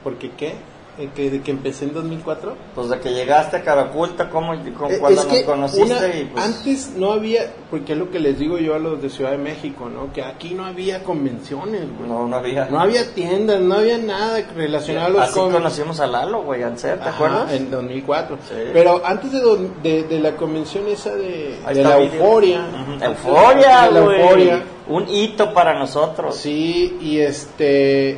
porque 0.04 0.32
qué, 0.32 0.56
Eh, 0.98 1.10
que 1.14 1.30
de 1.30 1.42
que 1.42 1.52
empecé 1.52 1.84
en 1.84 1.94
2004. 1.94 2.56
Pues 2.74 2.88
de 2.88 3.00
que 3.02 3.14
llegaste 3.14 3.58
a 3.58 3.64
Caraculta, 3.64 4.30
¿cómo, 4.30 4.54
cómo 4.78 4.90
Eh, 4.90 4.98
cuando 4.98 5.26
nos 5.26 5.42
conociste? 5.44 5.84
una- 5.94 6.08
y 6.16 6.24
pues, 6.32 6.46
antes 6.46 6.90
no 6.96 7.12
había, 7.12 7.52
porque 7.70 7.92
es 7.92 7.98
lo 8.00 8.10
que 8.10 8.20
les 8.20 8.40
digo 8.40 8.58
yo 8.60 8.76
a 8.76 8.80
los 8.80 9.02
de 9.02 9.10
Ciudad 9.10 9.32
de 9.32 9.38
México, 9.38 9.90
¿no? 9.90 10.14
Que 10.14 10.24
aquí 10.24 10.54
no 10.54 10.66
había 10.66 11.04
convenciones, 11.04 11.82
güey. 11.98 12.10
no, 12.10 12.28
no 12.30 12.38
había. 12.38 12.66
No 12.70 12.80
había 12.80 13.14
tiendas, 13.14 13.60
no 13.60 13.76
había 13.76 13.98
nada 13.98 14.40
relacionado 14.56 15.08
a 15.08 15.10
los 15.10 15.22
Así 15.24 15.34
cómics. 15.34 15.54
conocimos 15.56 16.00
a 16.00 16.08
Lalo, 16.08 16.44
güey, 16.44 16.64
Anser, 16.64 16.98
¿te 17.00 17.10
Ajá, 17.10 17.16
acuerdas? 17.16 17.52
En 17.52 17.70
2004. 17.72 18.38
Sí. 18.48 18.56
Pero 18.72 19.02
antes 19.06 19.34
de, 19.34 19.42
de, 19.84 20.04
de 20.04 20.20
la 20.22 20.38
convención 20.38 20.88
esa 20.88 21.14
de, 21.14 21.58
de 21.74 21.84
la 21.84 22.00
euforia. 22.00 22.64
Antes 22.66 23.00
de 23.02 23.06
Euforia, 23.08 23.92
la 23.92 24.00
güey. 24.00 24.22
euforia. 24.22 24.64
Un 24.88 25.10
hito 25.10 25.54
para 25.54 25.78
nosotros. 25.78 26.38
Sí, 26.38 26.98
y 27.02 27.20
este. 27.20 28.18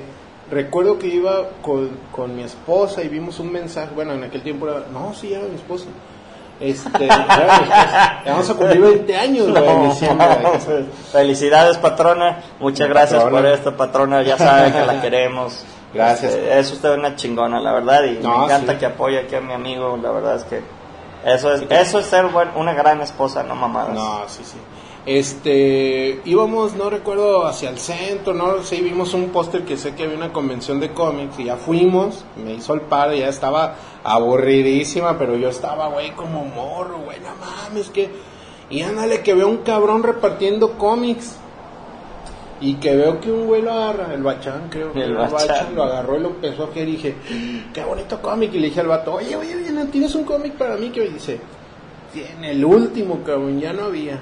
Recuerdo 0.49 0.97
que 0.97 1.07
iba 1.07 1.49
con, 1.61 1.89
con 2.11 2.35
mi 2.35 2.43
esposa 2.43 3.03
y 3.03 3.09
vimos 3.09 3.39
un 3.39 3.51
mensaje. 3.51 3.89
Bueno, 3.93 4.13
en 4.13 4.23
aquel 4.23 4.41
tiempo 4.43 4.67
era. 4.67 4.83
No, 4.91 5.13
sí, 5.13 5.33
era 5.33 5.43
mi 5.45 5.55
esposa. 5.55 5.85
Este. 6.59 7.07
Ya 7.07 8.23
vamos 8.27 8.49
a 8.49 8.53
cumplir 8.55 8.81
20 8.81 9.15
años, 9.17 9.49
güey, 9.49 9.67
en 9.67 9.83
No, 9.83 9.89
diciembre. 9.89 10.27
Felicidades, 11.11 11.77
patrona. 11.77 12.39
Muchas 12.59 12.87
gracias 12.89 13.21
Patrona. 13.21 13.41
por 13.41 13.51
esto, 13.51 13.77
patrona. 13.77 14.21
Ya 14.23 14.37
saben 14.37 14.73
que 14.73 14.85
la 14.85 15.01
queremos. 15.01 15.63
Gracias. 15.93 16.33
Este, 16.33 16.59
es 16.59 16.71
usted 16.71 16.93
una 16.93 17.15
chingona, 17.15 17.59
la 17.59 17.73
verdad. 17.73 18.03
Y 18.05 18.17
No, 18.23 18.39
me 18.39 18.45
encanta 18.45 18.73
sí. 18.73 18.79
que 18.79 18.85
apoye 18.87 19.19
aquí 19.19 19.35
a 19.35 19.41
mi 19.41 19.53
amigo. 19.53 19.97
La 20.01 20.11
verdad 20.11 20.35
es 20.37 20.43
que 20.45 20.61
eso 21.25 21.53
es, 21.53 21.63
eso 21.69 21.99
es 21.99 22.05
ser 22.05 22.25
buen- 22.27 22.49
una 22.55 22.73
gran 22.73 23.01
esposa, 23.01 23.43
no 23.43 23.55
mamadas. 23.55 23.93
No, 23.93 24.21
sí, 24.27 24.43
sí. 24.43 24.57
Este, 25.07 26.19
íbamos, 26.25 26.75
no 26.75 26.89
recuerdo, 26.89 27.47
hacia 27.47 27.69
el 27.69 27.77
centro, 27.77 28.33
no 28.33 28.61
sé, 28.61 28.81
vimos 28.81 29.13
un 29.13 29.29
póster 29.29 29.63
que 29.63 29.77
sé 29.77 29.95
que 29.95 30.03
había 30.03 30.17
una 30.17 30.33
convención 30.33 30.81
de 30.81 30.91
cómics 30.91 31.39
y 31.39 31.45
ya 31.45 31.55
fuimos, 31.55 32.25
me 32.35 32.55
hizo 32.55 32.73
el 32.73 32.81
paro, 32.81 33.13
ya 33.13 33.29
estaba 33.29 33.75
aburridísima, 34.03 35.17
pero 35.17 35.37
yo 35.37 35.47
estaba, 35.47 35.87
güey, 35.87 36.11
como 36.11 36.43
morro, 36.43 36.99
güey, 37.05 37.19
no 37.21 37.29
mames, 37.39 37.89
que... 37.89 38.09
Y 38.69 38.81
ándale, 38.81 39.21
que 39.21 39.33
veo 39.33 39.47
un 39.47 39.59
cabrón 39.59 40.03
repartiendo 40.03 40.77
cómics. 40.77 41.37
Y 42.59 42.73
que 42.73 42.93
veo 42.93 43.21
que 43.21 43.31
un 43.31 43.47
güey 43.47 43.61
lo 43.61 43.71
agarra, 43.71 44.13
el 44.13 44.23
bachán 44.23 44.67
creo 44.69 44.91
que 44.91 45.03
El 45.03 45.13
Bachán. 45.15 45.73
lo 45.73 45.83
agarró 45.83 46.17
y 46.17 46.21
lo 46.21 46.29
empezó 46.29 46.65
a 46.65 46.79
y 46.79 46.85
dije, 46.85 47.15
qué 47.73 47.81
bonito 47.85 48.21
cómic. 48.21 48.53
Y 48.53 48.59
le 48.59 48.67
dije 48.67 48.81
al 48.81 48.87
vato, 48.87 49.13
oye, 49.13 49.37
oye, 49.37 49.55
oye, 49.55 49.71
¿no 49.71 49.85
tienes 49.85 50.13
un 50.15 50.25
cómic 50.25 50.53
para 50.53 50.75
mí? 50.75 50.89
Que 50.89 51.01
me 51.01 51.09
dice, 51.11 51.39
tiene 52.11 52.51
el 52.51 52.65
último, 52.65 53.21
cabrón, 53.23 53.61
ya 53.61 53.71
no 53.71 53.85
había. 53.85 54.19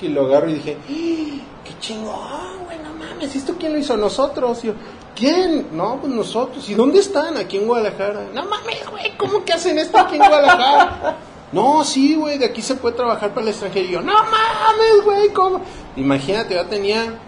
Que 0.00 0.08
lo 0.08 0.26
agarro 0.26 0.50
y 0.50 0.54
dije, 0.54 0.76
¡Ah! 0.80 1.44
qué 1.64 1.78
chingón, 1.80 2.64
güey, 2.64 2.78
no 2.78 2.92
mames, 2.92 3.34
¿esto 3.34 3.54
quién 3.58 3.72
lo 3.72 3.78
hizo? 3.78 3.96
Nosotros. 3.96 4.62
Y 4.64 4.68
yo, 4.68 4.74
¿quién? 5.14 5.68
No, 5.72 5.98
pues 6.00 6.12
nosotros. 6.12 6.68
¿Y 6.68 6.74
dónde 6.74 7.00
están? 7.00 7.36
Aquí 7.36 7.56
en 7.56 7.66
Guadalajara. 7.66 8.26
No 8.34 8.44
mames, 8.44 8.88
güey, 8.90 9.16
¿cómo 9.16 9.44
que 9.44 9.52
hacen 9.52 9.78
esto 9.78 9.98
aquí 9.98 10.16
en 10.16 10.22
Guadalajara? 10.26 11.16
No, 11.52 11.84
sí, 11.84 12.16
güey, 12.16 12.38
de 12.38 12.46
aquí 12.46 12.60
se 12.60 12.74
puede 12.74 12.96
trabajar 12.96 13.30
para 13.30 13.42
el 13.42 13.48
extranjero. 13.48 13.86
Y 13.86 13.92
yo, 13.92 14.02
no 14.02 14.12
mames, 14.12 15.04
güey, 15.04 15.28
¿cómo? 15.30 15.60
Imagínate, 15.96 16.54
yo 16.54 16.66
tenía 16.66 17.18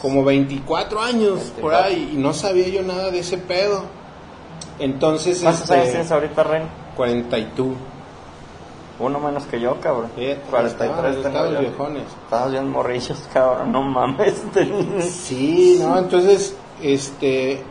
como 0.00 0.24
24 0.24 1.00
años 1.00 1.40
por 1.60 1.72
24. 1.72 1.78
ahí 1.78 2.10
y 2.14 2.16
no 2.16 2.32
sabía 2.32 2.68
yo 2.68 2.82
nada 2.82 3.10
de 3.10 3.20
ese 3.20 3.38
pedo. 3.38 3.84
Entonces, 4.78 5.40
¿Cuántos 5.40 5.62
este, 5.62 5.74
años 5.74 5.90
tienes 5.90 6.12
ahorita, 6.12 6.42
Ren? 6.44 6.62
42. 6.96 7.68
Uno 9.00 9.20
menos 9.20 9.44
que 9.44 9.60
yo, 9.60 9.80
cabrón. 9.80 10.10
Fíjate, 10.16 10.40
43 10.50 11.16
estaban- 11.24 11.52
yo. 11.54 11.60
viejones. 11.60 12.02
Estabas 12.24 12.50
bien 12.50 12.68
morrillos, 12.68 13.18
cabrón. 13.32 13.70
No 13.72 13.82
mames. 13.82 14.42
Sí, 15.02 15.78
no, 15.80 15.98
entonces, 15.98 16.56
este, 16.82 17.62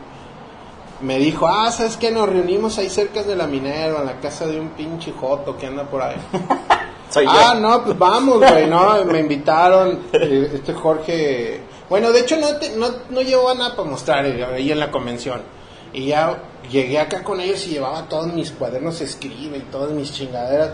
me 1.00 1.18
dijo, 1.18 1.46
ah, 1.46 1.70
¿sabes 1.70 1.96
qué? 1.96 2.10
Nos 2.10 2.28
reunimos 2.28 2.78
ahí 2.78 2.88
cerca 2.88 3.22
de 3.22 3.36
la 3.36 3.46
Minero, 3.46 3.98
en 4.00 4.06
la 4.06 4.18
casa 4.20 4.46
de 4.46 4.58
un 4.58 4.70
pinche 4.70 5.12
joto 5.12 5.56
que 5.56 5.66
anda 5.66 5.84
por 5.84 6.02
ahí. 6.02 6.16
Soy 7.10 7.24
ah, 7.28 7.52
yo. 7.54 7.60
no, 7.60 7.84
pues 7.84 7.98
vamos, 7.98 8.38
güey, 8.38 8.66
no, 8.68 9.02
me 9.06 9.20
invitaron, 9.20 10.00
eh, 10.12 10.50
este 10.54 10.74
Jorge, 10.74 11.60
bueno, 11.88 12.12
de 12.12 12.20
hecho 12.20 12.36
no, 12.36 12.56
te- 12.56 12.76
no, 12.76 12.86
no 13.08 13.22
llevaba 13.22 13.54
nada 13.54 13.76
para 13.76 13.88
mostrar 13.88 14.26
eh, 14.26 14.44
ahí 14.44 14.70
en 14.72 14.78
la 14.80 14.90
convención. 14.90 15.40
Y 15.94 16.06
ya 16.08 16.42
llegué 16.70 16.98
acá 16.98 17.22
con 17.24 17.40
ellos 17.40 17.66
y 17.66 17.70
llevaba 17.70 18.02
todos 18.08 18.26
mis 18.34 18.50
cuadernos 18.50 19.00
escribe 19.00 19.56
y 19.56 19.60
todas 19.70 19.90
mis 19.92 20.12
chingaderas. 20.12 20.70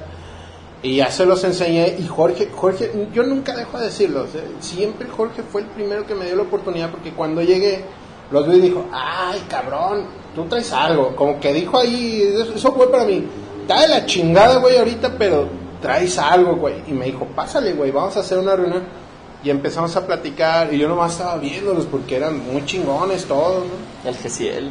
Y 0.85 0.97
ya 0.97 1.11
se 1.11 1.25
los 1.25 1.43
enseñé 1.45 1.97
y 1.99 2.07
Jorge, 2.07 2.51
Jorge, 2.55 2.93
yo 3.13 3.23
nunca 3.23 3.57
dejo 3.57 3.79
de 3.79 3.87
decirlo, 3.87 4.27
siempre 4.61 5.09
Jorge 5.09 5.43
fue 5.43 5.63
el 5.63 5.67
primero 5.69 6.07
que 6.07 6.15
me 6.15 6.27
dio 6.27 6.37
la 6.37 6.43
oportunidad 6.43 6.91
porque 6.91 7.11
cuando 7.13 7.41
llegué, 7.43 7.83
los 8.31 8.47
vi 8.47 8.57
y 8.57 8.61
dijo, 8.61 8.85
ay 8.93 9.43
cabrón, 9.49 10.05
tú 10.35 10.45
traes 10.45 10.71
algo, 10.75 11.17
como 11.17 11.41
que 11.41 11.55
dijo 11.55 11.79
ahí, 11.79 12.23
eso- 12.35 12.53
eso 12.55 12.73
fue 12.73 12.91
para 12.91 13.05
mí, 13.07 13.25
está 13.63 13.81
de 13.81 13.89
la 13.89 14.05
chingada 14.05 14.59
güey 14.59 14.77
ahorita, 14.77 15.15
pero 15.19 15.49
traes 15.81 16.19
algo 16.19 16.57
güey, 16.57 16.75
y 16.87 16.93
me 16.93 17.07
dijo, 17.07 17.27
pásale 17.35 17.73
güey, 17.73 17.91
vamos 17.91 18.15
a 18.19 18.21
hacer 18.21 18.37
una 18.39 18.55
reunión, 18.55 18.83
y 19.43 19.49
empezamos 19.49 19.97
a 19.97 20.07
platicar, 20.07 20.73
y 20.73 20.79
yo 20.79 20.87
nomás 20.89 21.13
estaba 21.13 21.37
viéndolos 21.39 21.87
porque 21.87 22.17
eran 22.17 22.39
muy 22.47 22.63
chingones 22.67 23.25
todos, 23.25 23.65
¿no? 23.65 24.09
El 24.11 24.17
Gesiel. 24.17 24.71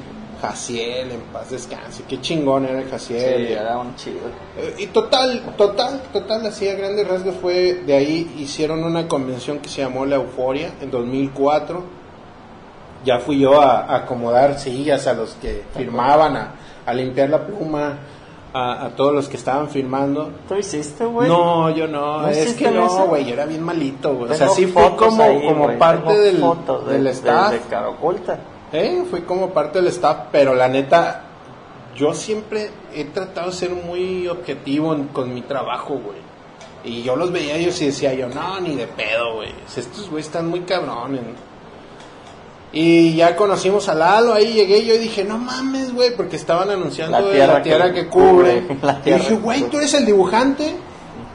Jaciel, 0.50 1.12
en 1.12 1.22
paz 1.32 1.50
descanse, 1.52 2.04
qué 2.08 2.20
chingón 2.20 2.66
era 2.66 2.80
el 2.80 2.86
Sí, 2.86 2.92
Jaciel. 2.92 3.48
era 3.48 3.78
un 3.78 3.96
chido. 3.96 4.18
Eh, 4.58 4.76
Y 4.80 4.88
total, 4.88 5.42
total, 5.58 6.02
total, 6.12 6.46
así 6.46 6.68
a 6.68 6.76
grandes 6.76 7.08
rasgos 7.08 7.36
fue, 7.42 7.76
de 7.86 7.96
ahí 7.96 8.36
hicieron 8.38 8.84
una 8.84 9.08
convención 9.08 9.60
que 9.60 9.70
se 9.70 9.82
llamó 9.82 10.06
La 10.06 10.16
Euforia 10.18 10.72
en 10.82 10.92
2004. 10.92 11.82
Ya 13.06 13.20
fui 13.20 13.40
yo 13.40 13.62
a, 13.62 13.82
a 13.82 13.96
acomodar 13.98 14.60
sillas 14.60 15.08
a 15.08 15.14
los 15.14 15.34
que 15.36 15.64
firmaban, 15.76 16.36
a, 16.38 16.52
a 16.86 16.94
limpiar 16.94 17.30
la 17.30 17.46
pluma, 17.46 17.98
a, 18.54 18.86
a 18.86 18.90
todos 18.96 19.14
los 19.14 19.28
que 19.30 19.36
estaban 19.38 19.70
firmando. 19.70 20.30
¿Tú 20.48 20.56
hiciste, 20.56 21.06
güey? 21.06 21.28
No, 21.28 21.70
yo 21.70 21.88
no, 21.88 22.22
¿No 22.22 22.28
es 22.30 22.54
que 22.54 22.70
no, 22.72 23.08
güey, 23.08 23.26
yo 23.26 23.34
era 23.34 23.46
bien 23.46 23.64
malito, 23.64 24.14
güey. 24.16 24.32
O 24.32 24.36
sea, 24.36 24.50
sí 24.50 24.68
fue 24.68 24.96
como, 24.96 25.24
ahí, 25.24 25.42
como 25.46 25.78
parte 25.78 26.04
tengo 26.08 26.22
del, 26.22 26.38
fotos 26.38 26.86
de- 26.88 26.94
del 26.94 27.04
de- 27.06 27.10
staff. 27.12 27.52
De, 27.52 27.60
cara 27.70 27.90
oculta. 27.90 28.40
¿Eh? 28.74 29.04
Fui 29.10 29.22
como 29.22 29.52
parte 29.52 29.80
del 29.80 29.88
staff, 29.90 30.28
pero 30.32 30.54
la 30.56 30.68
neta, 30.68 31.22
yo 31.96 32.14
siempre 32.14 32.72
he 32.94 33.06
tratado 33.06 33.52
de 33.52 33.56
ser 33.56 33.70
muy 33.70 34.28
objetivo 34.28 34.94
en- 34.94 35.08
con 35.10 35.34
mi 35.34 35.42
trabajo, 35.44 35.94
güey. 36.04 36.18
Y 36.84 37.04
yo 37.04 37.16
los 37.16 37.32
veía 37.32 37.56
ellos 37.56 37.80
y 37.82 37.86
decía 37.86 38.14
yo, 38.14 38.28
no, 38.28 38.60
ni 38.60 38.76
de 38.76 38.88
pedo, 38.88 39.36
güey. 39.36 39.54
Estos 39.78 40.10
güeyes 40.10 40.26
están 40.26 40.50
muy 40.50 40.62
cabrones. 40.62 41.22
¿no? 41.22 41.54
Y 42.76 43.16
ya 43.16 43.36
conocimos 43.36 43.88
a 43.88 43.94
Lalo, 43.94 44.34
ahí 44.34 44.52
llegué 44.52 44.80
y 44.80 44.86
yo 44.88 44.98
dije, 44.98 45.24
no 45.24 45.38
mames, 45.38 45.94
güey, 45.94 46.16
porque 46.16 46.36
estaban 46.36 46.72
anunciando 46.72 47.20
La 47.20 47.32
tierra 47.32 47.54
la 47.54 47.62
tierra 47.62 47.94
que 47.94 48.06
que, 48.06 48.08
cubre. 48.08 48.64
y 49.06 49.12
dije, 49.12 49.36
güey, 49.36 49.62
tú 49.70 49.78
eres 49.78 49.94
el 49.94 50.06
dibujante. 50.08 50.76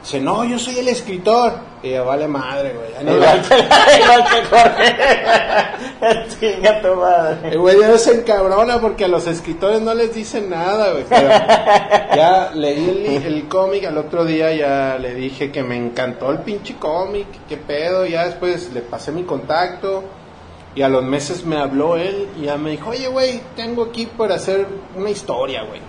Dice, 0.01 0.19
no, 0.21 0.45
yo 0.45 0.57
soy 0.57 0.79
el 0.79 0.87
escritor. 0.87 1.53
Y 1.83 1.91
yo, 1.91 2.05
vale 2.05 2.27
madre, 2.27 2.73
güey. 2.73 3.15
Igual 3.15 3.41
que, 3.41 3.55
igual 4.03 4.25
que 4.25 4.45
Jorge. 4.49 4.95
Chinga 6.55 6.81
tu 6.81 6.95
madre. 6.95 7.49
El 7.49 7.59
güey 7.59 7.79
ya 7.79 7.97
se 7.97 8.19
encabrona 8.19 8.79
porque 8.79 9.05
a 9.05 9.07
los 9.07 9.27
escritores 9.27 9.81
no 9.81 9.93
les 9.93 10.13
dicen 10.13 10.49
nada, 10.49 10.91
güey. 10.91 11.05
Pero 11.07 11.29
ya 12.15 12.51
leí 12.53 13.15
el, 13.15 13.25
el 13.25 13.47
cómic, 13.47 13.85
al 13.85 13.97
otro 13.97 14.25
día 14.25 14.53
ya 14.53 14.97
le 14.99 15.13
dije 15.15 15.51
que 15.51 15.63
me 15.63 15.77
encantó 15.77 16.31
el 16.31 16.39
pinche 16.39 16.75
cómic, 16.75 17.27
qué 17.47 17.57
pedo. 17.57 18.05
Ya 18.05 18.25
después 18.25 18.71
le 18.73 18.81
pasé 18.81 19.11
mi 19.11 19.23
contacto 19.23 20.03
y 20.75 20.81
a 20.81 20.89
los 20.89 21.03
meses 21.03 21.45
me 21.45 21.57
habló 21.57 21.97
él 21.97 22.27
y 22.39 22.45
ya 22.45 22.57
me 22.57 22.71
dijo, 22.71 22.91
oye, 22.91 23.07
güey, 23.07 23.41
tengo 23.55 23.83
aquí 23.83 24.05
para 24.05 24.35
hacer 24.35 24.67
una 24.95 25.09
historia, 25.09 25.63
güey. 25.63 25.81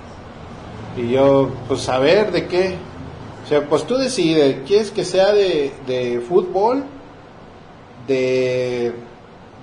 Y 0.97 1.13
yo, 1.13 1.51
pues 1.69 1.89
a 1.89 1.99
ver, 1.99 2.33
¿de 2.33 2.47
qué? 2.47 2.77
Sea, 3.51 3.67
pues 3.69 3.85
tú 3.85 3.97
decides, 3.97 4.59
¿quieres 4.65 4.93
que 4.93 5.05
sea 5.05 5.33
de, 5.33 5.73
de 5.85 6.21
fútbol? 6.21 6.85
De, 8.07 8.93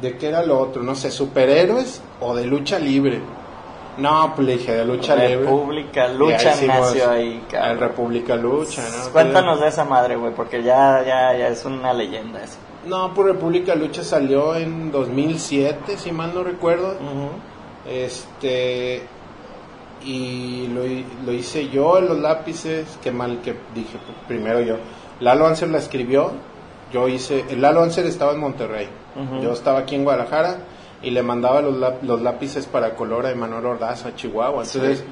de 0.02 0.17
qué 0.17 0.28
era 0.28 0.43
lo 0.43 0.60
otro, 0.60 0.84
no 0.84 0.93
sé, 0.93 1.10
superhéroes 1.10 2.02
o 2.19 2.36
de 2.36 2.45
lucha 2.45 2.80
libre. 2.80 3.21
No, 3.97 4.34
pues 4.36 4.45
le 4.45 4.58
dije 4.58 4.73
de 4.73 4.84
lucha 4.84 5.15
libre. 5.15 5.38
República 5.38 6.10
Lucha 6.10 6.52
ahí 6.52 6.67
nació 6.67 7.10
ahí, 7.10 7.45
cabrón. 7.50 7.80
República 7.80 8.36
Lucha, 8.36 8.82
¿no? 8.82 9.10
Cuéntanos 9.13 9.62
de 9.62 9.69
esa 9.69 9.86
madre, 9.86 10.17
güey, 10.17 10.34
porque 10.34 10.62
ya, 10.63 11.02
ya, 11.06 11.38
ya 11.38 11.47
es 11.47 11.63
una 11.63 11.93
leyenda 11.93 12.43
eso. 12.43 12.58
No, 12.86 13.13
pues 13.13 13.30
República 13.30 13.73
Lucha 13.73 14.04
salió 14.04 14.54
en 14.58 14.91
2007, 14.91 15.97
si 15.97 16.12
mal 16.12 16.36
no 16.36 16.43
recuerdo. 16.43 16.97
Este 17.89 19.04
y 20.08 20.67
lo, 20.67 20.82
lo 21.26 21.34
hice 21.34 21.70
yo 21.70 21.98
en 21.98 22.08
los 22.08 22.20
lápices, 22.20 22.98
qué 23.04 23.12
mal 23.12 23.41
que 23.41 23.56
dije 23.76 23.98
primero 24.28 24.62
yo. 24.62 24.78
Lalo 25.20 25.46
Anser 25.48 25.70
la 25.70 25.80
escribió, 25.80 26.32
yo 26.93 27.08
hice, 27.08 27.43
el 27.50 27.62
Lalo 27.62 27.84
Anser 27.84 28.06
estaba 28.06 28.32
en 28.34 28.39
Monterrey, 28.39 28.88
yo 29.41 29.52
estaba 29.52 29.80
aquí 29.80 29.96
en 29.96 30.04
Guadalajara 30.04 30.58
y 31.02 31.10
le 31.12 31.22
mandaba 31.24 31.62
los, 31.62 31.76
los 32.04 32.22
lápices 32.22 32.65
para 32.67 32.96
color 32.96 33.26
a 33.26 33.32
Emanuel 33.32 33.65
Ordaz 33.65 34.06
a 34.06 34.15
Chihuahua. 34.15 34.63
Entonces, 34.63 35.00
Sí. 35.00 35.06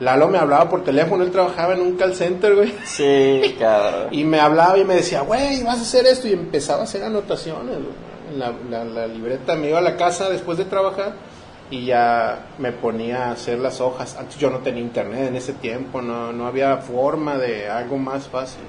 Lalo 0.00 0.26
me 0.28 0.38
hablaba 0.38 0.68
por 0.68 0.82
teléfono, 0.82 1.22
él 1.22 1.30
trabajaba 1.30 1.74
en 1.74 1.80
un 1.80 1.96
call 1.96 2.14
center, 2.16 2.56
güey. 2.56 2.74
Sí, 2.84 3.54
cabrón. 3.60 4.08
Y 4.10 4.24
me 4.24 4.40
hablaba 4.40 4.76
y 4.76 4.84
me 4.84 4.94
decía, 4.96 5.20
güey, 5.20 5.62
vas 5.62 5.78
a 5.78 5.82
hacer 5.82 6.04
esto. 6.06 6.26
Y 6.26 6.32
empezaba 6.32 6.80
a 6.80 6.82
hacer 6.82 7.04
anotaciones. 7.04 7.76
güey. 7.76 8.38
La- 8.68 8.84
la 8.84 9.06
libreta 9.06 9.54
me 9.54 9.68
iba 9.68 9.78
a 9.78 9.82
la 9.82 9.96
casa 9.96 10.28
después 10.30 10.58
de 10.58 10.64
trabajar 10.64 11.14
y 11.70 11.86
ya 11.86 12.46
me 12.58 12.72
ponía 12.72 13.26
a 13.26 13.30
hacer 13.32 13.58
las 13.58 13.80
hojas. 13.80 14.16
Antes 14.18 14.38
yo 14.38 14.50
no 14.50 14.58
tenía 14.58 14.82
internet 14.82 15.28
en 15.28 15.36
ese 15.36 15.54
tiempo, 15.54 16.00
no, 16.02 16.32
no 16.32 16.46
había 16.46 16.76
forma 16.78 17.36
de 17.36 17.68
algo 17.68 17.98
más 17.98 18.28
fácil. 18.28 18.62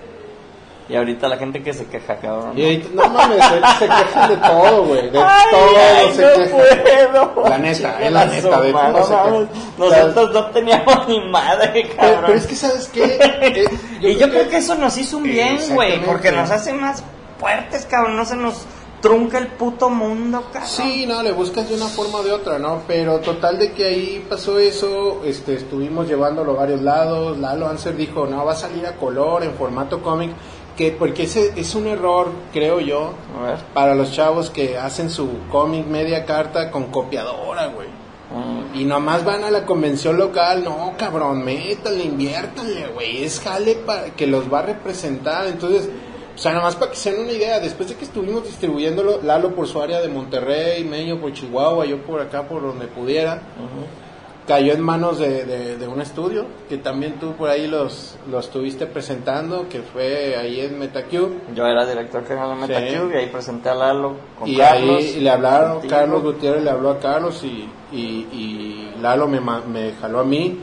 Y 0.87 0.95
ahorita 0.95 1.27
la 1.27 1.37
gente 1.37 1.63
que 1.63 1.73
se 1.73 1.87
queja, 1.87 2.17
cabrón. 2.17 2.55
Y 2.55 2.63
ahorita, 2.63 2.89
no 2.93 3.09
mames, 3.09 3.43
se 3.79 3.87
quejan 3.87 4.29
de 4.29 4.37
todo, 4.37 4.83
güey. 4.83 5.09
De 5.09 5.19
Ay, 5.23 5.43
todo 5.49 5.69
ay, 5.77 6.13
se 6.13 6.21
no 6.21 6.33
quejan. 6.35 7.11
puedo. 7.11 7.49
La 7.49 7.57
neta, 7.57 8.01
es 8.03 8.11
la 8.11 8.21
su 8.27 8.35
neta, 8.35 8.61
de 8.61 8.71
todo 8.71 9.03
se 9.03 9.13
no 9.13 9.23
quejan. 9.23 9.49
Nosotros 9.79 10.31
no 10.33 10.45
teníamos 10.51 11.07
ni 11.07 11.19
madre, 11.27 11.89
cabrón. 11.89 12.21
pero 12.27 12.37
es 12.37 12.45
que, 12.45 12.55
¿sabes 12.55 12.87
qué? 12.93 13.05
Eh, 14.01 14.11
y 14.11 14.15
yo 14.17 14.29
creo 14.29 14.47
que 14.47 14.57
eso 14.57 14.75
nos 14.75 14.95
hizo 14.97 15.17
un 15.17 15.23
bien, 15.23 15.57
güey, 15.73 16.03
porque 16.05 16.31
nos 16.31 16.51
hace 16.51 16.73
más 16.73 17.03
fuertes, 17.39 17.87
cabrón. 17.89 18.15
No 18.15 18.25
se 18.25 18.35
nos 18.35 18.67
trunca 19.01 19.37
el 19.37 19.47
puto 19.47 19.89
mundo, 19.89 20.43
cabrón. 20.51 20.69
Sí, 20.69 21.05
no, 21.05 21.21
le 21.21 21.31
buscas 21.31 21.69
de 21.69 21.75
una 21.75 21.87
forma 21.87 22.19
o 22.19 22.23
de 22.23 22.31
otra, 22.31 22.59
¿no? 22.59 22.81
Pero 22.87 23.19
total 23.19 23.59
de 23.59 23.71
que 23.71 23.85
ahí 23.85 24.25
pasó 24.27 24.59
eso, 24.59 25.21
este, 25.25 25.55
estuvimos 25.55 26.07
llevándolo 26.07 26.53
a 26.53 26.55
varios 26.55 26.81
lados, 26.81 27.37
Lalo 27.37 27.67
Anser 27.67 27.95
dijo, 27.95 28.25
no, 28.25 28.45
va 28.45 28.53
a 28.53 28.55
salir 28.55 28.85
a 28.85 28.95
color, 28.95 29.43
en 29.43 29.53
formato 29.53 30.01
cómic, 30.01 30.31
que 30.75 30.91
porque 30.91 31.23
ese 31.23 31.53
es 31.55 31.75
un 31.75 31.87
error, 31.87 32.31
creo 32.51 32.79
yo, 32.79 33.13
A 33.39 33.45
ver. 33.45 33.57
para 33.73 33.95
los 33.95 34.11
chavos 34.11 34.49
que 34.49 34.77
hacen 34.77 35.09
su 35.09 35.29
cómic 35.51 35.85
media 35.85 36.25
carta 36.25 36.71
con 36.71 36.85
copiadora, 36.85 37.67
güey. 37.67 37.87
Mm. 38.31 38.79
Y 38.79 38.85
nomás 38.85 39.23
van 39.23 39.43
a 39.43 39.51
la 39.51 39.65
convención 39.65 40.17
local, 40.17 40.63
no, 40.63 40.93
cabrón, 40.97 41.43
métanle, 41.43 42.05
inviértanle, 42.05 42.87
güey, 42.87 43.23
es 43.23 43.39
jale 43.39 43.75
para 43.75 44.09
que 44.15 44.27
los 44.27 44.51
va 44.51 44.59
a 44.59 44.63
representar, 44.63 45.47
entonces, 45.47 45.89
o 46.35 46.37
sea, 46.37 46.51
nomás 46.53 46.75
para 46.75 46.91
que 46.91 46.97
se 46.97 47.11
den 47.11 47.21
una 47.21 47.31
idea, 47.31 47.59
después 47.59 47.87
de 47.89 47.95
que 47.95 48.03
estuvimos 48.05 48.43
distribuyéndolo, 48.43 49.21
Lalo 49.23 49.55
por 49.55 49.67
su 49.67 49.81
área 49.81 50.01
de 50.01 50.09
Monterrey, 50.09 50.83
Meño 50.83 51.19
por 51.19 51.31
Chihuahua, 51.33 51.85
yo 51.85 52.01
por 52.03 52.19
acá, 52.21 52.43
por 52.43 52.61
donde 52.61 52.87
pudiera, 52.87 53.41
cayó 54.47 54.73
en 54.73 54.81
manos 54.81 55.17
de, 55.17 55.43
de- 55.43 55.77
de 55.77 55.87
un 55.87 56.01
estudio, 56.01 56.45
que 56.69 56.77
también 56.77 57.19
tú 57.19 57.31
por 57.33 57.49
ahí 57.49 57.65
los, 57.67 58.15
los 58.29 58.45
estuviste 58.45 58.85
presentando, 58.85 59.67
que 59.69 59.81
fue 59.81 60.35
ahí 60.37 60.59
en 60.61 60.77
Metacube, 60.77 61.31
Yo 61.55 61.65
era 61.65 61.83
director 61.85 62.23
general 62.27 62.49
de 62.59 62.67
Sí. 62.67 62.71
Metacube 62.73 63.15
y 63.15 63.17
ahí 63.23 63.29
presenté 63.31 63.69
a 63.69 63.73
Lalo 63.75 64.15
con 64.37 64.47
y 64.47 64.57
Carlos. 64.57 64.97
ahí 64.99 65.19
le 65.19 65.29
hablaron, 65.31 65.71
contigo. 65.73 65.95
Carlos 65.95 66.21
Gutiérrez 66.23 66.63
le 66.63 66.69
habló 66.69 66.91
a 66.91 66.99
Carlos 66.99 67.43
y, 67.43 67.67
y, 67.91 67.97
y 68.31 68.93
Lalo 69.01 69.27
me, 69.27 69.39
me 69.39 69.93
jaló 69.99 70.19
a 70.19 70.23
mí. 70.23 70.59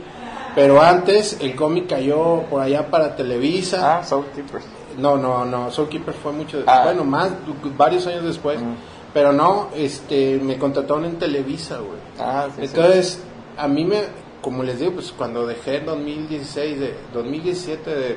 Pero 0.55 0.79
antes 0.81 1.39
el 1.41 1.55
cómic 1.55 1.87
cayó 1.89 2.43
por 2.49 2.61
allá 2.61 2.87
para 2.89 3.15
Televisa. 3.17 3.97
Ah, 3.97 4.03
Soul 4.03 4.25
Keepers. 4.35 4.63
No, 4.97 5.17
no, 5.17 5.45
no, 5.45 5.71
Soul 5.71 5.89
Keeper 5.89 6.13
fue 6.13 6.31
mucho, 6.31 6.63
Ah. 6.67 6.81
bueno, 6.85 7.03
más, 7.03 7.31
varios 7.77 8.05
años 8.07 8.23
después. 8.23 8.61
Mm. 8.61 8.73
Pero 9.13 9.31
no, 9.31 9.69
este, 9.75 10.39
me 10.41 10.57
contrataron 10.57 11.05
en 11.05 11.19
Televisa, 11.19 11.77
güey. 11.77 11.99
Ah, 12.19 12.47
sí, 12.55 12.61
sí. 12.67 12.73
Entonces, 12.75 13.23
a 13.57 13.67
mí 13.67 13.85
me, 13.85 14.01
como 14.41 14.63
les 14.63 14.79
digo, 14.79 14.93
pues 14.93 15.11
cuando 15.15 15.45
dejé 15.45 15.77
en 15.77 15.85
2016, 15.85 16.79
de, 16.79 16.95
2017 17.13 17.89
de, 17.91 18.07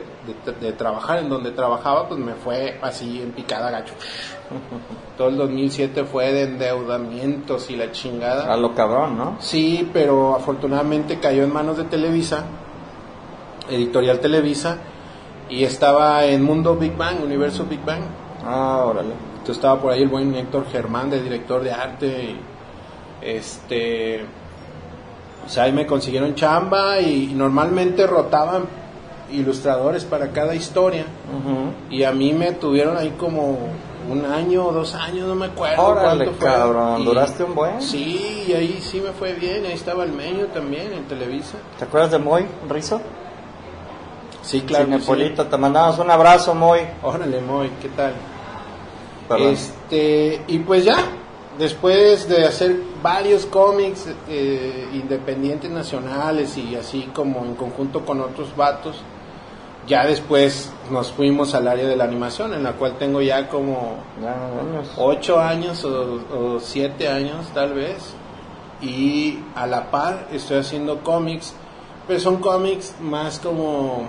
de- 0.47 0.53
de 0.59 0.73
trabajar 0.73 1.19
en 1.19 1.29
donde 1.29 1.51
trabajaba, 1.51 2.09
pues 2.09 2.19
me 2.19 2.33
fue 2.35 2.79
así 2.81 3.21
en 3.21 3.33
picada 3.33 3.71
gacho. 3.71 3.93
Todo 5.19 5.29
el 5.29 5.37
2007 5.37 6.05
fue 6.05 6.33
de 6.33 6.43
endeudamientos 6.45 7.69
y 7.71 7.77
la 7.77 7.93
chingada. 7.93 8.51
A 8.51 8.57
lo 8.57 8.75
cabrón, 8.75 9.19
¿no? 9.19 9.37
Sí, 9.41 9.89
pero 9.93 10.35
afortunadamente 10.35 11.19
cayó 11.21 11.43
en 11.45 11.53
manos 11.53 11.77
de 11.77 11.85
Televisa, 11.85 12.45
editorial 13.71 14.21
Televisa, 14.21 14.79
y 15.49 15.65
estaba 15.65 16.25
en 16.25 16.43
Mundo 16.43 16.75
Big 16.77 16.97
Bang, 16.97 17.23
Universo 17.23 17.65
Big 17.65 17.85
Bang. 17.85 18.03
Ah, 18.45 18.83
órale. 18.85 19.13
Entonces 19.33 19.57
estaba 19.57 19.81
por 19.81 19.93
ahí 19.93 20.03
el 20.03 20.09
buen 20.09 20.35
Héctor 20.35 20.67
Germán, 20.71 21.11
de 21.11 21.23
director 21.23 21.63
de 21.63 21.73
arte. 21.73 22.07
Y, 22.07 22.41
este. 23.23 24.25
O 25.45 25.49
sea, 25.49 25.65
ahí 25.65 25.73
me 25.73 25.87
consiguieron 25.87 26.35
chamba 26.35 27.01
y, 27.01 27.33
normalmente 27.35 28.07
rotaban 28.07 28.65
ilustradores 29.33 30.05
para 30.05 30.29
cada 30.33 30.55
historia. 30.55 31.05
Y 31.91 32.03
a 32.03 32.13
mí 32.13 32.33
me 32.33 32.53
tuvieron 32.53 32.97
ahí 32.97 33.15
como 33.17 33.59
un 34.11 34.25
año 34.25 34.67
o 34.67 34.73
dos 34.73 34.95
años, 34.95 35.27
no 35.29 35.35
me 35.35 35.47
acuerdo. 35.47 35.83
Órale, 35.83 36.25
cuánto 36.25 36.41
fue. 36.41 36.49
cabrón, 36.49 37.03
Y- 37.03 37.05
¿duraste 37.05 37.45
un 37.45 37.55
buen? 37.55 37.81
Sí, 37.83 38.45
y 38.49 38.53
ahí 38.53 38.79
sí 38.81 39.01
me 39.01 39.11
fue 39.13 39.35
bien. 39.35 39.65
Ahí 39.67 39.73
estaba 39.73 40.05
el 40.05 40.13
meño 40.13 40.47
también 40.47 40.93
en 40.93 41.05
Televisa. 41.05 41.59
¿Te 41.79 41.85
acuerdas 41.85 42.11
de 42.13 42.19
Moy 42.19 42.47
Rizo? 42.69 43.01
Sí, 44.47 44.61
claro. 44.63 44.85
sí. 44.87 44.93
Cinepolito, 44.93 45.47
te 45.47 45.57
mandamos 45.57 45.99
un 45.99 46.11
abrazo, 46.11 46.55
Moy. 46.55 46.81
Órale, 47.03 47.41
Moy, 47.41 47.71
¿qué 47.83 47.89
tal? 47.91 48.13
Perdón. 49.29 49.49
Este, 49.53 50.43
y 50.47 50.59
pues 50.61 50.85
ya, 50.85 50.97
después 51.59 52.29
de 52.29 52.45
hacer 52.47 52.77
varios 53.03 53.45
cómics 53.47 54.07
eh, 54.29 54.89
independientes 54.93 55.71
nacionales 55.71 56.57
y 56.57 56.77
así 56.77 57.11
como 57.13 57.45
en 57.45 57.57
conjunto 57.57 58.05
con 58.05 58.21
otros 58.21 58.55
vatos, 58.57 59.03
ya 59.89 60.07
después 60.07 60.71
nos 60.91 61.11
fuimos 61.13 61.55
al 61.55 61.67
área 61.69 61.87
de 61.87 61.97
la 61.97 62.05
animación, 62.05 62.55
en 62.55 62.63
la 62.63 62.73
cual 62.73 62.97
tengo 62.99 63.21
ya 63.23 63.49
como 63.49 63.97
Ya, 64.23 64.33
años. 64.35 64.93
ocho 64.97 65.41
años 65.41 65.85
o, 65.85 66.21
o 66.57 66.61
siete 66.61 67.09
años 67.09 67.47
tal 67.53 67.75
vez. 67.75 68.15
Y 68.81 69.39
a 69.55 69.67
la 69.67 69.91
par 69.91 70.29
estoy 70.33 70.59
haciendo 70.59 71.01
cómics, 71.03 71.55
pero 72.07 72.21
son 72.21 72.37
cómics 72.37 72.95
más 73.01 73.39
como 73.39 74.07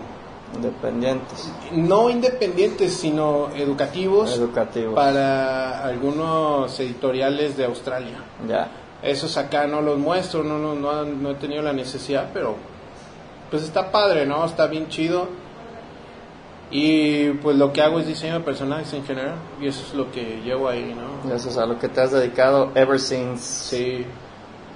Independientes. 0.56 1.52
no 1.74 2.10
independientes, 2.10 2.94
sino 2.94 3.50
educativos 3.56 4.34
Educativos. 4.36 4.96
para 4.96 5.84
algunos 5.86 6.80
editoriales 6.80 7.58
de 7.58 7.66
Australia. 7.66 8.18
Ya. 8.48 8.70
Esos 9.04 9.38
acá 9.38 9.68
no 9.68 9.82
los 9.82 9.98
muestro, 10.00 10.44
no, 10.44 10.58
no, 10.58 10.74
no, 10.74 11.04
no 11.06 11.32
he 11.32 11.36
tenido 11.36 11.62
la 11.62 11.74
necesidad, 11.74 12.30
pero 12.34 12.56
pues 13.52 13.64
está 13.64 13.92
padre, 13.92 14.26
¿no? 14.26 14.44
Está 14.46 14.68
bien 14.68 14.88
chido. 14.88 15.28
Y 16.70 17.30
pues 17.42 17.56
lo 17.56 17.72
que 17.72 17.82
hago 17.82 18.00
es 18.00 18.08
diseño 18.08 18.34
de 18.34 18.40
personajes 18.42 18.92
en 18.94 19.06
general, 19.06 19.36
y 19.62 19.68
eso 19.68 19.86
es 19.88 19.94
lo 19.94 20.12
que 20.12 20.42
llevo 20.44 20.68
ahí, 20.68 20.94
¿no? 20.96 21.34
Eso 21.34 21.50
es 21.50 21.58
a 21.58 21.66
lo 21.66 21.80
que 21.80 21.88
te 21.88 22.02
has 22.02 22.12
dedicado 22.12 22.72
ever 22.76 23.00
since. 23.00 23.44
Sí, 23.70 24.06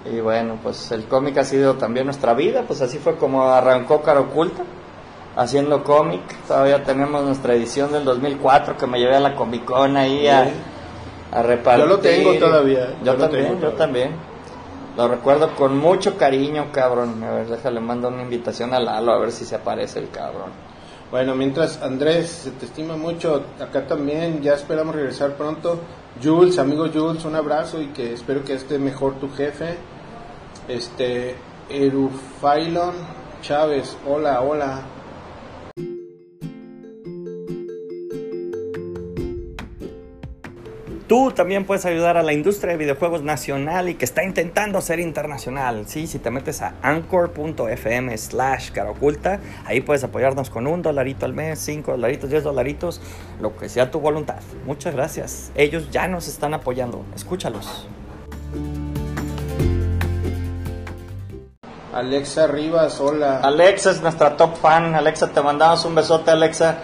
Y 0.09 0.19
bueno, 0.21 0.57
pues 0.63 0.91
el 0.91 1.05
cómic 1.05 1.37
ha 1.37 1.43
sido 1.43 1.75
también 1.75 2.05
nuestra 2.05 2.33
vida, 2.33 2.63
pues 2.65 2.81
así 2.81 2.97
fue 2.97 3.17
como 3.17 3.43
arrancó 3.43 4.01
Cara 4.01 4.21
Oculta, 4.21 4.63
haciendo 5.35 5.83
cómic. 5.83 6.21
Todavía 6.47 6.83
tenemos 6.83 7.23
nuestra 7.23 7.53
edición 7.53 7.91
del 7.91 8.03
2004 8.05 8.77
que 8.77 8.87
me 8.87 8.99
llevé 8.99 9.15
a 9.15 9.19
la 9.19 9.35
Comic 9.35 9.65
Con 9.65 9.97
ahí 9.97 10.27
a, 10.27 10.47
a 11.31 11.43
repartir. 11.43 11.85
Yo 11.85 11.89
lo 11.89 11.99
tengo 11.99 12.33
todavía, 12.35 12.95
Yo, 13.03 13.15
también, 13.15 13.47
tengo 13.47 13.61
yo 13.61 13.71
también. 13.73 14.15
Lo 14.97 15.07
recuerdo 15.07 15.55
con 15.55 15.77
mucho 15.77 16.17
cariño, 16.17 16.67
cabrón. 16.71 17.23
A 17.23 17.31
ver, 17.31 17.47
déjale, 17.47 17.79
mando 17.79 18.09
una 18.09 18.23
invitación 18.23 18.73
a 18.73 18.79
Lalo 18.79 19.13
a 19.13 19.19
ver 19.19 19.31
si 19.31 19.45
se 19.45 19.55
aparece 19.55 19.99
el 19.99 20.09
cabrón. 20.09 20.51
Bueno, 21.09 21.35
mientras 21.35 21.81
Andrés, 21.81 22.29
se 22.29 22.51
te 22.51 22.65
estima 22.65 22.95
mucho, 22.95 23.43
acá 23.59 23.85
también, 23.85 24.41
ya 24.41 24.53
esperamos 24.53 24.95
regresar 24.95 25.33
pronto. 25.33 25.79
Jules, 26.21 26.57
amigo 26.59 26.87
Jules, 26.93 27.25
un 27.25 27.35
abrazo 27.35 27.81
y 27.81 27.87
que 27.87 28.13
espero 28.13 28.43
que 28.43 28.53
esté 28.53 28.79
mejor 28.79 29.15
tu 29.15 29.29
jefe. 29.29 29.75
Este, 30.67 31.35
Erufailon 31.69 32.93
Chávez, 33.41 33.97
hola, 34.07 34.41
hola. 34.41 34.81
Tú 41.11 41.29
también 41.29 41.65
puedes 41.65 41.85
ayudar 41.85 42.15
a 42.15 42.23
la 42.23 42.31
industria 42.31 42.71
de 42.71 42.77
videojuegos 42.77 43.21
nacional 43.21 43.89
y 43.89 43.95
que 43.95 44.05
está 44.05 44.23
intentando 44.23 44.79
ser 44.79 45.01
internacional. 45.01 45.85
Sí, 45.85 46.07
si 46.07 46.19
te 46.19 46.31
metes 46.31 46.61
a 46.61 46.75
anchor.fm 46.81 48.17
slash 48.17 48.71
caroculta, 48.71 49.41
ahí 49.65 49.81
puedes 49.81 50.05
apoyarnos 50.05 50.49
con 50.49 50.67
un 50.67 50.81
dolarito 50.81 51.25
al 51.25 51.33
mes, 51.33 51.59
cinco 51.59 51.91
dolaritos, 51.91 52.29
diez 52.29 52.45
dolaritos, 52.45 53.01
lo 53.41 53.57
que 53.57 53.67
sea 53.67 53.91
tu 53.91 53.99
voluntad. 53.99 54.37
Muchas 54.65 54.95
gracias. 54.95 55.51
Ellos 55.55 55.91
ya 55.91 56.07
nos 56.07 56.29
están 56.29 56.53
apoyando. 56.53 57.03
Escúchalos. 57.13 57.89
Alexa 61.93 62.47
Rivas, 62.47 63.01
hola. 63.01 63.41
Alexa 63.41 63.91
es 63.91 64.01
nuestra 64.01 64.37
top 64.37 64.55
fan. 64.55 64.95
Alexa, 64.95 65.27
te 65.27 65.41
mandamos 65.41 65.83
un 65.83 65.93
besote, 65.93 66.31
Alexa. 66.31 66.77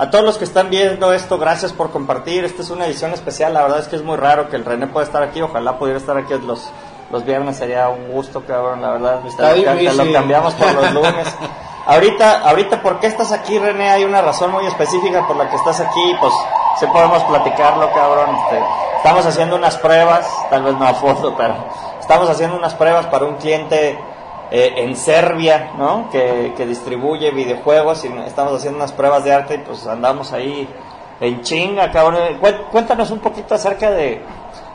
A 0.00 0.10
todos 0.10 0.24
los 0.24 0.38
que 0.38 0.44
están 0.44 0.70
viendo 0.70 1.12
esto, 1.12 1.36
gracias 1.36 1.74
por 1.74 1.90
compartir. 1.90 2.42
Esta 2.42 2.62
es 2.62 2.70
una 2.70 2.86
edición 2.86 3.12
especial. 3.12 3.52
La 3.52 3.60
verdad 3.60 3.80
es 3.80 3.86
que 3.86 3.96
es 3.96 4.02
muy 4.02 4.16
raro 4.16 4.48
que 4.48 4.56
el 4.56 4.64
René 4.64 4.86
pueda 4.86 5.04
estar 5.04 5.22
aquí. 5.22 5.42
Ojalá 5.42 5.78
pudiera 5.78 5.98
estar 5.98 6.16
aquí 6.16 6.32
los, 6.38 6.70
los 7.10 7.22
viernes. 7.26 7.58
Sería 7.58 7.90
un 7.90 8.10
gusto, 8.10 8.42
cabrón. 8.46 8.80
La 8.80 8.92
verdad, 8.92 9.20
lo, 9.22 10.04
lo 10.04 10.12
cambiamos 10.14 10.54
por 10.54 10.72
los 10.72 10.92
lunes. 10.94 11.28
ahorita, 11.86 12.48
ahorita, 12.48 12.80
¿por 12.80 12.98
qué 12.98 13.08
estás 13.08 13.30
aquí, 13.30 13.58
René? 13.58 13.90
Hay 13.90 14.04
una 14.04 14.22
razón 14.22 14.52
muy 14.52 14.64
específica 14.64 15.26
por 15.26 15.36
la 15.36 15.50
que 15.50 15.56
estás 15.56 15.80
aquí. 15.80 16.16
Pues, 16.18 16.32
si 16.78 16.86
podemos 16.86 17.22
platicarlo, 17.24 17.92
cabrón. 17.92 18.34
Este, 18.36 18.64
estamos 18.96 19.26
haciendo 19.26 19.56
unas 19.56 19.76
pruebas, 19.76 20.26
tal 20.48 20.62
vez 20.62 20.76
no 20.76 20.86
a 20.86 20.94
fondo, 20.94 21.34
pero 21.36 21.56
estamos 22.00 22.30
haciendo 22.30 22.56
unas 22.56 22.72
pruebas 22.72 23.04
para 23.08 23.26
un 23.26 23.34
cliente 23.36 23.98
eh, 24.50 24.74
en 24.76 24.96
Serbia, 24.96 25.72
¿no? 25.78 26.08
Que, 26.10 26.52
distribuye 26.66 27.30
videojuegos 27.30 28.04
y 28.04 28.08
estamos 28.26 28.54
haciendo 28.54 28.78
unas 28.78 28.92
pruebas 28.92 29.24
de 29.24 29.32
arte 29.32 29.54
y 29.54 29.58
pues 29.58 29.86
andamos 29.86 30.32
ahí 30.32 30.68
en 31.20 31.42
chinga, 31.42 31.90
cabrón. 31.90 32.38
Cuéntanos 32.70 33.10
un 33.10 33.20
poquito 33.20 33.54
acerca 33.54 33.90
de... 33.90 34.22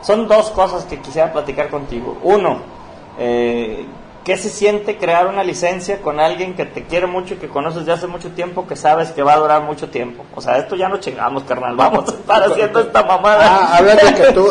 Son 0.00 0.26
dos 0.28 0.50
cosas 0.50 0.84
que 0.84 1.00
quisiera 1.00 1.32
platicar 1.32 1.68
contigo. 1.68 2.16
Uno, 2.22 2.60
eh, 3.18 3.86
¿Qué 4.26 4.36
se 4.36 4.50
siente 4.50 4.98
crear 4.98 5.28
una 5.28 5.44
licencia 5.44 6.02
con 6.02 6.18
alguien 6.18 6.54
que 6.54 6.66
te 6.66 6.82
quiere 6.82 7.06
mucho 7.06 7.34
y 7.34 7.36
que 7.36 7.46
conoces 7.46 7.86
de 7.86 7.92
hace 7.92 8.08
mucho 8.08 8.30
tiempo, 8.30 8.66
que 8.66 8.74
sabes 8.74 9.12
que 9.12 9.22
va 9.22 9.34
a 9.34 9.38
durar 9.38 9.62
mucho 9.62 9.88
tiempo? 9.88 10.24
O 10.34 10.40
sea, 10.40 10.58
esto 10.58 10.74
ya 10.74 10.88
no 10.88 10.96
chingamos, 10.96 11.44
carnal. 11.44 11.76
Vamos 11.76 12.08
a 12.12 12.12
estar 12.12 12.42
haciendo 12.42 12.80
esta 12.80 13.04
mamada. 13.04 13.46
Ah, 13.48 13.76
habla 13.76 13.94
de 13.94 14.14
que 14.14 14.32
tú. 14.32 14.48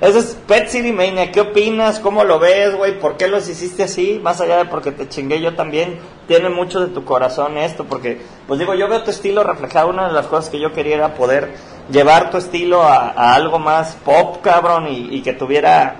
Eso 0.00 0.18
es 0.20 0.36
Pet 0.46 0.68
City 0.68 0.92
Mania. 0.92 1.32
¿Qué 1.32 1.40
opinas? 1.40 1.98
¿Cómo 1.98 2.22
lo 2.22 2.38
ves, 2.38 2.76
güey? 2.76 3.00
¿Por 3.00 3.16
qué 3.16 3.26
los 3.26 3.48
hiciste 3.48 3.82
así? 3.82 4.20
Más 4.22 4.40
allá 4.40 4.58
de 4.58 4.66
porque 4.66 4.92
te 4.92 5.08
chingué 5.08 5.40
yo 5.40 5.56
también. 5.56 5.98
Tiene 6.28 6.48
mucho 6.48 6.78
de 6.78 6.94
tu 6.94 7.04
corazón 7.04 7.58
esto, 7.58 7.86
porque, 7.86 8.20
pues 8.46 8.60
digo, 8.60 8.72
yo 8.74 8.86
veo 8.88 9.02
tu 9.02 9.10
estilo 9.10 9.42
reflejado. 9.42 9.88
Una 9.88 10.06
de 10.06 10.12
las 10.12 10.28
cosas 10.28 10.48
que 10.48 10.60
yo 10.60 10.72
quería 10.72 10.94
era 10.94 11.14
poder 11.14 11.54
llevar 11.90 12.30
tu 12.30 12.36
estilo 12.36 12.84
a, 12.84 13.34
algo 13.34 13.58
más 13.58 13.96
pop, 14.04 14.36
cabrón, 14.42 14.86
y, 14.86 15.16
y 15.16 15.22
que 15.22 15.32
tuviera, 15.32 15.96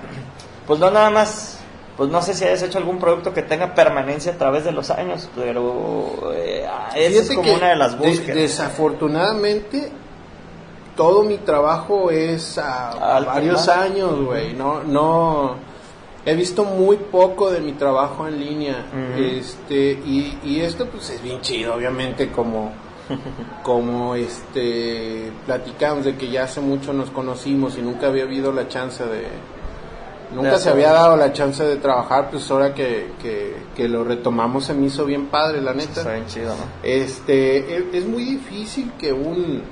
pues 0.68 0.78
no 0.78 0.88
nada 0.92 1.10
más 1.10 1.57
pues 1.98 2.10
no 2.10 2.22
sé 2.22 2.32
si 2.32 2.44
hayas 2.44 2.62
hecho 2.62 2.78
algún 2.78 3.00
producto 3.00 3.34
que 3.34 3.42
tenga 3.42 3.74
permanencia 3.74 4.32
a 4.32 4.38
través 4.38 4.64
de 4.64 4.70
los 4.70 4.88
años, 4.90 5.28
pero 5.34 6.32
eh, 6.32 6.64
es 6.94 7.28
como 7.32 7.52
una 7.52 7.70
de 7.70 7.76
las 7.76 7.98
búsquedas. 7.98 8.36
desafortunadamente, 8.36 9.90
todo 10.96 11.24
mi 11.24 11.38
trabajo 11.38 12.12
es 12.12 12.56
a 12.56 13.20
varios 13.26 13.68
años, 13.68 14.24
güey. 14.24 14.54
No, 14.54 14.84
no, 14.84 15.56
he 16.24 16.36
visto 16.36 16.64
muy 16.64 16.98
poco 16.98 17.50
de 17.50 17.60
mi 17.60 17.72
trabajo 17.72 18.28
en 18.28 18.38
línea, 18.38 18.86
este, 19.18 19.90
y, 19.90 20.38
y 20.44 20.60
esto 20.60 20.86
pues 20.86 21.10
es 21.10 21.20
bien 21.20 21.40
chido, 21.40 21.74
obviamente, 21.74 22.30
como 22.30 22.70
como 23.64 24.14
este 24.14 25.32
platicamos 25.46 26.04
de 26.04 26.16
que 26.16 26.30
ya 26.30 26.44
hace 26.44 26.60
mucho 26.60 26.92
nos 26.92 27.10
conocimos 27.10 27.76
y 27.78 27.82
nunca 27.82 28.06
había 28.06 28.24
habido 28.24 28.52
la 28.52 28.68
chance 28.68 29.04
de 29.04 29.26
Nunca 30.32 30.58
se 30.58 30.70
había 30.70 30.92
dado 30.92 31.16
la 31.16 31.32
chance 31.32 31.64
de 31.64 31.76
trabajar, 31.76 32.30
pues 32.30 32.50
ahora 32.50 32.74
que, 32.74 33.12
que, 33.74 33.88
lo 33.88 34.04
retomamos 34.04 34.64
se 34.64 34.74
me 34.74 34.86
hizo 34.86 35.04
bien 35.04 35.26
padre, 35.26 35.62
la 35.62 35.72
neta. 35.72 36.00
Está 36.00 36.12
bien 36.12 36.26
chido, 36.26 36.54
¿no? 36.54 36.64
Este, 36.82 37.96
es 37.96 38.06
muy 38.06 38.24
difícil 38.24 38.92
que 38.98 39.12
un 39.12 39.62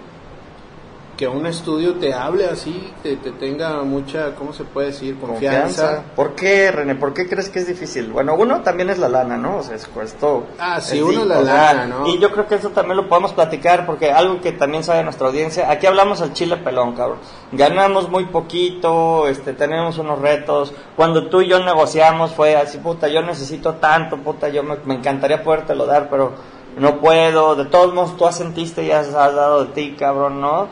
que 1.16 1.26
un 1.26 1.46
estudio 1.46 1.94
te 1.94 2.12
hable 2.12 2.44
así, 2.44 2.92
te, 3.02 3.16
te 3.16 3.32
tenga 3.32 3.82
mucha, 3.82 4.34
¿cómo 4.34 4.52
se 4.52 4.64
puede 4.64 4.88
decir? 4.88 5.18
Confianza. 5.18 6.02
¿Por 6.14 6.34
qué, 6.34 6.70
René? 6.70 6.94
¿Por 6.94 7.14
qué 7.14 7.26
crees 7.26 7.48
que 7.48 7.60
es 7.60 7.66
difícil? 7.66 8.12
Bueno, 8.12 8.34
uno 8.34 8.60
también 8.60 8.90
es 8.90 8.98
la 8.98 9.08
lana, 9.08 9.36
¿no? 9.38 9.58
O 9.58 9.62
sea, 9.62 9.76
es 9.76 9.88
esto. 10.04 10.46
Ah, 10.58 10.80
sí, 10.80 11.00
uno 11.00 11.22
es 11.22 11.26
la 11.26 11.40
lana, 11.40 11.86
¿no? 11.86 12.06
Y 12.06 12.18
yo 12.18 12.30
creo 12.30 12.46
que 12.46 12.56
eso 12.56 12.68
también 12.70 12.98
lo 12.98 13.08
podemos 13.08 13.32
platicar, 13.32 13.86
porque 13.86 14.12
algo 14.12 14.40
que 14.42 14.52
también 14.52 14.84
sabe 14.84 15.02
nuestra 15.04 15.28
audiencia, 15.28 15.70
aquí 15.70 15.86
hablamos 15.86 16.20
al 16.20 16.34
chile 16.34 16.58
pelón, 16.58 16.94
cabrón. 16.94 17.18
Ganamos 17.52 18.10
muy 18.10 18.26
poquito, 18.26 19.26
este, 19.26 19.54
tenemos 19.54 19.96
unos 19.98 20.20
retos. 20.20 20.74
Cuando 20.96 21.28
tú 21.28 21.40
y 21.40 21.48
yo 21.48 21.64
negociamos 21.64 22.32
fue 22.32 22.56
así, 22.56 22.78
puta, 22.78 23.08
yo 23.08 23.22
necesito 23.22 23.74
tanto, 23.74 24.18
puta, 24.18 24.48
yo 24.48 24.62
me, 24.62 24.76
me 24.84 24.96
encantaría 24.96 25.42
podértelo 25.42 25.86
dar, 25.86 26.10
pero 26.10 26.34
no 26.76 27.00
puedo. 27.00 27.56
De 27.56 27.64
todos 27.64 27.94
modos, 27.94 28.16
tú 28.16 28.26
sentiste 28.30 28.84
y 28.84 28.90
has, 28.90 29.08
has 29.08 29.34
dado 29.34 29.64
de 29.64 29.72
ti, 29.72 29.96
cabrón, 29.98 30.40
¿no? 30.40 30.68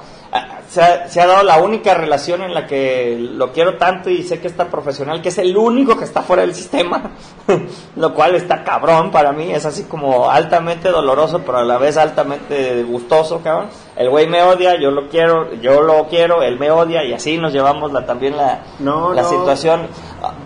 Se 0.68 1.20
ha, 1.20 1.26
dado 1.26 1.44
la 1.44 1.58
única 1.58 1.94
relación 1.94 2.42
en 2.42 2.52
la 2.52 2.66
que 2.66 3.16
lo 3.18 3.52
quiero 3.52 3.76
tanto 3.76 4.10
y 4.10 4.22
sé 4.24 4.40
que 4.40 4.48
está 4.48 4.66
profesional, 4.66 5.22
que 5.22 5.28
es 5.28 5.38
el 5.38 5.56
único 5.56 5.96
que 5.96 6.04
está 6.04 6.22
fuera 6.22 6.42
del 6.42 6.54
sistema, 6.54 7.12
lo 7.96 8.12
cual 8.12 8.34
está 8.34 8.64
cabrón 8.64 9.12
para 9.12 9.32
mí, 9.32 9.52
es 9.52 9.64
así 9.66 9.84
como 9.84 10.30
altamente 10.30 10.88
doloroso, 10.88 11.42
pero 11.46 11.58
a 11.58 11.64
la 11.64 11.78
vez 11.78 11.96
altamente 11.96 12.82
gustoso, 12.82 13.40
cabrón. 13.42 13.68
El 13.94 14.10
güey 14.10 14.26
me 14.26 14.42
odia, 14.42 14.74
yo 14.80 14.90
lo 14.90 15.08
quiero, 15.08 15.54
yo 15.54 15.80
lo 15.80 16.08
quiero, 16.08 16.42
él 16.42 16.58
me 16.58 16.70
odia 16.72 17.04
y 17.04 17.12
así 17.12 17.38
nos 17.38 17.52
llevamos 17.52 17.92
la, 17.92 18.04
también 18.04 18.36
la, 18.36 18.62
la 18.80 19.24
situación. 19.24 19.86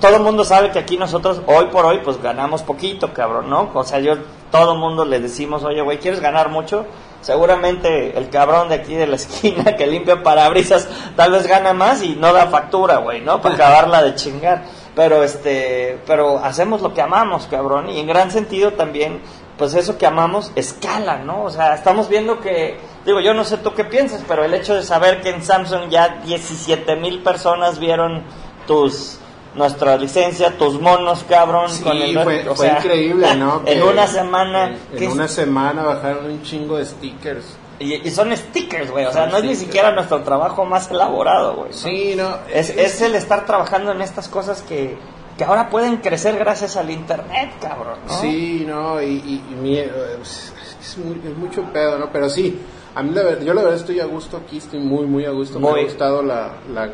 Todo 0.00 0.16
el 0.16 0.22
mundo 0.22 0.44
sabe 0.44 0.70
que 0.70 0.78
aquí 0.78 0.98
nosotros 0.98 1.40
hoy 1.46 1.66
por 1.66 1.86
hoy 1.86 2.00
pues 2.04 2.20
ganamos 2.20 2.62
poquito, 2.62 3.14
cabrón, 3.14 3.48
¿no? 3.48 3.70
O 3.72 3.84
sea, 3.84 4.00
yo 4.00 4.16
todo 4.50 4.74
el 4.74 4.78
mundo 4.78 5.06
le 5.06 5.20
decimos, 5.20 5.64
oye, 5.64 5.80
güey, 5.80 5.98
¿quieres 5.98 6.20
ganar 6.20 6.50
mucho? 6.50 6.84
Seguramente 7.20 8.16
el 8.16 8.30
cabrón 8.30 8.68
de 8.68 8.76
aquí 8.76 8.94
de 8.94 9.06
la 9.06 9.16
esquina 9.16 9.76
que 9.76 9.86
limpia 9.86 10.22
parabrisas 10.22 10.88
tal 11.16 11.32
vez 11.32 11.46
gana 11.46 11.72
más 11.72 12.02
y 12.02 12.16
no 12.16 12.32
da 12.32 12.46
factura, 12.46 12.98
güey, 12.98 13.20
¿no? 13.20 13.40
Para 13.40 13.54
acabarla 13.56 14.02
de 14.02 14.14
chingar. 14.14 14.64
Pero 14.94 15.22
este, 15.22 16.00
pero 16.06 16.38
hacemos 16.38 16.80
lo 16.80 16.92
que 16.92 17.00
amamos, 17.00 17.46
cabrón, 17.46 17.88
y 17.88 18.00
en 18.00 18.08
gran 18.08 18.32
sentido 18.32 18.72
también, 18.72 19.20
pues 19.56 19.74
eso 19.74 19.96
que 19.96 20.06
amamos 20.06 20.50
escala, 20.56 21.18
¿no? 21.18 21.44
O 21.44 21.50
sea, 21.50 21.74
estamos 21.74 22.08
viendo 22.08 22.40
que, 22.40 22.80
digo, 23.06 23.20
yo 23.20 23.32
no 23.32 23.44
sé 23.44 23.58
tú 23.58 23.74
qué 23.74 23.84
piensas, 23.84 24.24
pero 24.26 24.44
el 24.44 24.54
hecho 24.54 24.74
de 24.74 24.82
saber 24.82 25.20
que 25.20 25.30
en 25.30 25.44
Samsung 25.44 25.88
ya 25.88 26.20
17 26.24 26.96
mil 26.96 27.22
personas 27.22 27.78
vieron 27.78 28.24
tus 28.66 29.20
nuestra 29.58 29.96
licencia, 29.96 30.56
tus 30.56 30.80
monos, 30.80 31.24
cabrón. 31.28 31.68
Sí, 31.70 31.82
fue, 31.84 32.68
increíble, 32.68 33.34
¿no? 33.34 33.62
en 33.66 33.82
una 33.82 34.06
semana. 34.06 34.76
En, 34.94 35.10
una 35.10 35.28
semana 35.28 35.82
bajaron 35.82 36.26
un 36.26 36.42
chingo 36.42 36.78
de 36.78 36.86
stickers. 36.86 37.56
Y, 37.80 38.10
son 38.10 38.34
stickers, 38.36 38.90
güey. 38.90 39.04
O 39.04 39.12
sea, 39.12 39.26
no 39.26 39.36
es 39.36 39.44
ni 39.44 39.54
siquiera 39.54 39.92
nuestro 39.92 40.22
trabajo 40.22 40.64
más 40.64 40.90
elaborado, 40.90 41.56
güey. 41.56 41.72
Sí, 41.72 42.14
no. 42.16 42.38
Es, 42.52 42.70
es, 42.70 43.00
el 43.02 43.14
estar 43.14 43.44
trabajando 43.46 43.92
en 43.92 44.00
estas 44.00 44.28
cosas 44.28 44.62
que, 44.62 44.96
que 45.36 45.44
ahora 45.44 45.68
pueden 45.70 45.98
crecer 45.98 46.36
gracias 46.38 46.76
al 46.76 46.90
internet, 46.90 47.52
cabrón. 47.60 47.98
¿no? 48.06 48.20
Sí, 48.20 48.64
no, 48.66 49.00
y, 49.00 49.42
y, 49.62 49.78
es, 49.78 50.52
es, 50.80 50.98
mucho 51.36 51.62
pedo, 51.72 51.98
¿no? 51.98 52.10
Pero 52.10 52.28
sí, 52.28 52.60
a 52.94 53.02
mí 53.02 53.10
la, 53.14 53.38
yo 53.40 53.54
la 53.54 53.62
verdad 53.62 53.78
estoy 53.78 54.00
a 54.00 54.06
gusto 54.06 54.36
aquí, 54.36 54.58
estoy 54.58 54.80
muy, 54.80 55.06
muy 55.06 55.24
a 55.24 55.30
gusto. 55.30 55.60
Me 55.60 55.68
ha 55.68 55.84
gustado 55.84 56.22
la, 56.22 56.54
la, 56.72 56.90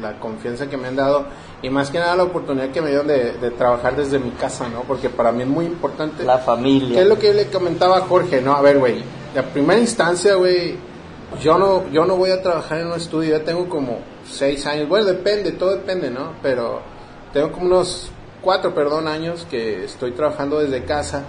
la, 0.00 0.18
confianza 0.18 0.68
que 0.68 0.76
me 0.76 0.88
han 0.88 0.96
dado 0.96 1.26
y 1.62 1.70
más 1.70 1.90
que 1.90 1.98
nada 1.98 2.16
la 2.16 2.24
oportunidad 2.24 2.70
que 2.70 2.82
me 2.82 2.88
dieron 2.88 3.06
de, 3.06 3.32
de, 3.32 3.50
trabajar 3.52 3.96
desde 3.96 4.18
mi 4.18 4.30
casa, 4.30 4.68
¿no? 4.68 4.82
Porque 4.82 5.08
para 5.08 5.32
mí 5.32 5.42
es 5.42 5.48
muy 5.48 5.64
importante. 5.64 6.24
La 6.24 6.38
familia. 6.38 6.96
¿Qué 6.96 7.02
es 7.02 7.08
lo 7.08 7.18
que 7.18 7.28
yo 7.28 7.32
le 7.34 7.46
comentaba 7.46 7.98
a 7.98 8.00
Jorge, 8.02 8.40
no? 8.42 8.54
A 8.54 8.60
ver, 8.60 8.78
güey, 8.78 9.02
la 9.34 9.42
primera 9.42 9.80
instancia, 9.80 10.34
güey, 10.34 10.76
yo 11.40 11.58
no, 11.58 11.88
yo 11.90 12.04
no 12.04 12.16
voy 12.16 12.30
a 12.30 12.42
trabajar 12.42 12.80
en 12.80 12.88
un 12.88 12.94
estudio, 12.94 13.38
ya 13.38 13.44
tengo 13.44 13.68
como 13.68 14.00
seis 14.28 14.66
años, 14.66 14.88
bueno, 14.88 15.06
depende, 15.06 15.52
todo 15.52 15.70
depende, 15.70 16.10
¿no? 16.10 16.32
Pero 16.42 16.80
tengo 17.32 17.52
como 17.52 17.66
unos 17.66 18.10
cuatro, 18.42 18.74
perdón, 18.74 19.08
años 19.08 19.46
que 19.50 19.84
estoy 19.84 20.12
trabajando 20.12 20.58
desde 20.58 20.84
casa 20.84 21.24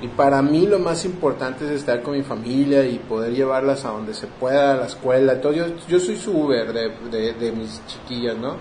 y 0.00 0.08
para 0.08 0.42
mí 0.42 0.66
lo 0.66 0.78
más 0.78 1.04
importante 1.04 1.64
es 1.64 1.70
estar 1.70 2.02
con 2.02 2.14
mi 2.14 2.22
familia 2.22 2.84
y 2.84 2.98
poder 2.98 3.32
llevarlas 3.32 3.84
a 3.84 3.90
donde 3.90 4.12
se 4.12 4.26
pueda, 4.26 4.74
a 4.74 4.76
la 4.76 4.86
escuela. 4.86 5.40
Todo. 5.40 5.52
Yo, 5.52 5.66
yo 5.88 6.00
soy 6.00 6.16
su 6.16 6.36
Uber 6.36 6.72
de, 6.72 7.32
de, 7.32 7.52
mis 7.52 7.80
chiquillas, 7.86 8.36
¿no? 8.36 8.56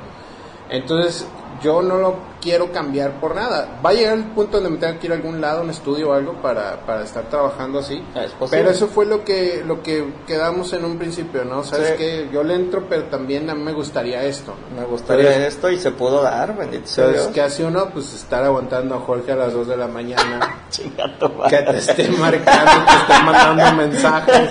Entonces, 0.70 1.28
yo 1.62 1.82
no 1.82 1.98
lo 1.98 2.16
quiero 2.42 2.72
cambiar 2.72 3.20
por 3.20 3.36
nada. 3.36 3.80
Va 3.86 3.92
a 3.92 3.94
llegar 3.94 4.18
el 4.18 4.26
punto 4.26 4.58
donde 4.60 4.70
me 4.72 4.78
tenga 4.78 5.00
que 5.00 5.08
ir 5.08 5.14
a 5.14 5.16
algún 5.16 5.40
lado, 5.40 5.62
un 5.62 5.70
estudio 5.70 6.10
o 6.10 6.14
algo 6.14 6.34
para, 6.42 6.86
para 6.86 7.04
estar 7.04 7.24
trabajando 7.30 7.80
así. 7.80 8.04
Es 8.16 8.32
posible. 8.32 8.60
Pero 8.64 8.70
eso 8.72 8.88
fue 8.88 9.06
lo 9.06 9.24
que 9.24 9.64
lo 9.66 9.82
que 9.82 10.06
quedamos 10.28 10.74
en 10.74 10.84
un 10.86 10.98
principio, 10.98 11.46
¿no? 11.46 11.64
Sabes 11.64 11.92
Sí. 11.92 11.98
que 11.98 12.30
yo 12.34 12.44
le 12.44 12.56
entro, 12.56 12.86
pero 12.90 13.04
también 13.04 13.50
a 13.50 13.56
mí 13.56 13.62
me 13.64 13.72
gustaría 13.74 14.24
esto. 14.24 14.54
Me 14.78 14.84
gustaría 14.86 15.30
Pero- 15.32 15.46
esto 15.46 15.70
y 15.72 15.78
se 15.80 15.92
pudo 15.92 16.22
dar, 16.22 16.56
bendito 16.58 16.88
sea 16.88 17.08
Dios. 17.08 17.28
¿qué 17.34 17.42
hace 17.42 17.64
uno? 17.64 17.90
Pues 17.94 18.14
estar 18.14 18.44
aguantando 18.44 18.96
a 18.96 19.00
Jorge 19.00 19.32
a 19.32 19.36
las 19.36 19.54
2 19.54 19.68
de 19.68 19.78
la 19.78 19.88
mañana. 19.88 20.60
Que 21.50 21.58
te 21.58 21.78
esté 21.78 22.10
marcando, 22.10 22.72
te 22.86 22.94
esté 23.14 23.24
mandando 23.24 23.74
mensajes. 23.84 24.50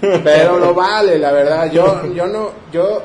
Pero 0.00 0.58
lo 0.58 0.74
vale, 0.74 1.18
la 1.18 1.32
verdad. 1.32 1.70
Yo, 1.70 2.06
yo 2.14 2.26
no, 2.26 2.50
yo, 2.72 3.02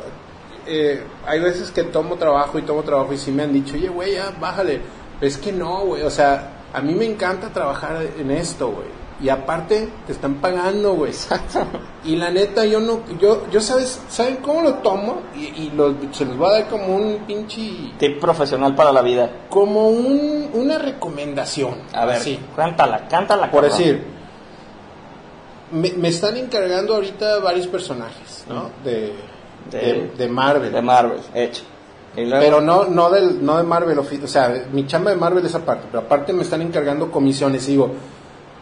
eh, 0.67 1.01
hay 1.29 1.39
veces 1.39 1.71
que 1.71 1.83
tomo 1.83 2.15
trabajo 2.15 2.57
y 2.59 2.63
tomo 2.63 2.83
trabajo 2.83 3.13
y 3.13 3.17
sí 3.17 3.31
me 3.31 3.43
han 3.43 3.53
dicho, 3.53 3.75
oye, 3.75 3.87
güey, 3.89 4.13
ya, 4.15 4.31
bájale. 4.39 4.81
Es 5.21 5.37
que 5.37 5.51
no, 5.51 5.85
güey, 5.85 6.03
o 6.03 6.09
sea, 6.09 6.49
a 6.73 6.81
mí 6.81 6.93
me 6.95 7.05
encanta 7.05 7.49
trabajar 7.49 8.01
en 8.17 8.31
esto, 8.31 8.69
güey. 8.71 8.99
Y 9.21 9.27
aparte, 9.27 9.89
te 10.07 10.13
están 10.13 10.35
pagando, 10.35 10.93
güey. 10.93 11.11
Y 12.05 12.15
la 12.15 12.29
neta, 12.31 12.63
yo 12.65 12.79
no, 12.79 13.01
yo, 13.19 13.47
yo 13.51 13.59
sabes, 13.59 14.01
¿saben 14.07 14.37
cómo 14.37 14.61
lo 14.61 14.75
tomo? 14.75 15.21
Y, 15.35 15.39
y 15.47 15.73
se 16.13 16.23
los 16.23 16.41
va 16.41 16.47
a 16.47 16.51
dar 16.53 16.67
como 16.69 16.95
un 16.95 17.17
pinche, 17.27 17.91
Tip 17.97 18.21
profesional 18.21 18.73
para 18.73 18.93
la 18.93 19.01
vida. 19.01 19.29
como 19.49 19.89
un, 19.89 20.49
una 20.53 20.77
recomendación. 20.77 21.75
A 21.93 22.05
ver, 22.05 22.15
así. 22.15 22.39
cántala, 22.55 23.07
cántala. 23.09 23.51
Por 23.51 23.63
cabrón. 23.63 23.77
decir, 23.77 24.03
me, 25.71 25.91
me 25.91 26.07
están 26.07 26.37
encargando 26.37 26.95
ahorita 26.95 27.39
varios 27.39 27.67
personajes, 27.67 28.45
¿no? 28.47 28.69
De, 28.85 28.91
De- 28.91 29.13
de, 29.71 30.11
de 30.17 30.27
Marvel. 30.27 30.71
De 30.71 30.81
Marvel, 30.81 31.19
hecho. 31.33 31.63
Luego, 32.15 32.39
pero 32.39 32.61
no, 32.61 32.85
no, 32.85 33.09
del, 33.09 33.45
no 33.45 33.57
de 33.57 33.63
Marvel, 33.63 33.99
o 33.99 34.27
sea, 34.27 34.65
mi 34.73 34.85
chamba 34.87 35.11
de 35.11 35.17
Marvel 35.17 35.45
es 35.45 35.55
aparte, 35.55 35.87
pero 35.91 36.03
aparte 36.03 36.33
me 36.33 36.41
están 36.41 36.61
encargando 36.61 37.11
comisiones 37.11 37.67
y 37.67 37.71
digo, 37.71 37.91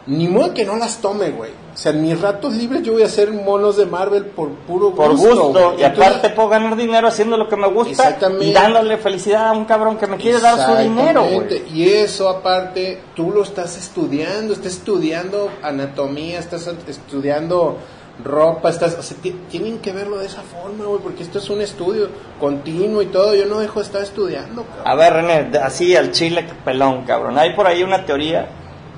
ni 0.08 0.26
modo 0.26 0.54
que 0.54 0.64
no 0.64 0.76
las 0.76 1.02
tome, 1.02 1.30
güey. 1.30 1.50
O 1.50 1.76
sea, 1.76 1.92
en 1.92 2.02
mis 2.02 2.18
ratos 2.18 2.54
libres 2.54 2.82
yo 2.82 2.94
voy 2.94 3.02
a 3.02 3.06
hacer 3.06 3.30
monos 3.30 3.76
de 3.76 3.84
Marvel 3.84 4.24
por 4.24 4.48
puro 4.50 4.94
por 4.94 5.10
gusto. 5.10 5.44
gusto, 5.44 5.70
güey. 5.72 5.82
y 5.82 5.84
aparte 5.84 6.30
puedo 6.30 6.48
ganar 6.48 6.76
dinero 6.76 7.08
haciendo 7.08 7.36
lo 7.36 7.46
que 7.46 7.56
me 7.56 7.68
gusta 7.68 8.16
y 8.40 8.52
dándole 8.52 8.96
felicidad 8.96 9.48
a 9.48 9.52
un 9.52 9.66
cabrón 9.66 9.98
que 9.98 10.06
me 10.06 10.16
quiere 10.16 10.40
dar 10.40 10.58
su 10.58 10.82
dinero, 10.82 11.24
güey. 11.24 11.62
Y 11.72 11.88
eso 11.88 12.28
aparte, 12.28 13.00
tú 13.14 13.30
lo 13.30 13.42
estás 13.42 13.76
estudiando, 13.76 14.54
estás 14.54 14.72
estudiando 14.72 15.50
anatomía, 15.62 16.38
estás 16.38 16.68
estudiando 16.86 17.76
ropa, 18.24 18.68
estás, 18.70 18.96
o 18.98 19.02
sea, 19.02 19.16
ti- 19.22 19.36
tienen 19.50 19.78
que 19.78 19.92
verlo 19.92 20.18
de 20.18 20.26
esa 20.26 20.42
forma, 20.42 20.84
güey, 20.84 21.00
porque 21.00 21.22
esto 21.22 21.38
es 21.38 21.48
un 21.50 21.60
estudio 21.60 22.08
continuo 22.40 23.00
y 23.02 23.06
todo, 23.06 23.34
yo 23.34 23.46
no 23.46 23.58
dejo 23.60 23.78
de 23.80 23.86
estar 23.86 24.02
estudiando, 24.02 24.64
cabrón. 24.64 24.86
A 24.86 24.94
ver, 24.96 25.12
René, 25.12 25.58
así 25.58 25.94
al 25.96 26.10
chile 26.12 26.44
pelón, 26.64 27.04
cabrón. 27.04 27.38
Hay 27.38 27.54
por 27.54 27.66
ahí 27.66 27.82
una 27.82 28.04
teoría 28.04 28.46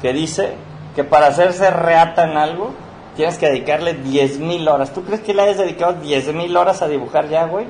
que 0.01 0.13
dice 0.13 0.55
que 0.97 1.05
para 1.05 1.27
hacerse 1.27 1.71
reata 1.71 2.25
en 2.31 2.37
algo 2.39 2.73
tienes 3.17 3.37
que 3.39 3.47
dedicarle 3.47 4.03
10.000 4.03 4.69
horas. 4.69 4.93
¿Tú 4.95 5.03
crees 5.05 5.21
que 5.21 5.35
le 5.35 5.43
hayas 5.43 5.59
dedicado 5.59 5.97
10.000 6.03 6.57
horas 6.57 6.81
a 6.81 6.89
dibujar 6.89 7.29
ya, 7.29 7.45
güey? 7.45 7.67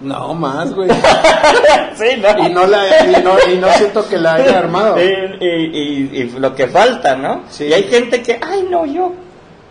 No 0.00 0.34
más, 0.34 0.74
güey. 0.74 0.88
sí, 1.94 2.20
¿no? 2.20 2.46
y 2.46 2.50
no 2.52 2.66
la 2.66 3.04
y 3.06 3.22
no, 3.22 3.34
y 3.52 3.56
no 3.58 3.68
siento 3.72 4.08
que 4.08 4.16
la 4.16 4.34
haya 4.34 4.58
armado. 4.58 4.96
Y, 5.40 5.44
y- 5.44 5.70
y- 5.72 6.20
y 6.20 6.30
lo 6.38 6.54
que 6.54 6.66
falta, 6.68 7.16
¿no? 7.16 7.42
Sí. 7.48 7.64
Y 7.66 7.72
hay 7.72 7.84
gente 7.84 8.22
que, 8.22 8.38
ay, 8.40 8.66
no, 8.70 8.84
yo, 8.86 9.12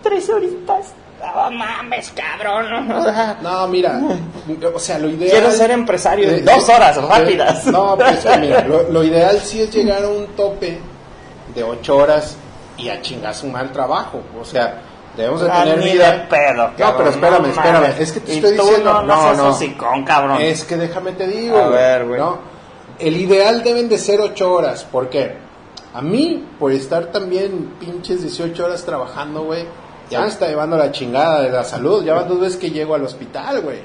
tres 0.01 0.29
horitas. 0.29 0.93
No 1.19 1.51
mames, 1.51 2.11
cabrón. 2.15 2.87
¿no? 2.87 3.05
No, 3.41 3.67
mira, 3.67 3.99
o 4.73 4.79
sea, 4.79 4.99
lo 4.99 5.09
ideal... 5.09 5.31
Quiero 5.31 5.51
ser 5.51 5.71
empresario 5.71 6.29
en 6.29 6.35
Eh, 6.35 6.41
dos 6.41 6.69
horas 6.69 6.97
eh, 6.97 7.01
rápidas. 7.01 7.65
No, 7.67 7.95
pues 7.97 8.25
mira, 8.39 8.63
lo, 8.65 8.83
lo 8.89 9.03
ideal 9.03 9.39
sí 9.39 9.61
es 9.61 9.71
llegar 9.73 10.03
a 10.03 10.07
un 10.09 10.27
tope 10.35 10.79
de 11.55 11.63
ocho 11.63 11.97
horas 11.97 12.37
y 12.77 12.89
a 12.89 13.01
chingar 13.01 13.33
su 13.33 13.47
mal 13.47 13.71
trabajo. 13.71 14.21
O 14.39 14.45
sea, 14.45 14.81
debemos 15.15 15.41
de 15.41 15.49
Ah, 15.51 15.63
tener 15.63 15.79
ni 15.79 15.91
vida. 15.93 16.11
de 16.11 16.17
pedo, 16.27 16.67
no, 16.77 16.97
pero 16.97 17.09
espérame, 17.09 17.41
no 17.41 17.47
espérame. 17.47 17.81
mames. 17.81 17.99
Es 17.99 18.11
que 18.11 18.19
te 18.19 18.35
estoy 18.35 18.51
diciendo. 18.57 18.93
no, 18.93 19.03
no 19.03 19.21
seas 19.23 19.39
hocicón, 19.39 20.03
cabrón. 20.05 20.39
Es 20.41 20.63
que 20.65 20.77
déjame 20.77 21.13
te 21.13 21.25
digo. 21.27 21.57
A 21.57 21.67
ver, 21.69 22.05
güey. 22.05 22.19
¿no? 22.19 22.37
El 22.99 23.17
ideal 23.17 23.63
deben 23.63 23.89
de 23.89 23.97
ser 23.97 24.21
ocho 24.21 24.51
horas. 24.53 24.83
¿Por 24.83 25.09
qué? 25.09 25.35
A 25.95 26.01
mí, 26.01 26.45
por 26.59 26.71
estar 26.71 27.07
también 27.07 27.73
pinches 27.79 28.21
18 28.21 28.65
horas 28.65 28.83
trabajando, 28.85 29.43
güey, 29.43 29.65
ya 30.09 30.21
me 30.21 30.27
está 30.27 30.47
llevando 30.47 30.77
la 30.77 30.91
chingada 30.91 31.41
de 31.41 31.49
la 31.49 31.63
salud. 31.63 32.03
Ya 32.03 32.13
van 32.13 32.27
dos 32.27 32.39
veces 32.39 32.57
que 32.57 32.69
llego 32.71 32.95
al 32.95 33.03
hospital, 33.03 33.61
güey. 33.61 33.79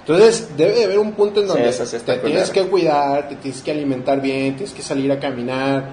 Entonces, 0.00 0.56
debe 0.56 0.72
de 0.72 0.84
haber 0.84 0.98
un 0.98 1.12
punto 1.12 1.40
en 1.42 1.48
donde 1.48 1.70
sí 1.72 1.98
te 1.98 2.16
tienes 2.16 2.50
que 2.50 2.62
cuidar, 2.62 3.28
te 3.28 3.36
tienes 3.36 3.60
que 3.60 3.70
alimentar 3.72 4.20
bien, 4.22 4.56
tienes 4.56 4.74
que 4.74 4.80
salir 4.80 5.12
a 5.12 5.20
caminar, 5.20 5.90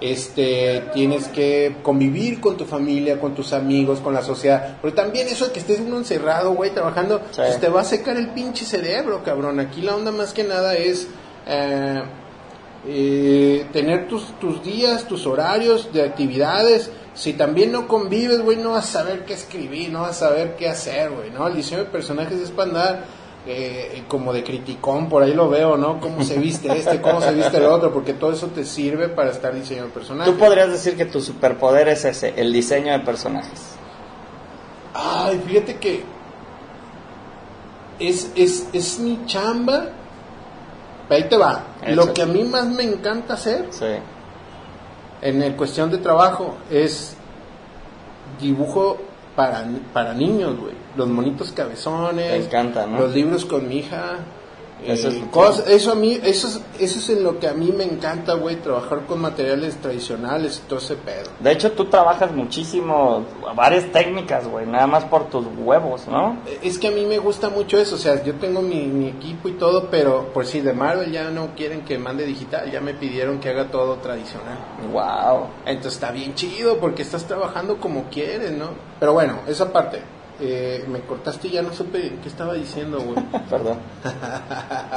este, 0.00 0.84
tienes 0.94 1.26
que 1.28 1.76
convivir 1.82 2.40
con 2.40 2.56
tu 2.56 2.64
familia, 2.64 3.18
con 3.18 3.34
tus 3.34 3.52
amigos, 3.52 3.98
con 3.98 4.14
la 4.14 4.22
sociedad. 4.22 4.76
Pero 4.80 4.94
también 4.94 5.26
eso 5.26 5.46
de 5.46 5.52
que 5.52 5.58
estés 5.58 5.80
uno 5.80 5.96
encerrado, 5.96 6.52
güey, 6.52 6.70
trabajando, 6.70 7.22
Sí. 7.32 7.38
pues 7.38 7.58
te 7.60 7.68
va 7.68 7.80
a 7.80 7.84
secar 7.84 8.16
el 8.16 8.28
pinche 8.28 8.64
cerebro, 8.64 9.22
cabrón. 9.24 9.58
Aquí 9.58 9.82
la 9.82 9.96
onda 9.96 10.12
más 10.12 10.32
que 10.32 10.44
nada 10.44 10.76
es 10.76 11.08
eh, 11.48 12.02
eh, 12.86 13.66
tener 13.72 14.06
tus, 14.06 14.38
tus 14.38 14.62
días, 14.62 15.08
tus 15.08 15.26
horarios 15.26 15.92
de 15.92 16.04
actividades. 16.04 16.90
Si 17.16 17.32
también 17.32 17.72
no 17.72 17.88
convives, 17.88 18.42
güey, 18.42 18.58
no 18.58 18.72
vas 18.72 18.90
a 18.90 19.00
saber 19.00 19.24
qué 19.24 19.32
escribir, 19.32 19.90
no 19.90 20.02
vas 20.02 20.22
a 20.22 20.28
saber 20.28 20.54
qué 20.54 20.68
hacer, 20.68 21.10
güey, 21.10 21.30
¿no? 21.30 21.48
El 21.48 21.56
diseño 21.56 21.84
de 21.84 21.86
personajes 21.86 22.38
es 22.38 22.50
para 22.50 22.68
andar 22.68 23.04
eh, 23.46 24.04
como 24.06 24.34
de 24.34 24.44
criticón, 24.44 25.08
por 25.08 25.22
ahí 25.22 25.32
lo 25.32 25.48
veo, 25.48 25.78
¿no? 25.78 25.98
Cómo 25.98 26.22
se 26.22 26.38
viste 26.38 26.70
este, 26.76 27.00
cómo 27.00 27.22
se 27.22 27.32
viste 27.32 27.56
el 27.56 27.64
otro, 27.64 27.90
porque 27.90 28.12
todo 28.12 28.32
eso 28.32 28.48
te 28.48 28.66
sirve 28.66 29.08
para 29.08 29.30
estar 29.30 29.54
diseñando 29.54 29.94
personajes. 29.94 30.30
Tú 30.30 30.38
podrías 30.38 30.68
decir 30.68 30.94
que 30.94 31.06
tu 31.06 31.22
superpoder 31.22 31.88
es 31.88 32.04
ese, 32.04 32.34
el 32.36 32.52
diseño 32.52 32.92
de 32.92 32.98
personajes. 32.98 33.76
Ay, 34.92 35.42
fíjate 35.46 35.76
que 35.76 36.04
es, 37.98 38.30
es, 38.34 38.68
es 38.74 38.98
mi 38.98 39.24
chamba. 39.24 39.88
Ahí 41.08 41.24
te 41.24 41.36
va. 41.38 41.64
Échale. 41.80 41.96
Lo 41.96 42.12
que 42.12 42.22
a 42.22 42.26
mí 42.26 42.44
más 42.44 42.66
me 42.66 42.82
encanta 42.82 43.34
hacer 43.34 43.68
Sí. 43.70 43.86
En 45.22 45.42
el 45.42 45.54
cuestión 45.56 45.90
de 45.90 45.98
trabajo 45.98 46.56
es 46.70 47.16
dibujo 48.40 48.98
para, 49.34 49.64
para 49.92 50.14
niños, 50.14 50.58
güey. 50.58 50.74
Los 50.96 51.08
monitos 51.08 51.52
cabezones. 51.52 52.30
Te 52.30 52.44
encanta, 52.46 52.86
¿no? 52.86 52.98
Los 52.98 53.14
libros 53.14 53.44
con 53.44 53.68
mi 53.68 53.78
hija. 53.78 54.18
Eso 54.84 55.08
eh, 55.08 55.22
es- 55.48 55.66
eso 55.68 55.92
a 55.92 55.94
mí, 55.94 56.18
eso 56.22 56.48
es, 56.48 56.60
eso 56.78 56.98
es 56.98 57.08
en 57.10 57.24
lo 57.24 57.38
que 57.40 57.48
a 57.48 57.54
mí 57.54 57.72
me 57.76 57.84
encanta, 57.84 58.34
güey, 58.34 58.56
trabajar 58.56 59.06
con 59.06 59.20
materiales 59.20 59.76
tradicionales 59.76 60.62
y 60.64 60.68
todo 60.68 60.78
ese 60.78 60.96
pedo. 60.96 61.30
De 61.40 61.50
hecho, 61.52 61.72
tú 61.72 61.86
trabajas 61.86 62.30
muchísimo, 62.32 63.24
varias 63.54 63.90
técnicas, 63.90 64.46
güey, 64.46 64.66
nada 64.66 64.86
más 64.86 65.04
por 65.04 65.28
tus 65.30 65.46
huevos, 65.58 66.06
¿no? 66.08 66.38
Es 66.62 66.78
que 66.78 66.88
a 66.88 66.90
mí 66.90 67.04
me 67.06 67.18
gusta 67.18 67.48
mucho 67.48 67.78
eso, 67.78 67.94
o 67.94 67.98
sea, 67.98 68.22
yo 68.22 68.34
tengo 68.34 68.60
mi, 68.62 68.84
mi 68.86 69.08
equipo 69.08 69.48
y 69.48 69.52
todo, 69.52 69.88
pero 69.90 70.32
por 70.34 70.44
si 70.46 70.60
de 70.60 70.72
Marvel 70.72 71.10
ya 71.10 71.30
no 71.30 71.54
quieren 71.56 71.82
que 71.82 71.98
mande 71.98 72.26
digital, 72.26 72.70
ya 72.70 72.80
me 72.80 72.92
pidieron 72.94 73.40
que 73.40 73.48
haga 73.50 73.70
todo 73.70 73.94
tradicional. 73.96 74.58
Wow. 74.92 75.46
Entonces 75.64 75.94
está 75.94 76.10
bien 76.12 76.34
chido 76.34 76.78
porque 76.78 77.02
estás 77.02 77.24
trabajando 77.24 77.78
como 77.78 78.04
quieres, 78.10 78.52
¿no? 78.52 78.68
Pero 79.00 79.12
bueno, 79.14 79.38
esa 79.46 79.72
parte. 79.72 80.00
Eh, 80.38 80.84
me 80.88 81.00
cortaste 81.00 81.48
y 81.48 81.52
ya 81.52 81.62
no 81.62 81.72
supe 81.72 82.18
qué 82.22 82.28
estaba 82.28 82.52
diciendo, 82.54 82.98
güey. 83.00 83.16
Perdón. 83.50 83.78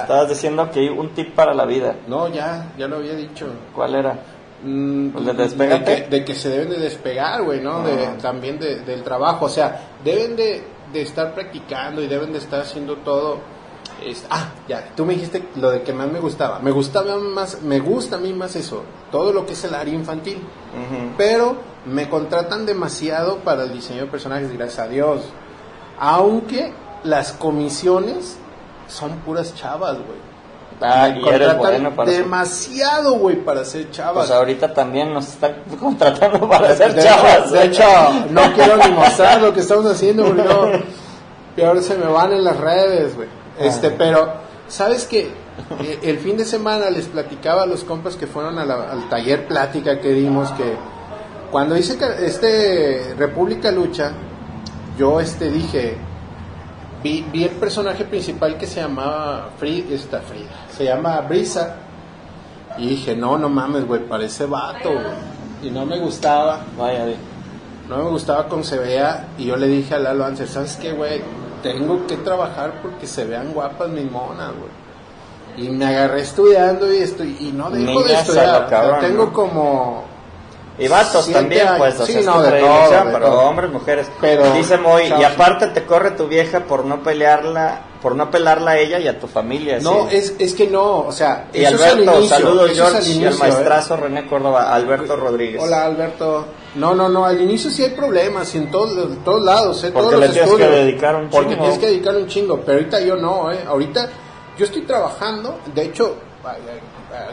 Estabas 0.01 0.29
diciendo 0.29 0.69
que 0.71 0.81
hay 0.81 0.89
un 0.89 1.09
tip 1.13 1.33
para 1.33 1.53
la 1.53 1.65
vida. 1.65 1.95
No, 2.07 2.27
ya, 2.27 2.73
ya 2.77 2.87
lo 2.87 2.97
había 2.97 3.13
dicho. 3.15 3.47
¿Cuál 3.73 3.95
era? 3.95 4.19
Mm, 4.63 5.17
¿El 5.17 5.25
de 5.25 5.33
de 5.47 5.83
que, 5.85 6.07
de 6.09 6.25
que 6.25 6.35
se 6.35 6.49
deben 6.49 6.69
de 6.71 6.79
despegar, 6.79 7.43
güey, 7.43 7.61
¿no? 7.61 7.81
De, 7.83 8.05
Ah. 8.07 8.17
también 8.21 8.59
de- 8.59 8.81
del 8.81 9.03
trabajo, 9.03 9.45
o 9.45 9.49
sea, 9.49 9.79
deben 10.03 10.35
de, 10.35 10.61
de 10.91 11.01
estar 11.01 11.33
practicando 11.33 12.01
y 12.01 12.07
deben 12.07 12.33
de 12.33 12.39
estar 12.39 12.61
haciendo 12.61 12.97
todo. 12.97 13.39
Es- 14.05 14.25
ah, 14.29 14.49
ya, 14.67 14.89
tú 14.95 15.05
me 15.05 15.13
dijiste 15.13 15.43
lo 15.55 15.71
de 15.71 15.81
que 15.83 15.93
más 15.93 16.11
me 16.11 16.19
gustaba. 16.19 16.59
Me 16.59 16.71
gustaba 16.71 17.17
más, 17.17 17.61
me 17.61 17.79
gusta 17.79 18.15
a 18.17 18.19
mí 18.19 18.33
más 18.33 18.55
eso, 18.55 18.83
todo 19.11 19.31
lo 19.33 19.45
que 19.45 19.53
es 19.53 19.63
el 19.63 19.73
área 19.75 19.93
infantil. 19.93 20.41
Pero 21.17 21.55
me 21.85 22.09
contratan 22.09 22.65
demasiado 22.65 23.37
para 23.37 23.63
el 23.63 23.73
diseño 23.73 24.01
de 24.01 24.07
personajes, 24.07 24.51
gracias 24.51 24.79
a 24.79 24.87
Dios. 24.87 25.21
Aunque 25.99 26.73
las 27.03 27.31
comisiones 27.33 28.37
son 28.87 29.11
puras 29.19 29.53
chavas, 29.55 29.95
güey. 29.95 30.29
Ah, 30.81 31.09
y 31.09 31.27
eres 31.27 31.57
bueno 31.57 31.93
para 31.93 32.09
demasiado, 32.09 33.15
güey, 33.15 33.35
para 33.43 33.65
ser 33.65 33.91
chavas. 33.91 34.27
Pues 34.27 34.31
ahorita 34.31 34.73
también 34.73 35.13
nos 35.13 35.27
están 35.27 35.55
contratando 35.79 36.47
para 36.47 36.73
ser 36.75 36.93
de, 36.93 37.03
chavas. 37.03 37.51
de 37.51 37.65
hecho, 37.65 37.83
no 38.29 38.53
quiero 38.53 38.77
ni 38.77 38.89
mostrar 38.91 39.41
lo 39.41 39.53
que 39.53 39.59
estamos 39.59 39.85
haciendo, 39.85 40.25
porque 40.25 40.43
no, 40.43 40.61
peor 41.55 41.81
se 41.83 41.97
me 41.97 42.05
van 42.05 42.31
en 42.31 42.45
las 42.45 42.55
redes, 42.57 43.15
güey. 43.15 43.27
Este, 43.59 43.91
pero, 43.91 44.33
¿sabes 44.67 45.05
qué? 45.05 45.31
Eh, 45.81 45.99
El 46.03 46.19
fin 46.19 46.37
de 46.37 46.45
semana 46.45 46.89
les 46.89 47.07
platicaba 47.07 47.63
a 47.63 47.65
los 47.65 47.83
compas 47.83 48.15
que 48.15 48.27
fueron 48.27 48.57
a 48.59 48.65
la- 48.65 48.89
al 48.91 49.09
taller 49.09 49.47
plática 49.47 49.99
que 49.99 50.09
dimos 50.11 50.49
que 50.51 50.75
cuando 51.51 51.75
hice 51.75 51.97
este 52.25 53.13
República 53.17 53.71
Lucha, 53.71 54.11
yo 54.97 55.19
este 55.19 55.49
dije, 55.49 55.97
vi, 57.03 57.25
vi 57.31 57.43
el 57.43 57.51
personaje 57.51 58.05
principal 58.05 58.57
que 58.57 58.67
se 58.67 58.81
llamaba 58.81 59.49
Frida, 59.57 59.95
esta 59.95 60.21
Frida, 60.21 60.49
se 60.75 60.85
llama 60.85 61.19
Brisa. 61.21 61.75
Y 62.77 62.87
dije, 62.89 63.15
no, 63.15 63.37
no 63.37 63.49
mames, 63.49 63.85
güey, 63.85 64.07
parece 64.07 64.45
vato, 64.45 64.91
güey. 64.91 65.05
Y 65.63 65.71
no 65.71 65.85
me 65.85 65.99
gustaba, 65.99 66.61
Vaya, 66.77 67.05
no 67.89 67.97
me 67.97 68.09
gustaba 68.11 68.47
cómo 68.47 68.63
se 68.63 68.77
vea. 68.77 69.27
Y 69.37 69.45
yo 69.45 69.57
le 69.57 69.67
dije 69.67 69.95
a 69.95 69.99
Lalo 69.99 70.23
Anser, 70.25 70.47
¿sabes 70.47 70.77
qué, 70.77 70.93
güey? 70.93 71.21
Tengo 71.61 72.05
que 72.07 72.17
trabajar 72.17 72.73
porque 72.81 73.07
se 73.07 73.25
vean 73.25 73.53
guapas 73.53 73.89
mis 73.89 74.09
monas, 74.09 74.49
güey. 74.49 75.67
Y 75.67 75.69
me 75.69 75.85
agarré 75.85 76.21
estudiando 76.21 76.91
y 76.93 76.97
estoy 76.97 77.35
y 77.39 77.51
no 77.51 77.69
dejo 77.69 78.01
de 78.01 78.07
Niñas 78.07 78.21
estudiar. 78.21 78.99
Tengo 79.01 79.25
¿no? 79.25 79.33
como 79.33 80.03
Y 80.79 80.87
vatos 80.87 81.25
Siete 81.25 81.39
también, 81.39 81.67
años. 81.67 81.77
pues, 81.77 81.99
o 81.99 82.05
Sí, 82.05 82.11
sea, 82.13 82.21
es 82.21 82.25
no, 82.27 82.41
de 82.41 82.59
todo, 82.59 82.89
de 82.89 83.11
pero 83.11 83.25
todo. 83.25 83.39
hombres, 83.41 83.71
mujeres. 83.71 84.07
Pero- 84.21 84.53
Dice 84.53 84.77
Moy, 84.77 85.03
y 85.19 85.23
aparte 85.23 85.67
te 85.67 85.83
corre 85.85 86.11
tu 86.11 86.27
vieja 86.27 86.61
por 86.61 86.85
no 86.85 87.03
pelearla, 87.03 87.81
por 88.01 88.15
no 88.15 88.31
pelarla 88.31 88.71
a 88.71 88.77
ella 88.77 88.97
y 88.99 89.07
a 89.09 89.19
tu 89.19 89.27
familia. 89.27 89.79
No, 89.81 90.07
sí. 90.09 90.15
es, 90.15 90.33
es 90.39 90.53
que 90.53 90.67
no, 90.67 90.99
o 90.99 91.11
sea, 91.11 91.47
Y 91.53 91.63
eso 91.63 91.75
es 91.75 91.81
al 91.81 91.89
Alberto, 91.99 92.17
inicio, 92.19 92.35
saludos 92.37 92.71
eso 92.71 92.73
es 92.73 92.79
al 92.79 92.91
George 92.93 93.09
y 93.09 93.11
al 93.11 93.17
inicio, 93.23 93.45
¿eh? 93.45 93.49
maestrazo 93.49 93.97
René 93.97 94.27
Córdoba, 94.27 94.73
Alberto 94.73 95.15
Rodríguez. 95.17 95.61
Hola 95.61 95.85
Alberto. 95.85 96.45
No, 96.75 96.95
no, 96.95 97.09
no, 97.09 97.25
al 97.25 97.41
inicio 97.41 97.69
sí 97.71 97.83
hay 97.83 97.89
problemas, 97.89 98.53
y 98.55 98.59
en 98.59 98.71
todos, 98.71 98.95
todos 99.25 99.41
lados, 99.43 99.83
¿eh? 99.83 99.91
Porque 99.91 100.07
todos 100.09 100.19
le 100.21 100.25
los 100.27 100.33
tienes 100.33 100.49
que 100.51 100.55
estudios. 100.63 100.85
dedicar 100.85 101.15
un 101.15 101.29
Porque 101.29 101.49
chingo. 101.49 101.61
tienes 101.63 101.79
que 101.79 101.85
dedicar 101.87 102.15
un 102.15 102.27
chingo, 102.27 102.61
pero 102.65 102.77
ahorita 102.77 102.99
yo 103.01 103.15
no, 103.17 103.51
¿eh? 103.51 103.59
Ahorita 103.67 104.09
yo 104.57 104.65
estoy 104.65 104.83
trabajando, 104.83 105.59
de 105.73 105.81
hecho, 105.83 106.15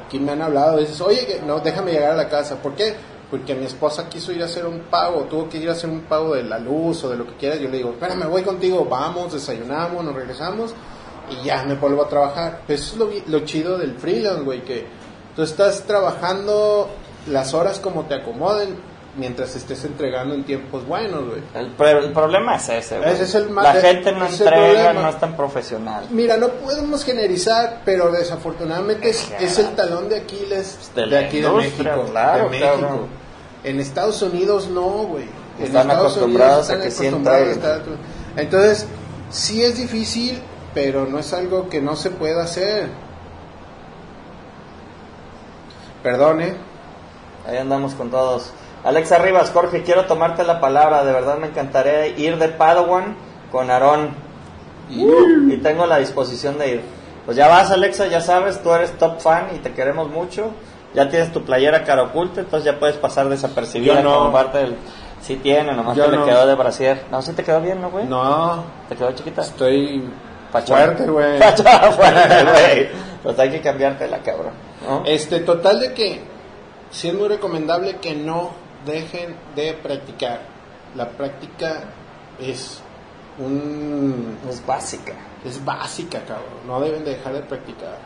aquí 0.04 0.18
me 0.18 0.32
han 0.32 0.42
hablado, 0.42 0.78
dices, 0.78 1.00
oye, 1.00 1.40
no, 1.46 1.60
déjame 1.60 1.92
llegar 1.92 2.12
a 2.12 2.16
la 2.16 2.28
casa, 2.28 2.56
¿por 2.56 2.72
qué? 2.74 2.94
Porque 3.30 3.54
mi 3.54 3.66
esposa 3.66 4.08
quiso 4.08 4.32
ir 4.32 4.42
a 4.42 4.46
hacer 4.46 4.66
un 4.66 4.80
pago, 4.90 5.24
tuvo 5.24 5.48
que 5.48 5.58
ir 5.58 5.68
a 5.68 5.72
hacer 5.72 5.90
un 5.90 6.02
pago 6.02 6.34
de 6.34 6.44
la 6.44 6.58
luz 6.58 7.02
o 7.04 7.10
de 7.10 7.16
lo 7.16 7.26
que 7.26 7.34
quieras, 7.34 7.58
yo 7.58 7.68
le 7.68 7.78
digo, 7.78 7.90
espérame, 7.90 8.28
voy 8.28 8.42
contigo, 8.42 8.84
vamos, 8.84 9.32
desayunamos, 9.32 10.04
nos 10.04 10.14
regresamos 10.14 10.74
y 11.30 11.44
ya 11.44 11.64
me 11.64 11.74
vuelvo 11.74 12.04
a 12.04 12.08
trabajar. 12.08 12.62
Pero 12.66 12.78
eso 12.78 12.92
es 12.92 13.26
lo, 13.26 13.38
lo 13.38 13.44
chido 13.44 13.78
del 13.78 13.96
freelance, 13.98 14.42
güey, 14.42 14.62
que 14.62 14.86
tú 15.34 15.42
estás 15.42 15.82
trabajando 15.82 16.88
las 17.26 17.52
horas 17.54 17.80
como 17.80 18.04
te 18.04 18.14
acomoden 18.14 18.76
mientras 19.16 19.56
estés 19.56 19.84
entregando 19.84 20.34
en 20.34 20.44
tiempos 20.44 20.86
buenos, 20.86 21.24
güey. 21.28 21.42
El, 21.54 21.72
el 22.04 22.12
problema 22.12 22.56
es 22.56 22.68
ese, 22.68 22.98
güey. 22.98 23.10
Ese 23.12 23.24
es 23.24 23.34
el 23.34 23.54
La 23.54 23.72
gente 23.74 24.12
no 24.12 24.26
entrega, 24.26 24.92
no 24.92 25.08
es 25.08 25.18
tan 25.18 25.36
profesional. 25.36 26.06
Mira, 26.10 26.36
no 26.36 26.48
podemos 26.48 27.04
generalizar, 27.04 27.80
pero 27.84 28.10
desafortunadamente 28.10 29.08
es, 29.10 29.22
Claro. 29.26 29.44
es 29.44 29.58
el 29.58 29.68
talón 29.74 30.08
de 30.08 30.16
Aquiles 30.18 30.90
De 30.94 31.06
de, 31.06 31.18
aquí 31.18 31.40
de 31.40 31.50
México. 31.50 32.04
claro, 32.10 32.44
de 32.44 32.50
México. 32.50 32.70
cabrón. 32.70 33.06
En 33.64 33.80
Estados 33.80 34.20
Unidos 34.22 34.68
no, 34.68 34.82
güey. 34.82 35.24
Están 35.60 35.88
Estados 35.90 36.12
acostumbrados 36.12 36.68
Unidos 36.68 36.70
a 36.70 36.82
que 36.82 37.28
a 37.30 37.50
estar- 37.52 37.82
Entonces, 38.36 38.86
sí 39.30 39.64
es 39.64 39.76
difícil, 39.78 40.38
pero 40.74 41.06
no 41.06 41.18
es 41.18 41.32
algo 41.32 41.68
que 41.70 41.80
no 41.80 41.96
se 41.96 42.10
pueda 42.10 42.44
hacer. 42.44 42.88
Perdone. 46.02 46.54
Ahí 47.48 47.56
andamos 47.56 47.94
con 47.94 48.10
todos. 48.10 48.50
Alexa 48.86 49.18
Rivas, 49.18 49.50
Jorge, 49.50 49.82
quiero 49.82 50.04
tomarte 50.04 50.44
la 50.44 50.60
palabra. 50.60 51.04
De 51.04 51.12
verdad 51.12 51.38
me 51.38 51.48
encantaría 51.48 52.06
ir 52.06 52.38
de 52.38 52.48
Padawan 52.48 53.16
con 53.50 53.68
Aarón. 53.68 54.10
Y 54.88 55.56
tengo 55.56 55.86
la 55.86 55.98
disposición 55.98 56.56
de 56.56 56.68
ir. 56.68 56.82
Pues 57.24 57.36
ya 57.36 57.48
vas, 57.48 57.72
Alexa, 57.72 58.06
ya 58.06 58.20
sabes, 58.20 58.62
tú 58.62 58.72
eres 58.72 58.96
top 58.96 59.20
fan 59.20 59.48
y 59.56 59.58
te 59.58 59.72
queremos 59.72 60.08
mucho. 60.08 60.52
Ya 60.94 61.08
tienes 61.08 61.32
tu 61.32 61.42
playera 61.42 61.82
cara 61.82 62.04
oculta, 62.04 62.40
entonces 62.40 62.64
ya 62.64 62.78
puedes 62.78 62.96
pasar 62.96 63.28
desapercibida 63.28 64.00
no. 64.02 64.18
como 64.18 64.32
parte 64.32 64.58
del... 64.58 64.76
Sí 65.20 65.34
tiene, 65.42 65.72
nomás 65.72 65.96
Yo 65.96 66.08
que 66.08 66.16
le 66.16 66.24
quedó 66.24 66.46
de 66.46 66.54
brasier. 66.54 67.06
No, 67.10 67.20
sí 67.20 67.32
te 67.32 67.42
quedó 67.42 67.60
bien, 67.60 67.80
¿no, 67.80 67.90
güey? 67.90 68.06
No, 68.06 68.62
¿Te 68.88 68.94
quedó 68.94 69.10
chiquita? 69.10 69.42
estoy 69.42 70.04
Pachón. 70.52 70.76
fuerte, 70.76 71.06
güey. 71.06 71.38
Fuerte, 71.96 72.44
güey. 72.52 72.88
Pues 73.24 73.38
hay 73.40 73.50
que 73.50 73.60
cambiártela, 73.60 74.18
cabrón. 74.18 74.52
¿no? 74.86 75.02
Este, 75.04 75.40
total 75.40 75.80
de 75.80 75.92
que 75.94 76.20
sí 76.90 77.08
es 77.08 77.14
muy 77.14 77.26
recomendable 77.26 77.96
que 77.96 78.14
no 78.14 78.65
dejen 78.86 79.36
de 79.54 79.74
practicar. 79.74 80.40
La 80.94 81.08
práctica 81.10 81.82
es 82.40 82.80
un 83.38 84.38
Es 84.48 84.64
básica. 84.64 85.12
es 85.44 85.62
básica, 85.64 86.20
cabrón. 86.26 86.66
No 86.66 86.80
deben 86.80 87.04
de 87.04 87.16
dejar 87.16 87.34
de 87.34 87.40
practicar. 87.40 87.98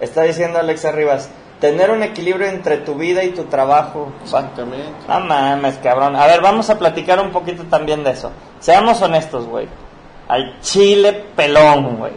Está 0.00 0.22
diciendo 0.22 0.58
Alexa 0.58 0.92
Rivas, 0.92 1.30
tener 1.60 1.90
un 1.90 2.02
equilibrio 2.02 2.46
entre 2.48 2.78
tu 2.78 2.94
vida 2.96 3.24
y 3.24 3.30
tu 3.30 3.44
trabajo. 3.44 4.12
Exactamente. 4.22 4.92
No 5.08 5.20
mames, 5.20 5.78
cabrón. 5.78 6.16
A 6.16 6.26
ver, 6.26 6.42
vamos 6.42 6.68
a 6.68 6.78
platicar 6.78 7.18
un 7.20 7.30
poquito 7.30 7.62
también 7.64 8.04
de 8.04 8.10
eso. 8.10 8.30
Seamos 8.60 9.00
honestos, 9.00 9.46
güey. 9.46 9.68
Al 10.28 10.60
chile 10.60 11.12
pelón, 11.34 11.96
güey. 11.96 12.12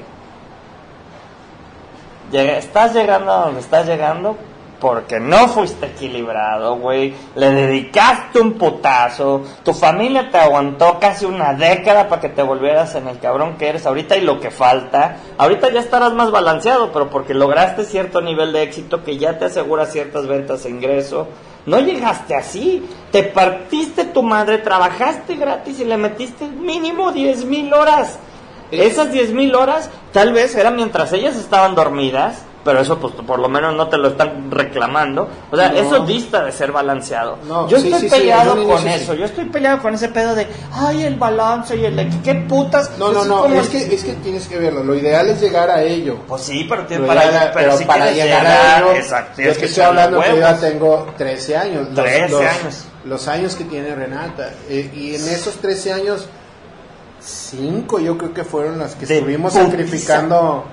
Llega- 2.31 2.57
estás 2.57 2.93
llegando 2.93 3.31
a 3.31 3.45
donde 3.45 3.61
estás 3.61 3.85
llegando 3.87 4.35
porque 4.79 5.19
no 5.19 5.47
fuiste 5.47 5.87
equilibrado, 5.87 6.75
güey. 6.75 7.13
Le 7.35 7.51
dedicaste 7.51 8.39
un 8.39 8.53
putazo. 8.53 9.43
Tu 9.63 9.73
familia 9.73 10.29
te 10.29 10.37
aguantó 10.37 10.99
casi 10.99 11.25
una 11.25 11.53
década 11.53 12.07
para 12.07 12.21
que 12.21 12.29
te 12.29 12.43
volvieras 12.43 12.95
en 12.95 13.07
el 13.07 13.19
cabrón 13.19 13.57
que 13.57 13.69
eres 13.69 13.85
ahorita 13.85 14.17
y 14.17 14.21
lo 14.21 14.39
que 14.39 14.51
falta. 14.51 15.17
Ahorita 15.37 15.71
ya 15.71 15.79
estarás 15.79 16.13
más 16.13 16.31
balanceado, 16.31 16.91
pero 16.91 17.09
porque 17.09 17.33
lograste 17.33 17.85
cierto 17.85 18.21
nivel 18.21 18.53
de 18.53 18.63
éxito 18.63 19.03
que 19.03 19.17
ya 19.17 19.37
te 19.37 19.45
asegura 19.45 19.85
ciertas 19.85 20.27
ventas 20.27 20.65
e 20.65 20.69
ingreso. 20.69 21.27
No 21.65 21.79
llegaste 21.79 22.35
así. 22.35 22.87
Te 23.11 23.23
partiste 23.23 24.05
tu 24.05 24.23
madre, 24.23 24.59
trabajaste 24.59 25.35
gratis 25.35 25.79
y 25.79 25.85
le 25.85 25.97
metiste 25.97 26.47
mínimo 26.47 27.11
10 27.11 27.45
mil 27.45 27.73
horas. 27.73 28.19
Esas 28.71 29.11
10 29.11 29.33
mil 29.33 29.55
horas 29.55 29.89
tal 30.11 30.33
vez 30.33 30.55
eran 30.55 30.75
mientras 30.75 31.13
ellas 31.13 31.37
estaban 31.37 31.73
dormidas, 31.73 32.43
pero 32.67 32.81
eso 32.81 32.99
pues 32.99 33.13
por 33.15 33.39
lo 33.39 33.47
menos 33.49 33.73
no 33.75 33.87
te 33.87 33.97
lo 33.97 34.09
están 34.09 34.51
reclamando. 34.51 35.27
O 35.49 35.55
sea, 35.55 35.69
No. 35.69 35.77
eso 35.77 35.99
dista 36.01 36.43
de 36.43 36.51
ser 36.51 36.71
balanceado. 36.71 37.37
No, 37.47 37.67
yo 37.69 37.79
sí, 37.79 37.87
estoy 37.87 38.01
sí, 38.01 38.09
sí, 38.09 38.15
peleado 38.19 38.53
un 38.55 38.67
con 38.67 38.87
eso, 38.87 39.13
sí. 39.13 39.19
yo 39.19 39.25
estoy 39.25 39.45
peleado 39.45 39.81
con 39.81 39.93
ese 39.93 40.09
pedo 40.09 40.35
de, 40.35 40.45
ay, 40.73 41.03
el 41.05 41.15
balance 41.15 41.75
y 41.77 41.85
el... 41.85 41.97
equi- 41.97 42.21
¿Qué 42.21 42.35
putas? 42.35 42.91
No, 42.99 43.11
no, 43.13 43.23
no, 43.25 43.45
es 43.45 43.69
que, 43.69 43.77
es 43.95 44.03
que 44.03 44.13
tienes 44.15 44.47
que 44.47 44.57
verlo. 44.57 44.83
Lo 44.83 44.93
ideal 44.95 45.27
es 45.29 45.39
llegar 45.39 45.69
a 45.71 45.81
ello. 45.81 46.17
Pues 46.27 46.41
sí, 46.43 46.65
pero, 46.69 46.85
tiene 46.85 47.03
Lo 47.03 47.07
para, 47.07 47.25
ideal- 47.25 47.51
pero, 47.53 47.77
si 47.77 47.85
para 47.85 48.11
llegar 48.11 48.41
llegar, 48.41 48.45
a 48.45 48.77
ello, 48.79 48.91
exacto, 48.93 49.29
yo 49.29 49.35
tienes 49.37 49.53
te 49.55 49.59
que 49.61 49.65
estoy 49.67 49.83
hablando 49.85 50.21
que 50.21 50.29
yo 50.29 50.37
ya 50.37 50.57
tengo 50.57 51.07
13 51.17 51.57
años. 51.57 51.87
Los, 51.87 51.95
13 51.95 52.29
los- 52.29 52.41
años. 52.41 52.85
Los 53.05 53.27
años 53.29 53.55
que 53.55 53.63
tiene 53.63 53.95
Renata. 53.95 54.51
Eh, 54.67 54.91
y 54.93 55.15
en 55.15 55.21
esos 55.29 55.55
13 55.55 55.93
años, 55.93 56.27
5 57.21 57.99
yo 57.99 58.17
creo 58.17 58.33
que 58.33 58.43
fueron 58.43 58.79
las 58.79 58.95
que 58.95 59.05
De 59.05 59.15
estuvimos 59.17 59.53
putiza. 59.53 59.69
sacrificando 59.71 60.65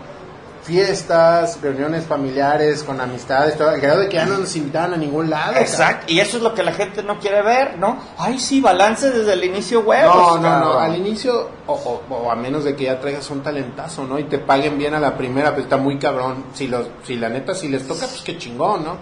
fiestas, 0.64 1.60
reuniones 1.60 2.04
familiares, 2.06 2.82
con 2.82 3.00
amistades, 3.00 3.56
todo, 3.56 3.68
al 3.68 3.80
grado 3.80 4.00
de 4.00 4.08
que 4.08 4.16
ya 4.16 4.24
no 4.26 4.38
nos 4.38 4.56
invitaban 4.56 4.94
a 4.94 4.96
ningún 4.96 5.30
lado. 5.30 5.56
Exacto, 5.56 6.06
y 6.12 6.20
eso 6.20 6.38
es 6.38 6.42
lo 6.42 6.54
que 6.54 6.62
la 6.62 6.72
gente 6.72 7.02
no 7.02 7.18
quiere 7.20 7.42
ver, 7.42 7.78
¿no? 7.78 7.98
Ay, 8.18 8.38
sí, 8.40 8.60
balance 8.60 9.10
desde 9.10 9.34
el 9.34 9.44
inicio, 9.44 9.80
huevos. 9.80 10.14
No, 10.16 10.38
no, 10.38 10.60
no, 10.60 10.78
al 10.78 10.96
inicio, 10.96 11.48
o, 11.66 11.72
o- 11.74 12.14
o 12.14 12.30
a 12.30 12.34
menos 12.34 12.64
de 12.64 12.74
que 12.74 12.84
ya 12.84 12.98
traigas 13.00 13.30
un 13.30 13.42
talentazo, 13.42 14.04
¿no? 14.04 14.18
Y 14.18 14.24
te 14.24 14.38
paguen 14.38 14.78
bien 14.78 14.94
a 14.94 15.00
la 15.00 15.16
primera, 15.16 15.52
pues 15.52 15.64
está 15.64 15.76
muy 15.76 15.98
cabrón. 15.98 16.46
Si, 16.54 16.66
los, 16.66 16.86
si 17.06 17.16
la 17.16 17.28
neta, 17.28 17.54
si 17.54 17.68
les 17.68 17.86
toca, 17.86 18.06
pues 18.06 18.22
qué 18.22 18.36
chingón, 18.38 18.84
¿no? 18.84 18.96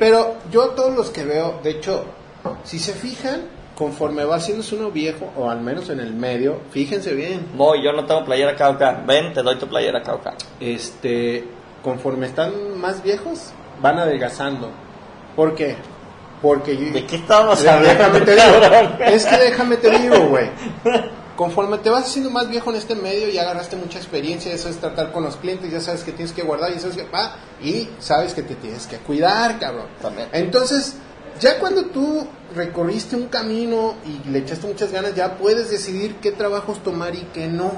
Pero 0.00 0.36
yo 0.50 0.70
todos 0.70 0.94
los 0.94 1.10
que 1.10 1.24
veo, 1.24 1.60
de 1.62 1.70
hecho, 1.70 2.04
si 2.64 2.78
se 2.78 2.92
fijan, 2.94 3.42
conforme 3.76 4.24
va 4.24 4.36
haciéndose 4.36 4.74
uno 4.74 4.90
viejo, 4.90 5.30
o 5.36 5.48
al 5.48 5.60
menos 5.60 5.88
en 5.90 6.00
el 6.00 6.12
medio, 6.12 6.60
fíjense 6.70 7.14
bien, 7.14 7.46
Voy, 7.56 7.82
yo 7.82 7.92
no 7.92 8.04
tengo 8.04 8.24
playera 8.24 8.56
KOK. 8.56 9.06
Ven, 9.06 9.32
te 9.32 9.42
doy 9.42 9.56
tu 9.56 9.66
playera 9.66 10.02
KOK. 10.02 10.28
este, 10.60 11.44
conforme 11.82 12.26
están 12.26 12.78
más 12.78 13.02
viejos, 13.02 13.52
van 13.80 13.98
adelgazando. 13.98 14.70
¿Por 15.34 15.54
qué? 15.54 15.76
Porque 16.40 16.76
yo... 16.76 16.92
¿De 16.92 17.06
qué 17.06 17.18
Déjame 17.18 17.52
hablando? 17.52 18.22
te 18.24 18.34
digo, 18.34 18.60
cabrón? 18.60 18.98
es 19.06 19.24
que 19.24 19.36
déjame 19.36 19.76
te 19.76 19.90
digo, 19.90 20.26
güey. 20.26 20.50
Conforme 21.36 21.78
te 21.78 21.88
vas 21.88 22.04
haciendo 22.04 22.30
más 22.30 22.48
viejo 22.48 22.70
en 22.70 22.76
este 22.76 22.94
medio, 22.94 23.28
ya 23.28 23.42
agarraste 23.42 23.76
mucha 23.76 23.98
experiencia, 23.98 24.50
ya 24.52 24.58
sabes 24.58 24.76
tratar 24.76 25.12
con 25.12 25.24
los 25.24 25.36
clientes, 25.36 25.70
ya 25.70 25.80
sabes 25.80 26.02
que 26.02 26.12
tienes 26.12 26.32
que 26.32 26.42
guardar, 26.42 26.72
ya 26.72 26.80
sabes 26.80 26.96
que 26.96 27.06
ah, 27.12 27.36
y 27.62 27.88
sabes 27.98 28.34
que 28.34 28.42
te 28.42 28.54
tienes 28.56 28.86
que 28.86 28.98
cuidar, 28.98 29.58
cabrón. 29.58 29.86
También. 30.00 30.28
Entonces, 30.32 30.96
ya 31.42 31.58
cuando 31.58 31.86
tú 31.86 32.26
recorriste 32.54 33.16
un 33.16 33.26
camino 33.26 33.94
y 34.06 34.30
le 34.30 34.38
echaste 34.38 34.66
muchas 34.66 34.92
ganas, 34.92 35.14
ya 35.14 35.36
puedes 35.36 35.70
decidir 35.70 36.16
qué 36.16 36.30
trabajos 36.30 36.82
tomar 36.82 37.14
y 37.14 37.26
qué 37.34 37.48
no. 37.48 37.72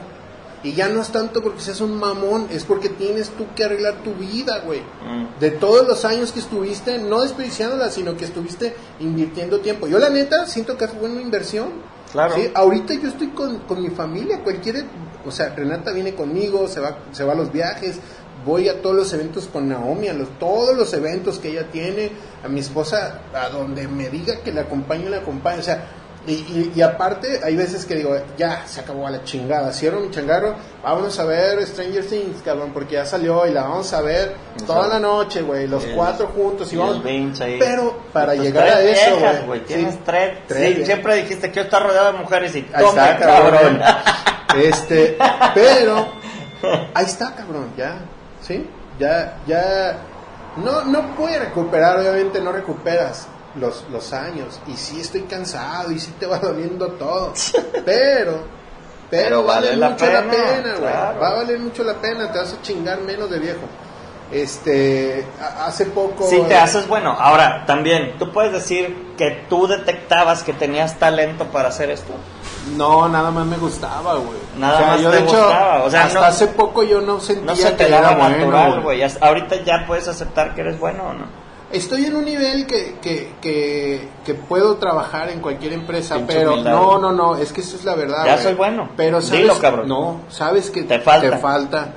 Y 0.62 0.72
ya 0.72 0.88
no 0.88 1.02
es 1.02 1.08
tanto 1.08 1.42
porque 1.42 1.60
seas 1.60 1.80
un 1.80 1.96
mamón, 1.96 2.46
es 2.50 2.64
porque 2.64 2.88
tienes 2.88 3.28
tú 3.30 3.46
que 3.54 3.64
arreglar 3.64 4.02
tu 4.02 4.14
vida, 4.14 4.60
güey. 4.60 4.80
Mm. 4.80 5.38
De 5.38 5.50
todos 5.50 5.86
los 5.86 6.04
años 6.04 6.32
que 6.32 6.40
estuviste, 6.40 6.98
no 6.98 7.22
desperdiciándola, 7.22 7.90
sino 7.90 8.16
que 8.16 8.24
estuviste 8.24 8.74
invirtiendo 9.00 9.60
tiempo. 9.60 9.86
Yo 9.86 9.98
la 9.98 10.08
neta 10.08 10.46
siento 10.46 10.78
que 10.78 10.86
es 10.86 10.98
buena 10.98 11.20
inversión. 11.20 11.68
Claro. 12.12 12.34
Sí, 12.34 12.50
ahorita 12.54 12.94
yo 12.94 13.08
estoy 13.08 13.28
con, 13.28 13.60
con 13.60 13.82
mi 13.82 13.90
familia, 13.90 14.40
cualquiera, 14.40 14.80
o 15.26 15.30
sea, 15.30 15.54
Renata 15.54 15.90
viene 15.90 16.14
conmigo, 16.14 16.68
se 16.68 16.80
va, 16.80 16.98
se 17.12 17.24
va 17.24 17.32
a 17.32 17.36
los 17.36 17.50
viajes, 17.52 17.98
voy 18.44 18.68
a 18.68 18.80
todos 18.82 18.94
los 18.96 19.12
eventos 19.12 19.48
con 19.52 19.68
Naomi, 19.68 20.08
a 20.08 20.12
los, 20.14 20.28
todos 20.38 20.76
los 20.76 20.92
eventos 20.92 21.38
que 21.38 21.48
ella 21.50 21.66
tiene, 21.72 22.10
a 22.44 22.48
mi 22.48 22.60
esposa, 22.60 23.20
a 23.34 23.48
donde 23.48 23.88
me 23.88 24.08
diga 24.10 24.36
que 24.44 24.52
la 24.52 24.62
acompaño, 24.62 25.08
la 25.10 25.18
acompaño, 25.18 25.60
o 25.60 25.62
sea, 25.62 25.84
Y, 26.26 26.32
y, 26.32 26.72
y 26.74 26.80
aparte, 26.80 27.40
hay 27.44 27.54
veces 27.54 27.84
que 27.84 27.96
digo, 27.96 28.16
ya, 28.38 28.66
se 28.66 28.80
acabó 28.80 29.06
a 29.06 29.10
la 29.10 29.24
chingada, 29.24 29.70
cierro 29.74 30.00
mi 30.00 30.10
changarro, 30.10 30.54
vámonos 30.82 31.18
a 31.18 31.24
ver 31.26 31.62
Stranger 31.66 32.02
Things, 32.06 32.40
cabrón, 32.42 32.70
porque 32.72 32.94
ya 32.94 33.04
salió 33.04 33.46
y 33.46 33.50
la 33.52 33.64
vamos 33.64 33.92
a 33.92 34.00
ver 34.00 34.32
toda 34.66 34.88
la 34.88 34.98
noche, 34.98 35.42
güey, 35.42 35.66
los 35.66 35.84
El- 35.84 35.94
cuatro 35.94 36.28
juntos 36.28 36.72
y 36.72 36.76
vamos... 36.76 37.04
ahí. 37.04 37.56
Pero 37.58 37.98
para 38.10 38.34
llegar 38.34 38.66
a 38.68 38.80
eso, 38.80 39.18
güey, 39.46 39.60
Tienes 39.66 39.92
sí, 39.96 40.00
tres. 40.02 40.38
tres, 40.48 40.76
sí, 40.78 40.84
siempre 40.86 41.16
dijiste 41.16 41.50
que 41.50 41.56
yo 41.56 41.62
estar 41.64 41.82
rodeado 41.82 42.12
de 42.12 42.18
mujeres 42.18 42.56
y 42.56 42.60
Ahí 42.72 42.82
toma, 42.84 43.10
está, 43.10 43.18
cabrón. 43.18 43.80
Este, 44.62 45.18
pero 45.54 46.06
ahí 46.94 47.04
está, 47.04 47.34
cabrón, 47.34 47.70
ya, 47.76 47.98
¿sí? 48.46 48.68
Ya, 48.98 49.38
ya, 49.46 49.98
no, 50.56 50.84
no 50.84 51.16
puede 51.16 51.38
recuperar, 51.38 51.98
obviamente 51.98 52.40
no 52.40 52.52
recuperas 52.52 53.26
los, 53.56 53.84
los 53.90 54.12
años, 54.12 54.60
y 54.66 54.76
sí 54.76 55.00
estoy 55.00 55.22
cansado, 55.22 55.90
y 55.90 55.98
sí 55.98 56.12
te 56.18 56.26
va 56.26 56.38
doliendo 56.42 56.92
todo, 56.92 57.32
pero, 57.84 57.84
pero, 57.84 58.42
Pero 59.10 59.44
vale, 59.44 59.66
vale 59.68 59.76
la 59.76 59.90
mucho 59.90 60.06
la 60.06 60.20
pena, 60.22 60.30
pena, 60.30 60.74
güey, 60.76 60.92
claro. 60.92 61.20
va 61.20 61.28
a 61.28 61.34
valer 61.34 61.58
mucho 61.58 61.82
la 61.84 61.94
pena, 61.94 62.30
te 62.30 62.38
vas 62.38 62.52
a 62.52 62.62
chingar 62.62 63.00
menos 63.00 63.30
de 63.30 63.38
viejo. 63.38 63.62
Este, 64.32 65.24
hace 65.60 65.86
poco... 65.86 66.26
Sí, 66.28 66.42
te 66.48 66.56
haces 66.56 66.88
bueno. 66.88 67.12
Ahora, 67.12 67.64
también, 67.66 68.16
tú 68.18 68.32
puedes 68.32 68.52
decir 68.52 69.14
que 69.16 69.44
tú 69.48 69.68
detectabas 69.68 70.42
que 70.42 70.52
tenías 70.52 70.98
talento 70.98 71.44
para 71.46 71.68
hacer 71.68 71.90
esto. 71.90 72.14
No, 72.76 73.08
nada 73.08 73.30
más 73.30 73.46
me 73.46 73.56
gustaba, 73.56 74.14
güey. 74.16 74.38
Nada 74.58 74.74
O 74.74 74.78
sea, 74.78 74.86
más 74.88 75.00
yo 75.02 75.10
te 75.10 75.16
de 75.16 75.22
hecho, 75.22 75.36
gustaba, 75.36 75.82
o 75.84 75.90
sea, 75.90 76.04
hasta 76.04 76.20
no- 76.20 76.26
hace 76.26 76.46
poco 76.48 76.82
yo 76.82 77.00
no 77.00 77.20
sentía 77.20 77.44
No 77.46 77.56
se 77.56 77.70
te 77.72 77.86
que 77.86 77.94
era 77.94 78.14
bueno, 78.14 78.36
natural, 78.38 78.80
güey. 78.80 78.98
Ya- 79.00 79.10
Ahorita 79.20 79.56
ya 79.64 79.84
puedes 79.86 80.08
aceptar 80.08 80.54
que 80.54 80.62
eres 80.62 80.78
bueno 80.78 81.04
o 81.04 81.12
no. 81.12 81.44
Estoy 81.72 82.04
en 82.06 82.14
un 82.14 82.24
nivel 82.24 82.66
que, 82.66 82.96
que, 83.02 83.32
que, 83.42 84.08
que 84.24 84.34
puedo 84.34 84.76
trabajar 84.76 85.28
en 85.30 85.40
cualquier 85.40 85.72
empresa, 85.72 86.18
pero 86.26 86.52
humildad, 86.52 86.72
no, 86.72 86.98
no, 86.98 87.12
no, 87.12 87.36
es 87.36 87.52
que 87.52 87.62
eso 87.62 87.76
es 87.76 87.84
la 87.84 87.94
verdad. 87.96 88.24
Ya 88.24 88.38
soy 88.38 88.54
bueno. 88.54 88.90
Pero 88.96 89.20
sabes, 89.20 89.40
Dilo, 89.42 89.58
cabrón. 89.58 89.88
No, 89.88 90.20
sabes 90.28 90.70
que 90.70 90.84
Te 90.84 91.00
falta. 91.00 91.38
falta. 91.38 91.88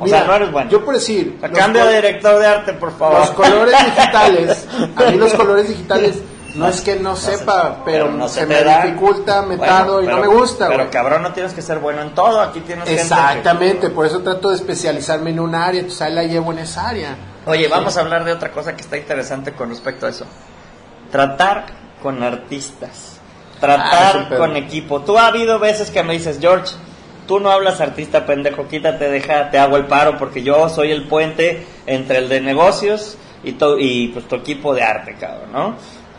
O 0.00 0.06
sea, 0.08 0.24
no 0.24 0.34
eres 0.34 0.50
bueno. 0.50 0.70
Yo 0.70 0.84
por 0.84 0.94
decir, 0.94 1.38
cambio 1.54 1.84
de 1.84 1.96
director 1.96 2.38
de 2.40 2.46
arte, 2.46 2.72
por 2.72 2.90
favor. 2.96 3.20
los 3.20 3.30
colores 3.30 3.74
digitales, 3.84 4.66
a 4.96 5.10
mí 5.10 5.16
los 5.18 5.32
colores 5.34 5.68
digitales 5.68 6.22
no 6.54 6.68
es 6.68 6.80
que 6.80 6.96
no, 6.96 7.16
sepa, 7.16 7.82
pero, 7.84 8.10
no 8.10 8.28
se, 8.28 8.46
me 8.46 8.62
da. 8.62 8.82
dificulta, 8.82 9.42
me 9.42 9.56
Bueno, 9.56 9.72
tardo 9.72 10.02
y 10.02 10.06
no 10.06 10.18
me 10.18 10.26
gusta, 10.26 10.66
Pero 10.68 10.80
güey. 10.80 10.90
cabrón, 10.90 11.22
no 11.22 11.32
tienes 11.32 11.52
que 11.52 11.62
ser 11.62 11.78
bueno 11.78 12.02
en 12.02 12.14
todo. 12.14 12.40
Aquí 12.40 12.60
tienes 12.60 12.84
que- 12.84 12.94
Exactamente, 12.94 13.90
por 13.90 14.06
eso 14.06 14.20
trato 14.20 14.50
de 14.50 14.56
especializarme 14.56 15.30
en 15.30 15.40
un 15.40 15.54
área, 15.54 15.80
entonces 15.80 16.02
ahí 16.02 16.12
la 16.14 16.24
llevo 16.24 16.52
en 16.52 16.58
esa 16.60 16.88
área. 16.88 17.16
Oye, 17.46 17.68
vamos 17.68 17.96
a 17.96 18.00
hablar 18.00 18.24
de 18.24 18.32
otra 18.32 18.50
cosa 18.52 18.74
que 18.76 18.82
está 18.82 18.96
interesante 18.96 19.52
con 19.52 19.70
respecto 19.70 20.06
a 20.06 20.10
eso. 20.10 20.26
Tratar 21.10 21.66
con 22.02 22.22
artistas. 22.22 23.16
Ah, 23.56 23.60
Tratar 23.60 24.28
pedo. 24.28 24.38
con 24.38 24.56
equipo. 24.56 25.00
Tú 25.02 25.18
ha 25.18 25.26
habido 25.26 25.58
veces 25.58 25.90
que 25.90 26.02
me 26.02 26.14
dices, 26.14 26.38
George, 26.40 26.74
tú 27.26 27.40
no 27.40 27.50
hablas 27.50 27.80
artista 27.80 28.24
pendejo, 28.26 28.66
quítate, 28.68 29.10
deja, 29.10 29.50
te 29.50 29.58
hago 29.58 29.76
el 29.76 29.86
paro 29.86 30.16
porque 30.18 30.42
yo 30.42 30.68
soy 30.68 30.90
el 30.92 31.06
puente 31.08 31.66
entre 31.86 32.18
el 32.18 32.28
de 32.28 32.40
negocios 32.40 33.16
y, 33.44 33.52
tu, 33.52 33.76
y 33.78 34.08
pues, 34.08 34.26
tu 34.28 34.36
equipo 34.36 34.74
de 34.74 34.82
arte, 34.82 35.16
cabrón, 35.18 35.52
¿no? 35.52 35.74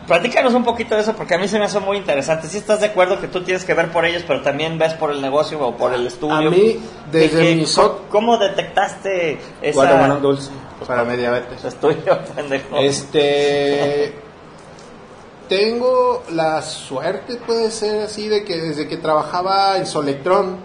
Platícanos 0.06 0.52
un 0.54 0.64
poquito 0.64 0.94
de 0.96 1.02
eso 1.02 1.14
porque 1.14 1.34
a 1.34 1.38
mí 1.38 1.46
se 1.46 1.58
me 1.58 1.66
hace 1.66 1.78
muy 1.78 1.96
interesante. 1.96 2.48
Si 2.48 2.58
estás 2.58 2.80
de 2.80 2.86
acuerdo 2.86 3.20
que 3.20 3.28
tú 3.28 3.42
tienes 3.42 3.64
que 3.64 3.72
ver 3.74 3.90
por 3.92 4.04
ellos, 4.04 4.24
pero 4.26 4.42
también 4.42 4.76
ves 4.78 4.94
por 4.94 5.12
el 5.12 5.22
negocio 5.22 5.60
o 5.64 5.76
por 5.76 5.94
el 5.94 6.06
estudio. 6.06 6.34
A 6.34 6.40
mí, 6.50 6.80
desde 7.10 7.30
¿Qué- 7.38 7.42
qué- 7.50 7.54
mi 7.54 7.66
so- 7.66 8.04
¿Cómo 8.10 8.36
detectaste 8.36 9.38
esa... 9.62 9.74
Guatemala 9.74 10.16
dulce 10.16 10.50
para 10.86 11.04
mediabetes. 11.04 11.64
Es 11.64 11.76
tuyo, 11.76 12.18
pendejo. 12.34 12.76
Este. 12.78 14.12
Tengo 15.48 16.22
la 16.30 16.62
suerte, 16.62 17.36
puede 17.36 17.70
ser 17.70 18.02
así, 18.02 18.28
de 18.28 18.42
que 18.44 18.56
desde 18.58 18.88
que 18.88 18.96
trabajaba 18.96 19.76
en 19.76 19.86
Solectrón, 19.86 20.56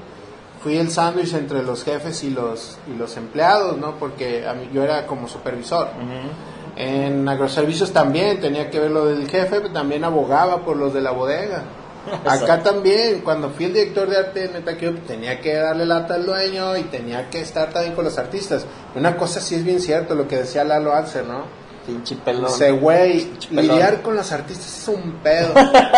fui 0.64 0.78
el 0.78 0.90
sándwich 0.90 1.34
entre 1.34 1.62
los 1.62 1.84
jefes 1.84 2.24
y 2.24 2.30
los, 2.30 2.78
y 2.88 2.96
los 2.98 3.18
empleados, 3.18 3.78
¿no? 3.78 3.96
Porque 3.96 4.48
a 4.48 4.54
mí, 4.54 4.70
yo 4.74 4.84
era 4.84 5.06
como 5.06 5.28
supervisor. 5.28 5.88
Ujú. 5.88 6.30
En 6.78 7.28
agroservicios 7.28 7.92
también 7.92 8.40
tenía 8.40 8.70
que 8.70 8.80
ver 8.80 8.92
lo 8.92 9.06
del 9.06 9.28
jefe, 9.28 9.62
pero 9.62 9.72
también 9.74 10.04
abogaba 10.04 10.64
por 10.64 10.78
los 10.78 10.94
de 10.94 11.02
la 11.02 11.12
bodega. 11.12 11.64
Acá 12.26 12.62
también, 12.64 13.22
cuando 13.22 13.50
fui 13.50 13.66
el 13.66 13.74
director 13.74 14.08
de 14.08 14.18
arte, 14.18 14.50
que 14.78 14.86
yo 14.86 14.94
tenía 15.00 15.42
que 15.42 15.56
darle 15.56 15.86
lata 15.86 16.14
al 16.16 16.26
dueño 16.26 16.78
y 16.78 16.84
tenía 16.84 17.30
que 17.30 17.42
estar 17.42 17.72
también 17.72 17.96
con 17.96 18.06
los 18.06 18.18
artistas. 18.18 18.66
Una 18.96 19.18
cosa 19.18 19.42
sí 19.42 19.56
es 19.56 19.64
bien 19.66 19.82
cierto, 19.82 20.16
lo 20.16 20.28
que 20.28 20.38
decía 20.38 20.64
Lalo 20.64 20.94
Alcer, 20.94 21.26
¿no? 21.26 21.46
Pinche 21.86 22.16
pelón. 22.18 22.46
Dice, 22.46 22.72
güey, 22.72 23.32
lidiar 23.50 24.02
con 24.02 24.16
los 24.16 24.32
artistas 24.32 24.82
es 24.84 24.88
un 24.88 25.14
pedo. 25.24 25.54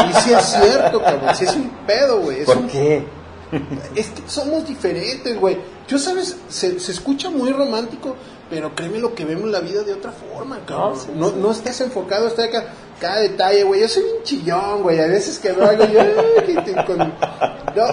Y 0.10 0.14
sí 0.22 0.32
es 0.34 0.44
cierto, 0.46 1.02
cabrón, 1.02 1.36
sí 1.36 1.46
es 1.46 1.56
un 1.56 1.70
pedo, 1.86 2.20
güey. 2.22 2.40
Es, 2.40 2.46
¿Por 2.46 2.58
un- 2.58 2.68
qué? 2.68 3.06
es 3.96 4.08
que 4.10 4.22
somos 4.28 4.68
diferentes, 4.68 5.38
güey. 5.40 5.58
Yo, 5.88 5.98
sabes, 5.98 6.38
se, 6.48 6.80
se 6.80 6.92
escucha 6.92 7.30
muy 7.32 7.52
romántico, 7.52 8.16
pero 8.50 8.74
créeme 8.76 9.00
lo 9.00 9.14
que 9.14 9.26
vemos 9.26 9.50
la 9.50 9.60
vida 9.60 9.84
de 9.84 9.94
otra 9.94 10.12
forma, 10.12 10.60
cabrón. 10.66 10.94
No, 10.94 11.00
sí, 11.00 11.08
No, 11.16 11.30
sí. 11.30 11.36
no 11.40 11.52
estás 11.52 11.82
enfocado 11.82 12.28
hasta 12.28 12.46
acá. 12.46 12.66
Cada 13.00 13.20
detalle, 13.22 13.64
güey. 13.64 13.82
Yo 13.82 13.88
soy 13.88 14.04
un 14.04 14.24
chillón, 14.24 14.84
güey. 14.84 15.00
A 15.00 15.08
veces 15.08 15.40
que 15.40 15.52
veo 15.54 15.68
algo 15.70 15.86
yo... 15.86 16.02
No, 17.76 17.86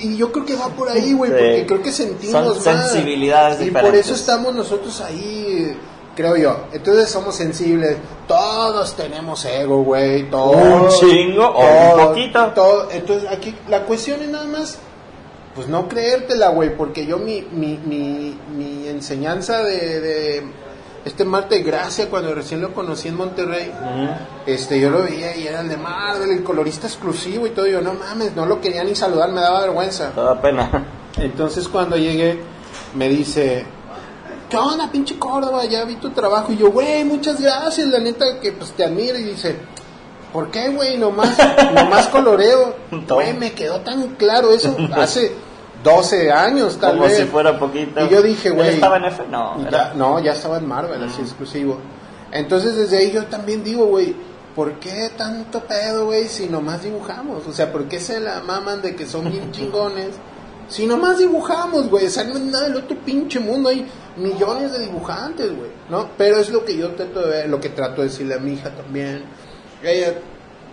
y 0.00 0.16
yo 0.16 0.30
creo 0.32 0.44
que 0.44 0.54
va 0.56 0.68
por 0.68 0.88
ahí, 0.88 1.12
güey, 1.14 1.30
Sí. 1.30 1.36
porque 1.38 1.66
creo 1.66 1.82
que 1.82 1.92
sentimos 1.92 2.62
Son 2.62 2.74
más. 2.76 2.90
sensibilidades 2.90 3.60
Y 3.60 3.64
diferentes. 3.64 3.90
por 3.90 3.98
eso 3.98 4.14
estamos 4.14 4.54
nosotros 4.54 5.00
ahí, 5.00 5.76
creo 6.14 6.36
yo. 6.36 6.56
Entonces 6.72 7.08
somos 7.08 7.34
sensibles. 7.34 7.96
Todos 8.28 8.94
tenemos 8.94 9.44
ego, 9.44 9.82
güey. 9.82 10.28
Todos. 10.30 11.00
Un 11.02 11.08
chingo 11.10 11.46
o 11.48 11.94
un 12.00 12.06
poquito. 12.08 12.52
todo. 12.54 12.88
Entonces 12.90 13.28
aquí 13.30 13.54
la 13.68 13.84
cuestión 13.84 14.22
es 14.22 14.28
nada 14.28 14.46
más, 14.46 14.78
pues 15.54 15.68
no 15.68 15.88
creértela, 15.88 16.50
güey, 16.50 16.76
porque 16.76 17.06
yo 17.06 17.18
mi, 17.18 17.42
mi, 17.42 17.78
mi, 17.78 18.38
mi 18.56 18.88
enseñanza 18.88 19.62
de, 19.62 20.00
de 20.00 20.42
este 21.04 21.24
Marte 21.24 21.56
de 21.56 21.62
Gracia, 21.62 22.08
cuando 22.10 22.34
recién 22.34 22.60
lo 22.60 22.74
conocí 22.74 23.08
en 23.08 23.16
Monterrey, 23.16 23.72
este, 24.46 24.78
yo 24.78 24.90
lo 24.90 25.02
veía 25.02 25.36
y 25.36 25.46
era 25.46 25.60
el 25.60 25.68
de 25.68 25.76
Marvel, 25.76 26.30
el 26.30 26.44
colorista 26.44 26.86
exclusivo 26.86 27.46
y 27.46 27.50
todo. 27.50 27.66
Y 27.66 27.72
yo, 27.72 27.80
no 27.80 27.94
mames, 27.94 28.36
no 28.36 28.46
lo 28.46 28.60
quería 28.60 28.84
ni 28.84 28.94
saludar, 28.94 29.30
me 29.32 29.40
daba 29.40 29.62
vergüenza. 29.62 30.10
Toda 30.10 30.40
pena. 30.40 30.86
Entonces 31.16 31.68
cuando 31.68 31.96
llegué, 31.96 32.40
me 32.94 33.08
dice, 33.08 33.64
¿qué 34.48 34.56
onda, 34.56 34.90
pinche 34.90 35.18
Córdoba? 35.18 35.64
Ya 35.64 35.84
vi 35.84 35.96
tu 35.96 36.10
trabajo. 36.10 36.52
Y 36.52 36.58
yo, 36.58 36.70
güey, 36.70 37.04
muchas 37.04 37.40
gracias, 37.40 37.88
la 37.88 37.98
neta 37.98 38.38
que 38.40 38.52
pues 38.52 38.72
te 38.72 38.84
admiro. 38.84 39.18
Y 39.18 39.24
dice, 39.24 39.56
¿por 40.32 40.50
qué, 40.50 40.68
güey? 40.70 40.96
Nomás, 40.98 41.36
nomás 41.74 42.06
coloreo. 42.08 42.74
Güey, 43.08 43.34
me 43.34 43.52
quedó 43.52 43.80
tan 43.80 44.08
claro 44.16 44.52
eso 44.52 44.76
hace 44.94 45.32
12 45.82 46.30
años, 46.30 46.78
tal 46.78 46.92
Como 46.92 47.04
vez. 47.04 47.16
si 47.18 47.24
fuera 47.24 47.58
poquito. 47.58 48.04
Y 48.04 48.08
yo 48.08 48.22
dije, 48.22 48.48
¿Él 48.48 48.54
güey. 48.54 48.68
estaba 48.70 48.96
en 48.98 49.04
F? 49.06 49.22
No. 49.30 49.68
Ya- 49.70 49.92
no, 49.94 50.18
ya 50.20 50.32
estaba 50.32 50.58
en 50.58 50.66
Marvel, 50.66 51.02
así 51.04 51.20
exclusivo. 51.22 51.78
Entonces 52.32 52.76
desde 52.76 52.98
ahí 52.98 53.10
yo 53.12 53.24
también 53.26 53.64
digo, 53.64 53.86
güey, 53.86 54.14
¿por 54.54 54.74
qué 54.74 55.10
tanto 55.16 55.60
pedo, 55.60 56.06
güey, 56.06 56.28
si 56.28 56.46
nomás 56.46 56.82
dibujamos? 56.82 57.46
O 57.46 57.52
sea, 57.52 57.72
¿por 57.72 57.84
qué 57.88 57.98
se 58.00 58.20
la 58.20 58.40
maman 58.40 58.82
de 58.82 58.94
que 58.94 59.06
son 59.06 59.30
bien 59.30 59.50
chingones? 59.52 60.10
Si 60.68 60.86
nomás 60.86 61.18
dibujamos, 61.18 61.88
güey, 61.90 62.06
o 62.06 62.10
sea, 62.10 62.22
no 62.24 62.34
es 62.34 62.40
nada 62.42 62.68
del 62.68 62.76
otro 62.76 62.96
pinche 62.98 63.40
mundo, 63.40 63.70
hay 63.70 63.84
millones 64.16 64.72
de 64.72 64.78
dibujantes, 64.80 65.48
güey, 65.56 65.70
¿no? 65.88 66.10
Pero 66.16 66.36
es 66.38 66.50
lo 66.50 66.64
que 66.64 66.76
yo 66.76 66.90
trato 66.90 67.22
de 67.22 67.28
ver, 67.28 67.48
lo 67.48 67.58
que 67.60 67.70
trato 67.70 68.02
de 68.02 68.08
decirle 68.08 68.34
a 68.34 68.38
mi 68.38 68.52
hija 68.52 68.70
también. 68.70 69.24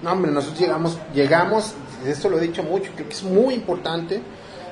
No, 0.01 0.11
hombre, 0.11 0.31
nosotros 0.31 0.59
llegamos, 0.59 0.99
llegamos, 1.13 1.73
esto 2.05 2.29
lo 2.29 2.37
he 2.37 2.41
dicho 2.41 2.61
mucho, 2.61 2.91
creo 2.93 3.07
que 3.07 3.15
es 3.15 3.23
muy 3.23 3.55
importante. 3.55 4.21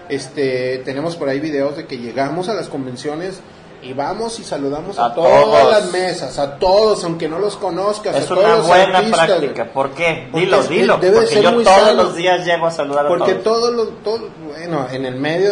Este, 0.08 0.80
tenemos 0.86 1.16
por 1.16 1.30
ahí 1.30 1.40
videos 1.40 1.78
de 1.78 1.88
que 1.88 1.98
llegamos 1.98 2.48
a 2.48 2.54
las 2.54 2.70
convenciones 2.70 3.40
y 3.86 3.94
vamos 3.94 4.40
y 4.40 4.44
saludamos 4.44 4.98
a, 5.00 5.06
A 5.06 5.14
todas 5.14 5.44
todos. 5.44 5.72
las 5.72 5.92
mesas, 5.92 6.40
a 6.40 6.58
todos, 6.58 7.04
aunque 7.04 7.28
no 7.30 7.40
los 7.40 7.56
conozcas, 7.58 8.16
Es 8.16 8.26
a 8.26 8.28
todos 8.30 8.44
una 8.44 8.56
los 8.58 8.68
buena 8.68 8.98
artistas, 8.98 9.26
práctica. 9.28 9.72
¿Por 9.72 9.92
qué? 9.92 10.28
Porque 10.32 10.46
Dilo, 10.46 10.64
dilo. 10.64 10.98
debe 10.98 11.12
de 11.14 11.18
Porque 11.22 11.34
ser 11.36 11.44
yo 11.44 11.52
muy 11.52 11.64
todos 11.64 11.78
sano. 11.82 12.04
los 12.04 12.16
días 12.16 12.46
llego 12.46 12.66
a 12.66 12.72
saludar 12.72 13.06
a 13.06 13.10
Porque 13.10 13.34
todos. 13.36 13.44
todos 13.62 13.74
los, 13.76 14.04
todos, 14.04 14.22
bueno, 14.48 14.88
en 14.92 15.06
el 15.06 15.16
medio 15.16 15.52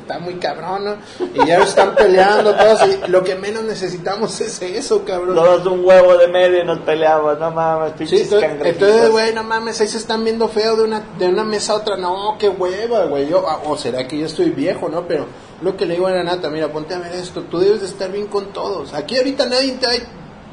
está 0.00 0.18
muy 0.18 0.34
cabrón, 0.34 0.84
¿no? 0.84 0.96
Y 1.34 1.46
ya 1.46 1.58
están 1.58 1.94
peleando 1.94 2.54
todos 2.54 2.80
y 2.86 3.10
lo 3.10 3.24
que 3.24 3.34
menos 3.36 3.64
necesitamos 3.64 4.40
es 4.40 4.60
eso, 4.62 5.04
cabrón. 5.04 5.34
Todos 5.34 5.66
un 5.66 5.84
huevo 5.84 6.16
de 6.16 6.28
medio 6.28 6.60
y 6.62 6.64
nos 6.66 6.80
peleamos. 6.80 7.38
No 7.38 7.50
mames, 7.50 7.92
Sí, 7.92 7.98
pinches 7.98 8.20
entonces, 8.22 8.48
cangrejitos. 8.50 8.88
entonces, 8.88 9.10
güey, 9.10 9.34
no 9.34 9.42
mames, 9.44 9.80
ahí 9.80 9.88
se 9.88 9.98
están 9.98 10.22
viendo 10.22 10.48
feo 10.48 10.76
de 10.76 10.84
una, 10.84 11.02
de 11.18 11.28
una 11.28 11.44
mesa 11.44 11.72
a 11.72 11.76
otra. 11.76 11.96
No, 11.96 12.36
qué 12.38 12.48
hueva, 12.48 13.06
güey. 13.06 13.28
Yo, 13.28 13.44
ah, 13.48 13.60
o 13.64 13.76
será 13.76 14.06
que 14.06 14.18
yo 14.18 14.26
estoy 14.26 14.50
viejo, 14.50 14.88
¿no? 14.88 15.06
Pero 15.06 15.26
lo 15.62 15.76
que 15.76 15.86
le 15.86 15.94
digo 15.94 16.06
a 16.06 16.12
Renata, 16.12 16.48
mira, 16.50 16.68
ponte 16.72 16.94
a 16.94 16.98
ver 16.98 17.12
esto. 17.12 17.42
Tú 17.42 17.58
debes 17.58 17.80
de 17.80 17.86
estar 17.86 18.10
bien 18.10 18.26
con 18.28 18.52
todos. 18.52 18.94
Aquí 18.94 19.16
ahorita 19.16 19.46
nadie 19.46 19.72
te... 19.72 19.86
hay- 19.86 20.02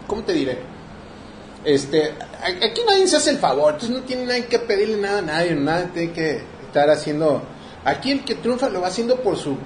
¿Cómo 0.08 0.24
te 0.24 0.34
diré? 0.34 0.60
Este, 1.64 2.14
aquí 2.44 2.82
nadie 2.88 3.08
se 3.08 3.18
hace 3.18 3.32
el 3.32 3.38
favor. 3.38 3.74
Entonces 3.74 3.98
no 3.98 4.04
tiene 4.04 4.26
nadie 4.26 4.46
que 4.46 4.60
pedirle 4.60 4.98
nada 4.98 5.20
a 5.20 5.22
nadie. 5.22 5.56
Nadie 5.56 5.86
tiene 5.94 6.14
que 6.14 6.42
estar 6.66 6.90
haciendo... 6.90 7.42
Aquí 7.86 8.12
el 8.12 8.26
que 8.26 8.36
triunfa 8.36 8.70
lo 8.70 8.82
va 8.82 8.88
haciendo 8.88 9.18
por 9.22 9.38
su... 9.38 9.58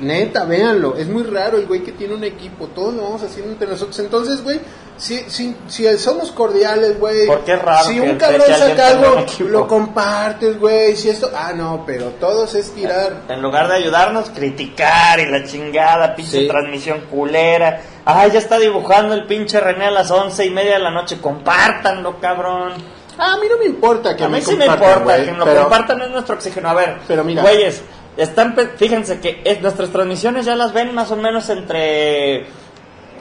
neta, 0.00 0.44
véanlo. 0.44 0.96
Es 0.96 1.06
muy 1.08 1.22
raro 1.22 1.58
el 1.58 1.66
güey 1.66 1.82
que 1.82 1.92
tiene 1.92 2.14
un 2.14 2.24
equipo. 2.24 2.66
Todos 2.68 2.94
lo 2.94 3.02
vamos 3.02 3.22
haciendo 3.22 3.52
entre 3.52 3.68
nosotros. 3.68 3.98
Entonces, 3.98 4.42
güey, 4.42 4.60
si, 4.96 5.18
si, 5.28 5.56
si 5.66 5.98
somos 5.98 6.30
cordiales, 6.32 6.98
güey. 7.00 7.26
Porque 7.26 7.52
es 7.54 7.62
raro 7.62 7.84
Si 7.88 7.98
un 8.00 8.16
cabrón 8.16 8.42
saca 8.56 8.88
algo, 8.88 9.24
lo 9.48 9.66
compartes, 9.66 10.58
güey. 10.58 10.96
Si 10.96 11.08
esto. 11.10 11.30
Ah, 11.34 11.52
no, 11.54 11.84
pero 11.86 12.06
todos 12.20 12.54
es 12.54 12.70
tirar. 12.72 13.22
En 13.28 13.42
lugar 13.42 13.68
de 13.68 13.74
ayudarnos, 13.74 14.30
criticar 14.30 15.18
y 15.20 15.26
la 15.26 15.44
chingada, 15.44 16.14
pinche 16.14 16.40
Sí. 16.40 16.48
transmisión 16.48 17.00
culera. 17.10 17.80
Ay, 18.04 18.30
ya 18.32 18.38
está 18.38 18.58
dibujando 18.58 19.14
el 19.14 19.26
pinche 19.26 19.58
René 19.60 19.86
a 19.86 19.90
las 19.90 20.10
once 20.10 20.44
y 20.44 20.50
media 20.50 20.74
de 20.74 20.80
la 20.80 20.90
noche. 20.90 21.18
Compártanlo, 21.20 22.20
cabrón. 22.20 22.72
Ah, 23.16 23.34
a 23.34 23.36
mí 23.38 23.46
no 23.48 23.56
me 23.58 23.66
importa 23.66 24.16
que 24.16 24.24
a 24.24 24.28
me 24.28 24.38
mí 24.38 24.44
sí 24.44 24.56
me 24.56 24.66
importa, 24.66 25.24
que 25.24 25.30
me 25.30 25.38
lo 25.38 25.44
pero- 25.44 25.60
compartan 25.62 26.02
es 26.02 26.10
nuestro 26.10 26.34
oxígeno. 26.34 26.68
A 26.70 26.74
ver, 26.74 26.96
Pero 27.06 27.22
mira. 27.22 27.42
güeyes, 27.42 27.80
están, 28.16 28.54
fíjense 28.76 29.20
que 29.20 29.40
es- 29.44 29.60
nuestras 29.62 29.90
transmisiones 29.90 30.46
ya 30.46 30.54
las 30.56 30.72
ven 30.72 30.94
más 30.94 31.10
o 31.10 31.16
menos 31.16 31.48
entre 31.50 32.46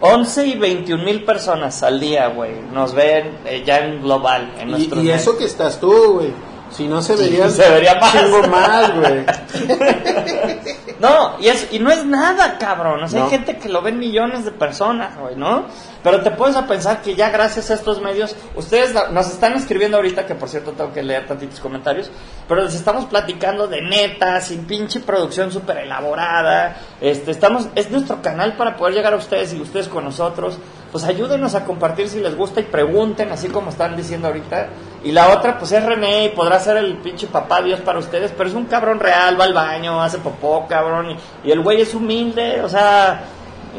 11 0.02 0.46
y 0.48 0.56
21 0.58 1.04
mil 1.04 1.24
personas 1.24 1.82
al 1.84 2.00
día, 2.00 2.28
güey. 2.28 2.52
Nos 2.74 2.94
ven 2.94 3.38
eh, 3.46 3.64
ya 3.66 3.80
en 3.80 4.02
global. 4.02 4.54
En 4.60 4.70
Y, 4.72 4.90
y 5.06 5.10
eso 5.12 5.38
que 5.38 5.46
estás 5.46 5.80
tú, 5.80 6.14
güey. 6.16 6.32
Si 6.76 6.88
no 6.88 7.02
se 7.02 7.16
vería. 7.16 7.50
se 7.50 7.70
vería 7.70 7.96
más. 7.96 8.12
Chingo 8.12 8.48
más, 8.48 8.96
güey. 8.96 9.26
No, 11.00 11.38
y, 11.38 11.50
es, 11.50 11.68
y 11.74 11.80
no 11.80 11.92
es 11.92 12.06
nada, 12.06 12.58
cabrón. 12.58 13.04
O 13.04 13.08
sea, 13.10 13.20
No. 13.20 13.26
hay 13.26 13.32
gente 13.32 13.58
que 13.58 13.68
lo 13.68 13.82
ven 13.82 14.00
millones 14.00 14.46
de 14.46 14.52
personas, 14.52 15.18
güey, 15.18 15.36
¿no? 15.36 15.66
Pero 16.02 16.22
te 16.22 16.32
puedes 16.32 16.56
a 16.56 16.66
pensar 16.66 17.02
que 17.02 17.14
ya 17.14 17.30
gracias 17.30 17.70
a 17.72 17.74
estos 17.74 18.02
medios, 18.02 18.38
ustedes 18.56 18.94
nos 19.12 19.28
están 19.28 19.52
escribiendo 19.54 19.98
ahorita, 19.98 20.26
que 20.26 20.34
por 20.36 20.48
cierto 20.48 20.72
tengo 20.72 20.94
que 20.94 21.04
leer 21.04 21.28
tantitos 21.28 21.60
comentarios, 21.60 22.10
pero 22.48 22.64
les 22.64 22.74
estamos 22.74 23.04
platicando 23.06 23.68
de 23.68 23.82
neta, 23.82 24.40
sin 24.40 24.64
pinche 24.64 25.02
producción 25.02 25.52
súper 25.52 25.80
elaborada. 25.80 26.78
Este, 27.02 27.32
estamos, 27.32 27.68
es 27.76 27.92
nuestro 27.92 28.22
canal 28.22 28.56
para 28.56 28.78
poder 28.78 28.94
llegar 28.94 29.14
a 29.14 29.18
ustedes 29.18 29.54
y 29.54 29.60
ustedes 29.60 29.90
con 29.90 30.06
nosotros. 30.06 30.58
Pues 30.94 31.06
ayúdenos 31.06 31.56
a 31.56 31.66
compartir 31.66 32.08
si 32.08 32.20
les 32.20 32.38
gusta 32.38 32.60
y 32.60 32.66
pregunten, 32.66 33.32
así 33.32 33.48
como 33.48 33.72
están 33.72 33.98
diciendo 33.98 34.28
ahorita. 34.28 34.68
Y 35.04 35.12
la 35.12 35.30
otra, 35.30 35.58
pues 35.58 35.72
es 35.72 35.84
René 35.84 36.26
y 36.26 36.30
podrá 36.30 36.60
ser 36.60 36.78
el 36.78 36.98
pinche 36.98 37.26
papá 37.26 37.64
Dios 37.64 37.82
para 37.82 37.98
ustedes, 37.98 38.32
pero 38.38 38.48
es 38.48 38.54
un 38.54 38.66
cabrón 38.66 39.00
real, 39.00 39.40
va 39.40 39.46
al 39.46 39.56
baño, 39.56 40.00
hace 40.00 40.20
popó, 40.20 40.68
cabrón. 40.68 41.18
Y, 41.44 41.50
el 41.50 41.62
güey 41.62 41.82
es 41.82 41.96
humilde, 41.96 42.62
o 42.62 42.70
sea, 42.70 43.24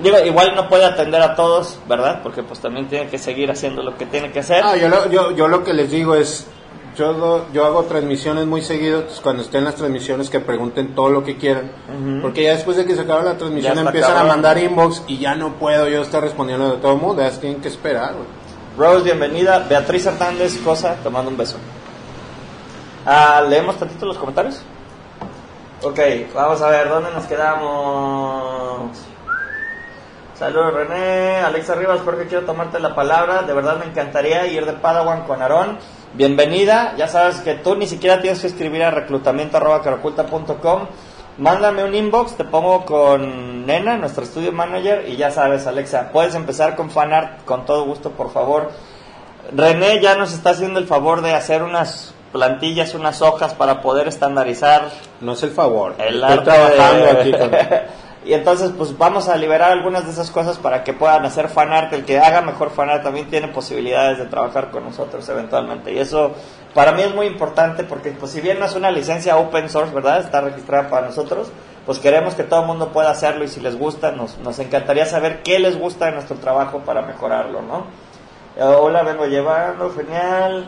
digo, 0.03 0.19
igual 0.25 0.57
no 0.57 0.69
puede 0.69 0.87
atender 0.87 1.23
a 1.23 1.37
todos, 1.37 1.79
¿verdad? 1.89 2.19
Porque 2.21 2.43
pues 2.43 2.59
también 2.59 2.89
tiene 2.89 3.07
que 3.07 3.19
seguir 3.19 3.49
haciendo 3.49 3.85
lo 3.85 3.97
que 3.97 4.07
tiene 4.07 4.33
que 4.33 4.41
hacer. 4.41 4.65
Ah, 4.65 4.77
yo, 4.77 4.89
lo, 4.89 5.09
yo, 5.09 5.31
yo 5.31 5.47
lo 5.47 5.63
que 5.63 5.73
les 5.73 5.93
digo 5.93 6.17
es, 6.17 6.49
yo, 6.97 7.47
yo 7.53 7.65
hago 7.65 7.85
transmisiones 7.85 8.47
muy 8.47 8.63
seguido, 8.63 8.99
entonces 8.99 9.21
cuando 9.21 9.43
estén 9.43 9.65
las 9.65 9.75
transmisiones 9.75 10.31
que 10.31 10.41
pregunten 10.41 10.95
todo 10.95 11.11
lo 11.11 11.25
que 11.25 11.37
quieran, 11.37 11.73
porque 12.23 12.45
ya 12.45 12.53
después 12.53 12.77
de 12.77 12.85
que 12.85 12.95
se 12.95 13.03
acaba 13.03 13.23
la 13.23 13.37
transmisión 13.37 13.79
empiezan 13.79 14.17
a 14.17 14.25
mandar 14.25 14.59
inbox 14.59 15.03
y 15.07 15.19
ya 15.19 15.35
no 15.35 15.55
puedo 15.55 15.89
yo 15.89 16.03
estar 16.03 16.23
respondiendo 16.23 16.71
de 16.71 16.77
todo 16.79 16.93
el 16.93 17.01
mundo, 17.01 17.23
ya 17.23 17.31
tienen 17.39 17.61
que 17.61 17.69
esperar. 17.69 18.15
güey. 18.15 18.27
Rose, 18.77 19.05
bienvenida. 19.05 19.61
Beatriz 19.69 20.07
Hernández, 20.07 20.59
cosa, 20.59 20.97
te 21.03 21.09
mando 21.09 21.31
un 21.31 21.37
beso. 21.37 21.57
Ah, 23.07 23.43
¿Leemos 23.49 23.77
tantito 23.79 24.07
los 24.07 24.19
comentarios? 24.19 24.63
Ok, 25.83 26.01
vamos 26.35 26.61
a 26.63 26.69
ver, 26.71 26.89
¿dónde 26.89 27.11
nos 27.11 27.25
quedamos? 27.27 28.91
Saludos 30.35 30.75
René, 30.75 31.37
Alexa 31.37 31.75
Rivas, 31.75 32.01
porque 32.05 32.27
quiero 32.27 32.45
tomarte 32.45 32.81
la 32.81 32.95
palabra. 32.95 33.43
De 33.43 33.53
verdad 33.53 33.79
me 33.79 33.85
encantaría 33.85 34.47
ir 34.47 34.67
de 34.67 34.73
Padawan 34.73 35.25
con 35.25 35.41
Aarón. 35.41 35.79
Bienvenida, 36.17 36.95
ya 36.97 37.09
sabes 37.09 37.37
que 37.41 37.55
tú 37.55 37.75
ni 37.75 37.87
siquiera 37.89 38.21
tienes 38.21 38.41
que 38.41 38.47
escribir 38.47 38.85
a 38.85 38.91
reclutamiento.com. 38.93 40.87
Mándame 41.39 41.83
un 41.83 41.93
inbox, 41.95 42.37
te 42.37 42.45
pongo 42.45 42.85
con 42.85 43.67
Nena, 43.67 43.97
nuestro 43.97 44.25
studio 44.25 44.53
manager, 44.53 45.09
y 45.09 45.17
ya 45.17 45.33
sabes, 45.33 45.67
Alexa, 45.67 46.11
puedes 46.13 46.37
empezar 46.37 46.77
con 46.77 46.91
fanart 46.91 47.45
con 47.45 47.65
todo 47.67 47.85
gusto, 47.85 48.11
por 48.13 48.33
favor. 48.33 48.71
René 49.53 50.01
ya 50.01 50.15
nos 50.15 50.33
está 50.33 50.51
haciendo 50.51 50.79
el 50.79 50.87
favor 50.87 51.21
de 51.23 51.35
hacer 51.35 51.65
unas 51.65 52.15
plantillas, 52.33 52.95
unas 52.95 53.21
hojas 53.21 53.53
para 53.55 53.81
poder 53.83 54.09
estandarizar 54.09 54.91
No 55.21 55.33
es 55.33 55.43
el 55.43 55.51
favor, 55.51 55.95
el 55.99 56.17
estoy 56.23 56.33
arte 56.33 56.45
trabajando 56.45 57.05
de- 57.07 57.11
aquí 57.11 57.33
con... 57.33 57.51
y 58.25 58.33
entonces 58.33 58.73
pues 58.77 58.97
vamos 58.97 59.29
a 59.29 59.37
liberar 59.37 59.71
algunas 59.71 60.07
de 60.07 60.13
esas 60.13 60.31
cosas 60.31 60.57
para 60.57 60.83
que 60.83 60.95
puedan 60.95 61.25
hacer 61.27 61.49
fanart 61.49 61.93
el 61.93 62.05
que 62.05 62.19
haga 62.19 62.41
mejor 62.41 62.71
fanart 62.71 63.03
también 63.03 63.29
tiene 63.29 63.49
posibilidades 63.49 64.19
de 64.19 64.25
trabajar 64.25 64.71
con 64.71 64.85
nosotros 64.85 65.29
eventualmente. 65.29 65.93
Y 65.93 65.99
eso 65.99 66.33
para 66.73 66.93
mí 66.93 67.03
es 67.03 67.15
muy 67.15 67.27
importante 67.27 67.85
porque 67.85 68.13
pues 68.13 68.33
si 68.33 68.41
bien 68.41 68.59
no 68.59 68.67
es 68.67 68.75
una 68.75 68.91
licencia 68.91 69.37
open 69.37 69.69
source 69.69 69.95
verdad 69.95 70.21
está 70.21 70.41
registrada 70.41 70.89
para 70.89 71.07
nosotros 71.07 71.53
pues 71.85 71.99
queremos 71.99 72.35
que 72.35 72.45
todo 72.45 72.63
el 72.63 72.67
mundo 72.67 72.93
pueda 72.93 73.11
hacerlo 73.11 73.45
y 73.45 73.49
si 73.49 73.61
les 73.61 73.79
gusta 73.79 74.11
nos, 74.11 74.39
nos 74.39 74.59
encantaría 74.59 75.05
saber 75.05 75.43
qué 75.43 75.59
les 75.59 75.79
gusta 75.79 76.07
de 76.07 76.13
nuestro 76.13 76.37
trabajo 76.37 76.79
para 76.79 77.03
mejorarlo 77.03 77.61
no 77.61 77.85
Eh, 78.57 78.63
hola 78.63 79.03
vengo 79.03 79.27
llevando 79.27 79.91
genial. 79.91 80.67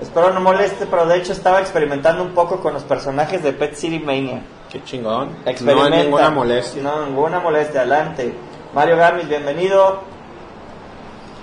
Espero 0.00 0.32
no 0.34 0.40
moleste, 0.40 0.86
pero 0.86 1.06
de 1.06 1.16
hecho 1.16 1.32
estaba 1.32 1.60
experimentando 1.60 2.22
un 2.22 2.34
poco 2.34 2.60
con 2.60 2.74
los 2.74 2.82
personajes 2.82 3.42
de 3.42 3.52
Pet 3.52 3.74
City 3.74 3.98
Mania. 3.98 4.42
Qué 4.74 4.82
chingón. 4.82 5.28
No 5.44 5.50
Experimenta. 5.52 5.96
hay 5.98 6.02
ninguna 6.02 6.30
molestia. 6.30 6.82
No, 6.82 7.06
ninguna 7.06 7.38
molestia, 7.38 7.82
adelante. 7.82 8.34
Mario 8.74 8.96
Gamis, 8.96 9.28
bienvenido. 9.28 10.00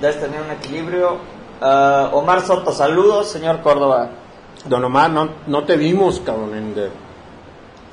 Debes 0.01 0.19
tener 0.19 0.41
un 0.41 0.51
equilibrio. 0.51 1.15
Ah, 1.61 2.09
Omar 2.11 2.41
Soto, 2.41 2.73
saludos, 2.73 3.29
señor 3.29 3.61
Córdoba. 3.61 4.09
Don 4.65 4.83
Omar, 4.83 5.11
no, 5.11 5.29
no 5.47 5.63
te 5.63 5.77
vimos, 5.77 6.19
cabrón. 6.19 6.55
en 6.55 6.75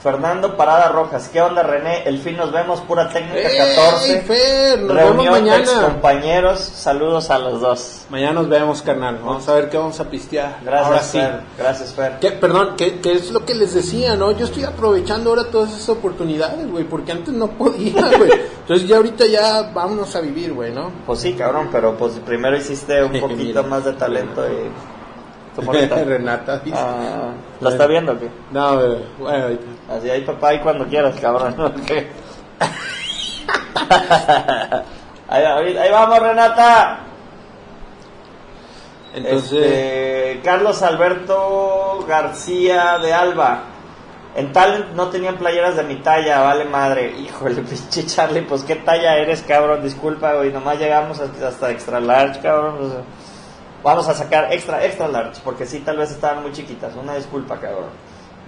Fernando 0.02 0.56
Parada 0.56 0.90
Rojas, 0.90 1.28
¿qué 1.32 1.42
onda, 1.42 1.64
René? 1.64 2.04
El 2.04 2.20
fin 2.20 2.36
nos 2.36 2.52
vemos, 2.52 2.80
pura 2.82 3.08
técnica 3.08 3.48
¡Ey, 3.48 3.58
14. 3.58 4.20
Fer! 4.22 4.78
Nos 4.82 4.94
vemos 4.96 5.16
Reunión 5.16 5.34
de 5.34 5.40
mañana. 5.40 5.82
compañeros, 5.88 6.60
saludos 6.60 7.30
a 7.30 7.38
los 7.40 7.60
dos. 7.60 8.02
Mañana 8.08 8.34
nos 8.34 8.48
vemos, 8.48 8.80
carnal. 8.82 9.18
Vamos 9.24 9.48
a 9.48 9.54
ver 9.54 9.68
qué 9.68 9.76
vamos 9.76 9.98
a 9.98 10.08
pistear. 10.08 10.58
Gracias, 10.64 10.86
Ahora 10.86 11.02
sí. 11.02 11.18
Fer. 11.18 11.40
Gracias, 11.58 11.94
Fer. 11.94 12.12
¿Qué? 12.20 12.30
Perdón, 12.30 12.74
¿qué, 12.76 13.00
qué 13.00 13.12
es 13.14 13.32
lo 13.32 13.44
que 13.44 13.54
les 13.56 13.74
decía, 13.74 14.14
no? 14.14 14.30
Yo 14.30 14.44
estoy 14.44 14.62
aprovechando 14.62 15.30
ahora 15.30 15.50
todas 15.50 15.70
esas 15.72 15.88
oportunidades, 15.88 16.70
güey, 16.70 16.84
porque 16.84 17.10
antes 17.10 17.34
no 17.34 17.48
podía, 17.48 18.00
güey. 18.18 18.30
Entonces 18.60 18.86
ya 18.86 18.98
ahorita 18.98 19.26
ya 19.26 19.72
vámonos 19.74 20.14
a 20.14 20.20
vivir, 20.20 20.52
güey, 20.54 20.70
¿no? 20.72 20.92
Pues 21.06 21.18
sí, 21.20 21.32
cabrón, 21.34 21.70
pero 21.72 21.96
pues 21.96 22.12
primero 22.24 22.56
hiciste 22.56 23.02
un 23.02 23.18
poquito 23.20 23.64
más 23.64 23.84
de 23.84 23.94
talento 23.94 24.46
y... 24.48 24.70
¿Tu 25.58 25.64
morrita? 25.64 25.96
Renata. 26.04 26.62
Ah, 26.72 27.30
¿La 27.60 27.70
está 27.70 27.86
viendo 27.86 28.12
o 28.12 28.18
qué? 28.18 28.28
No, 28.52 28.76
güey, 28.76 28.98
bueno, 29.18 29.42
ahorita. 29.44 29.64
Así 29.92 30.10
ahí 30.10 30.20
papá 30.22 30.54
y 30.54 30.60
cuando 30.60 30.86
quieras, 30.86 31.16
cabrón. 31.20 31.54
ahí, 35.28 35.44
ahí- 35.44 35.76
ahí 35.76 35.90
vamos, 35.90 36.18
Renata. 36.20 36.98
Entonces, 39.14 39.52
Este, 39.52 40.40
Carlos 40.44 40.82
Alberto 40.82 42.04
García 42.06 42.98
de 42.98 43.12
Alba. 43.12 43.62
En 44.36 44.52
Talent 44.52 44.90
no 44.94 45.08
tenían 45.08 45.36
playeras 45.36 45.74
de 45.76 45.82
mi 45.82 45.96
talla, 45.96 46.40
vale 46.40 46.64
madre. 46.66 47.10
Híjole, 47.18 47.54
pinche 47.62 48.06
Charlie, 48.06 48.42
pues 48.42 48.62
qué 48.62 48.76
talla 48.76 49.16
eres, 49.16 49.42
cabrón. 49.42 49.82
Disculpa, 49.82 50.34
güey, 50.34 50.52
nomás 50.52 50.78
llegamos 50.78 51.18
hasta, 51.20 51.48
hasta 51.48 51.70
extra 51.70 51.98
large, 51.98 52.40
cabrón. 52.40 52.92
Vamos 53.82 54.08
a 54.08 54.14
sacar 54.14 54.52
extra, 54.52 54.84
extra 54.84 55.08
large, 55.08 55.40
porque 55.44 55.66
sí, 55.66 55.80
tal 55.80 55.98
vez 55.98 56.10
estaban 56.10 56.42
muy 56.42 56.52
chiquitas. 56.52 56.94
Una 56.96 57.14
disculpa, 57.14 57.58
cabrón. 57.58 57.90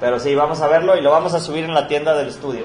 Pero 0.01 0.19
sí, 0.19 0.35
vamos 0.35 0.61
a 0.61 0.67
verlo 0.67 0.97
y 0.97 1.03
lo 1.03 1.11
vamos 1.11 1.35
a 1.35 1.41
subir 1.41 1.65
en 1.65 1.75
la 1.75 1.87
tienda 1.87 2.15
del 2.15 2.29
estudio. 2.29 2.65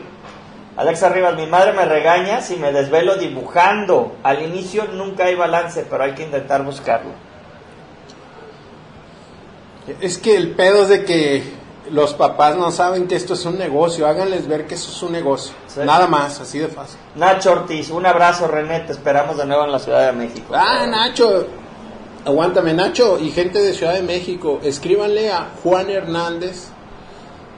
Alexa 0.78 1.10
Rivas, 1.10 1.36
mi 1.36 1.48
madre 1.48 1.72
me 1.72 1.86
regaña 1.86 2.42
si 2.42 2.58
me 2.58 2.72
desvelo 2.72 3.16
dibujando. 3.16 4.16
Al 4.24 4.42
inicio 4.44 4.86
nunca 4.94 5.26
hay 5.26 5.36
balance, 5.36 5.86
pero 5.90 6.04
hay 6.04 6.14
que 6.14 6.24
intentar 6.24 6.64
buscarlo. 6.64 7.12
es 10.02 10.18
que 10.18 10.36
el 10.36 10.52
pedo 10.52 10.84
es 10.84 10.90
de 10.90 11.06
que 11.06 11.44
los 11.92 12.14
papás 12.14 12.56
no 12.56 12.72
saben 12.72 13.08
que 13.08 13.16
esto 13.16 13.36
es 13.36 13.46
un 13.46 13.58
negocio. 13.58 14.08
Háganles 14.08 14.48
ver 14.48 14.66
que 14.66 14.76
eso 14.76 14.92
es 14.92 15.04
un 15.04 15.14
negocio. 15.14 15.54
Sí. 15.68 15.82
Nada 15.86 16.08
más, 16.08 16.42
así 16.42 16.60
de 16.60 16.68
fácil. 16.68 17.00
Nacho 17.16 17.52
Ortiz, 17.54 17.90
un 17.92 18.06
abrazo 18.06 18.48
René, 18.48 18.82
te 18.82 18.92
esperamos 18.92 19.38
de 19.38 19.46
nuevo 19.46 19.64
en 19.64 19.72
la 19.72 19.80
Ciudad 19.80 20.08
de 20.08 20.12
México. 20.12 20.54
Ah, 20.56 20.86
Nacho. 20.88 21.48
Aguántame, 22.26 22.74
Nacho 22.74 23.20
y 23.20 23.30
gente 23.30 23.62
de 23.62 23.72
Ciudad 23.74 23.94
de 23.94 24.02
México, 24.02 24.60
escríbanle 24.64 25.32
a 25.32 25.52
Juan 25.62 25.92
Hernández 25.92 26.70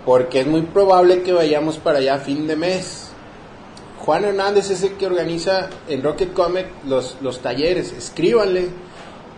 porque 0.05 0.41
es 0.41 0.47
muy 0.47 0.63
probable 0.63 1.23
que 1.23 1.31
vayamos 1.31 1.77
para 1.77 1.99
allá 1.99 2.15
a 2.15 2.19
fin 2.19 2.47
de 2.47 2.57
mes. 2.57 3.11
Juan 3.99 4.25
Hernández 4.25 4.69
es 4.69 4.83
el 4.83 4.97
que 4.97 5.05
organiza 5.05 5.69
en 5.87 6.03
Rocket 6.03 6.33
Comic 6.33 6.67
los, 6.85 7.15
los 7.21 7.39
talleres. 7.39 7.93
Escríbanle 7.93 8.67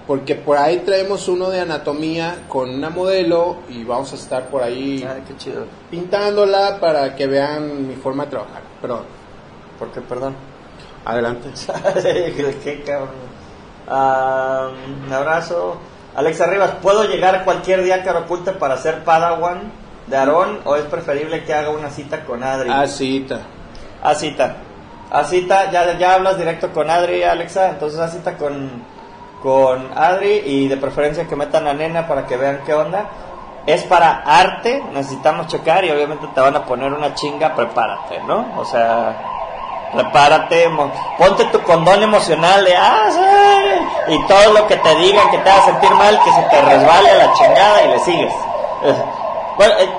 porque 0.08 0.34
por 0.34 0.58
ahí 0.58 0.78
traemos 0.80 1.28
uno 1.28 1.52
de 1.52 1.60
anatomía 1.60 2.46
con 2.48 2.72
una 2.72 2.90
modelo 2.90 3.58
y 3.70 3.84
vamos 3.84 4.12
a 4.14 4.16
estar 4.16 4.50
por 4.50 4.64
ahí 4.64 5.08
qué 5.28 5.38
chido. 5.38 5.66
pintándola 5.92 6.80
para 6.80 7.16
que 7.16 7.28
vean 7.28 7.88
mi 7.88 7.94
forma 7.94 8.26
de 8.26 8.32
trabajar. 8.32 8.64
Perdón, 8.82 9.04
¿Por 9.78 9.92
qué? 9.92 10.02
Perdón. 10.02 10.36
adelante. 11.06 11.50
qué 12.64 12.82
cabrón. 12.84 13.29
Ah, 13.90 14.70
un 15.06 15.12
abrazo. 15.12 15.78
Alexa 16.16 16.48
Rivas, 16.48 16.72
¿puedo 16.82 17.06
llegar 17.06 17.44
cualquier 17.44 17.84
día 17.84 17.96
a 17.96 18.04
Carapulte 18.04 18.52
para 18.52 18.76
hacer 18.76 19.04
Padawan 19.04 19.72
de 20.08 20.18
Aarón 20.18 20.60
o 20.66 20.76
es 20.76 20.84
preferible 20.86 21.44
que 21.44 21.54
haga 21.54 21.70
una 21.70 21.90
cita 21.90 22.26
con 22.26 22.44
Adri? 22.44 22.70
Ah, 22.72 22.88
cita. 22.88 23.42
Ah, 24.02 24.16
cita. 24.16 24.56
Haz 25.12 25.30
cita, 25.30 25.72
ya, 25.72 25.98
ya 25.98 26.14
hablas 26.14 26.38
directo 26.38 26.72
con 26.72 26.90
Adri, 26.90 27.24
Alexa, 27.24 27.70
entonces 27.70 28.00
haz 28.00 28.14
cita 28.14 28.38
con, 28.38 28.84
con 29.42 29.90
Adri 29.98 30.44
y 30.46 30.68
de 30.68 30.78
preferencia 30.78 31.28
que 31.28 31.36
metan 31.36 31.68
a 31.68 31.74
Nena 31.74 32.08
para 32.08 32.28
que 32.28 32.38
vean 32.38 32.62
qué 32.64 32.76
onda. 32.76 33.10
Es 33.66 33.84
para 33.84 34.20
arte, 34.20 34.84
necesitamos 34.94 35.48
checar 35.48 35.84
y 35.84 35.92
obviamente 35.92 36.28
te 36.34 36.42
van 36.42 36.56
a 36.56 36.64
poner 36.64 36.94
una 36.94 37.14
chinga, 37.16 37.56
prepárate, 37.56 38.20
¿no? 38.28 38.54
O 38.58 38.66
sea, 38.66 39.18
prepárate, 39.94 40.70
ponte 41.18 41.46
tu 41.46 41.62
condón 41.64 42.04
emocional 42.04 42.64
de, 42.66 42.76
ah, 42.76 43.10
sí", 43.12 44.14
y 44.14 44.28
todo 44.28 44.54
lo 44.54 44.68
que 44.68 44.78
te 44.78 44.96
digan 44.96 45.30
que 45.32 45.38
te 45.40 45.50
haga 45.50 45.66
sentir 45.66 45.92
mal, 45.92 46.20
que 46.24 46.32
se 46.32 46.42
te 46.44 46.62
resbale 46.62 47.10
a 47.10 47.16
la 47.16 47.34
chingada 47.34 47.84
y 47.84 47.88
le 47.90 48.00
sigues. 48.00 48.34
Bueno, 49.60 49.74
eh, 49.78 49.90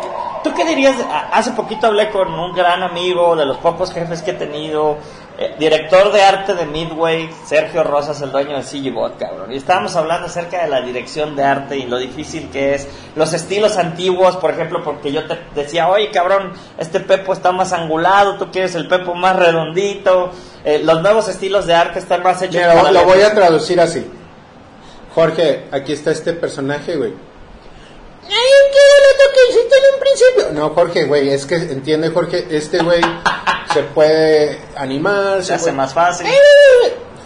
¿tú 0.43 0.53
qué 0.55 0.65
dirías? 0.65 0.95
Hace 1.33 1.53
poquito 1.53 1.87
hablé 1.89 2.11
con 2.11 2.29
un 2.33 2.53
gran 2.55 2.83
amigo, 2.83 3.37
de 3.37 3.47
los 3.47 3.59
pocos 3.59 3.93
jefes 3.93 4.23
que 4.23 4.33
he 4.33 4.35
tenido, 4.35 4.99
eh, 5.39 5.55
director 5.59 6.13
de 6.13 6.23
arte 6.23 6.55
de 6.55 6.67
Midway, 6.67 7.31
Sergio 7.45 7.83
Rosas, 7.83 8.21
el 8.23 8.31
dueño 8.33 8.57
de 8.57 8.63
CGBot, 8.63 9.19
cabrón. 9.19 9.53
Y 9.53 9.57
estábamos 9.57 9.97
hablando 9.97 10.27
acerca 10.27 10.63
de 10.63 10.69
la 10.69 10.81
dirección 10.83 11.35
de 11.37 11.45
arte 11.45 11.77
y 11.79 11.87
lo 11.87 11.99
difícil 11.99 12.51
que 12.51 12.75
es, 12.75 12.89
los 13.17 13.33
estilos 13.33 13.77
antiguos, 13.79 14.37
por 14.37 14.51
ejemplo, 14.51 14.83
porque 14.85 15.13
yo 15.13 15.27
te 15.27 15.39
decía, 15.55 15.89
oye, 15.89 16.11
cabrón, 16.11 16.53
este 16.79 17.01
pepo 17.01 17.33
está 17.33 17.53
más 17.53 17.73
angulado, 17.73 18.37
tú 18.37 18.51
quieres 18.51 18.75
el 18.75 18.87
pepo 18.89 19.15
más 19.15 19.37
redondito, 19.37 20.31
eh, 20.65 20.81
los 20.85 21.01
nuevos 21.03 21.29
estilos 21.29 21.67
de 21.67 21.75
arte 21.75 21.99
están 22.01 22.23
más 22.23 22.41
hechos 22.43 22.57
Mira, 22.57 22.83
lo 22.83 22.91
la- 22.91 23.03
voy 23.03 23.23
a 23.23 23.35
traducir 23.35 23.81
así. 23.81 24.07
Jorge, 25.15 25.67
aquí 25.73 25.93
está 25.93 26.11
este 26.13 26.33
personaje, 26.35 26.97
güey. 26.97 27.13
Ay, 28.31 28.71
qué 28.73 28.79
boleto 28.91 29.25
que 29.35 29.51
hiciste 29.51 29.75
en 29.77 29.95
un 29.95 30.01
principio. 30.01 30.61
No, 30.61 30.75
Jorge, 30.75 31.05
güey, 31.05 31.29
es 31.31 31.47
que 31.47 31.57
entiende, 31.57 32.11
Jorge, 32.11 32.47
este 32.51 32.79
güey 32.83 33.01
se 33.73 33.83
puede 33.83 34.61
animar, 34.77 35.43
Se 35.43 35.55
hace 35.55 35.65
puede- 35.65 35.77
más 35.77 35.93
fácil. 35.95 36.27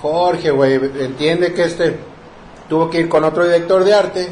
Jorge, 0.01 0.51
güey, 0.51 0.75
entiende 0.75 1.53
que 1.55 1.65
este 1.65 1.99
tuvo 2.69 2.91
que 2.91 2.99
ir 3.01 3.09
con 3.09 3.25
otro 3.25 3.45
director 3.45 3.85
de 3.85 3.95
arte 3.95 4.29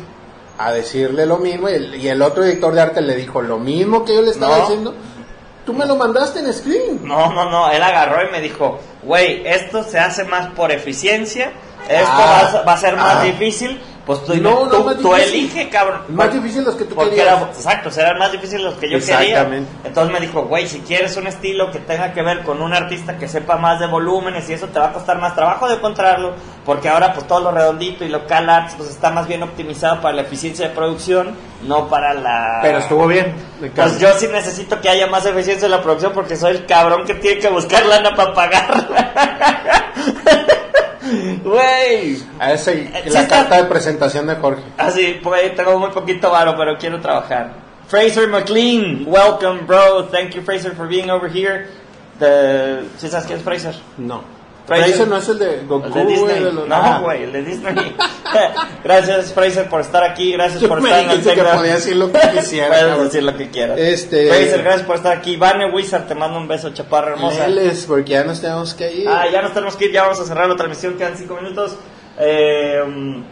a 0.59 0.73
decirle 0.73 1.27
lo 1.27 1.39
mismo 1.39 1.69
y 1.69 1.73
el, 1.75 1.95
y 1.97 2.09
el 2.09 2.21
otro 2.23 2.43
director 2.45 2.75
de 2.75 2.81
arte 2.81 3.01
le 3.01 3.17
dijo 3.17 3.41
lo 3.43 3.59
mismo 3.59 4.05
que 4.05 4.15
yo 4.15 4.23
le 4.23 4.31
estaba 4.31 4.57
No. 4.57 4.61
diciendo. 4.63 4.95
Tú 5.65 5.73
me 5.73 5.87
lo 5.87 5.95
mandaste 5.97 6.41
en 6.41 6.53
screen. 6.53 7.01
No, 7.07 7.33
no, 7.33 7.49
no, 7.49 7.71
él 7.71 7.81
agarró 7.83 8.27
y 8.29 8.33
me 8.33 8.41
dijo, 8.41 8.81
güey, 9.05 9.47
esto 9.47 9.85
se 9.85 9.99
hace 9.99 10.25
más 10.25 10.49
por 10.55 10.73
eficiencia, 10.73 11.53
esto 11.89 12.11
Ah, 12.13 12.51
va, 12.55 12.61
a- 12.61 12.65
va 12.65 12.73
a 12.73 12.77
ser 12.77 12.97
más 12.97 13.17
ah. 13.17 13.23
difícil, 13.25 13.81
pues 14.07 14.25
tú, 14.25 14.35
No, 14.37 14.65
no, 14.65 14.69
tú, 14.69 14.85
más 14.85 14.97
tú 14.97 15.15
difícil. 15.15 15.35
elige, 15.41 15.69
cabrón. 15.69 16.03
Más 16.09 16.33
difícil 16.33 16.65
los 16.65 16.75
que 16.75 16.85
tú 16.85 16.97
querías. 16.97 17.27
era- 17.27 17.43
exacto, 17.43 17.91
serán 17.91 18.19
más 18.19 18.33
difíciles 18.33 18.63
los 18.65 18.75
que 18.75 18.91
yo 18.91 18.99
quería. 18.99 19.21
Exactamente. 19.21 19.71
Entonces 19.85 20.13
me 20.13 20.21
dijo, 20.21 20.43
güey, 20.43 20.67
si 20.67 20.81
quieres 20.81 21.17
un 21.17 21.29
estilo 21.29 21.71
que 21.71 21.79
tenga 21.79 22.13
que 22.13 22.21
ver 22.23 22.43
con 22.43 22.61
un 22.63 22.73
artista 22.73 23.17
que 23.17 23.29
sepa 23.29 23.57
más 23.57 23.79
de 23.79 23.87
volúmenes 23.87 24.49
y 24.51 24.55
eso 24.55 24.67
te 24.69 24.79
va 24.81 24.87
a 24.87 24.93
costar 24.93 25.19
más 25.19 25.35
trabajo 25.37 25.69
de 25.69 25.75
encontrarlo, 25.77 26.33
porque 26.65 26.89
ahora 26.89 27.13
pues 27.15 27.27
todo 27.29 27.41
lo 27.41 27.53
redondito 27.53 28.05
y 28.05 28.09
local 28.09 28.51
arts 28.51 28.75
pues 28.77 28.91
está 28.91 29.11
más 29.11 29.29
bien 29.29 29.43
optimizado 29.45 30.01
para 30.01 30.17
la 30.17 30.23
eficiencia 30.23 30.69
de 30.69 30.75
producción, 30.75 31.37
no 31.63 31.87
para 31.89 32.13
la... 32.15 32.59
Pero 32.61 32.79
estuvo 32.79 33.07
bien. 33.07 33.35
Pues 33.75 34.01
yo 34.01 34.09
sí 34.19 34.27
necesito 34.33 34.81
que 34.81 34.89
haya 34.89 35.07
más 35.07 35.25
eficiencia 35.27 35.67
en 35.67 35.71
la 35.71 35.81
producción 35.83 36.11
porque 36.13 36.35
soy 36.37 36.51
el 36.57 36.67
cabrón 36.67 37.05
que 37.07 37.15
tiene 37.15 37.39
que 37.41 37.49
buscar 37.49 37.87
lana 37.87 38.17
para 38.17 38.35
pagarla. 38.35 39.93
Güey. 41.43 42.23
Ah, 42.39 42.53
esa 42.53 42.73
y- 42.73 42.87
Sí 43.05 43.11
la 43.11 43.23
está- 43.23 43.29
carta 43.41 43.57
de 43.57 43.65
presentación 43.65 44.27
de 44.27 44.37
Jorge. 44.37 44.63
Así, 44.79 45.19
pues 45.23 45.55
tengo 45.55 45.79
muy 45.79 45.91
poquito 45.91 46.31
varo, 46.31 46.55
pero 46.57 46.77
quiero 46.79 47.01
trabajar. 47.01 47.55
Fraser 47.89 48.29
McLean, 48.29 49.05
welcome, 49.07 49.63
bro. 49.67 50.05
Thank 50.07 50.31
you, 50.35 50.43
Fraser, 50.43 50.73
for 50.75 50.87
being 50.89 51.11
over 51.11 51.31
here. 51.31 51.67
The... 52.19 52.85
¿Sí 52.99 53.09
sabes 53.09 53.27
quién 53.27 53.39
es 53.39 53.45
Fraser? 53.45 53.75
No. 53.99 54.23
Fraser. 54.79 55.09
No 55.09 55.17
es 55.17 55.29
el 55.29 55.39
de 55.39 55.63
Goku, 55.67 55.87
El 55.87 55.93
de 55.95 56.05
Disney. 56.07 56.35
de 56.45 56.53
los- 56.53 56.69
No, 56.69 56.75
Ah. 56.77 56.99
güey, 57.03 57.23
el 57.25 57.33
de 57.33 57.43
Disney. 57.43 57.97
gracias, 58.85 59.33
Fraser, 59.33 59.69
por 59.69 59.81
estar 59.81 60.03
aquí. 60.05 60.33
Gracias 60.33 60.61
Yo 60.61 60.69
por 60.69 60.81
me 60.81 60.89
estar 60.91 61.05
en 61.05 61.11
el 61.11 61.23
que 61.23 61.43
podía 61.43 61.75
decir 61.75 61.97
lo 61.97 62.11
que 62.13 62.19
quisiera, 62.35 62.69
Puedes 62.69 63.05
decir 63.05 63.23
lo 63.23 63.37
que 63.37 63.51
quieras. 63.51 63.79
Este- 63.79 64.29
Fraser, 64.29 64.63
gracias 64.63 64.87
por 64.87 64.97
estar 64.97 65.17
aquí. 65.17 65.37
Vane 65.37 65.71
Wizard, 65.73 66.07
te 66.07 66.15
mando 66.15 66.39
un 66.39 66.49
beso, 66.49 66.71
chaparra 66.73 67.13
hermosa. 67.13 67.47
Leles, 67.49 67.85
porque 67.87 68.11
ya 68.13 68.25
nos 68.25 68.41
tenemos 68.41 68.75
que 68.75 68.93
ir. 68.93 69.09
Ah, 69.09 69.27
ya 69.31 69.43
nos 69.43 69.53
tenemos 69.53 69.77
que 69.77 69.87
ir, 69.87 69.93
ya 69.93 70.03
vamos 70.03 70.21
a 70.21 70.25
cerrar 70.25 70.49
la 70.49 70.57
transmisión, 70.57 70.95
quedan 70.97 71.17
cinco 71.17 71.37
minutos. 71.37 71.77
Eh, 72.19 72.81
um, 72.85 73.23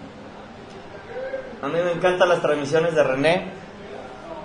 a 1.63 1.69
mí 1.69 1.79
me 1.85 1.93
encantan 1.93 2.29
las 2.29 2.41
transmisiones 2.41 2.95
de 2.95 3.03
René, 3.03 3.53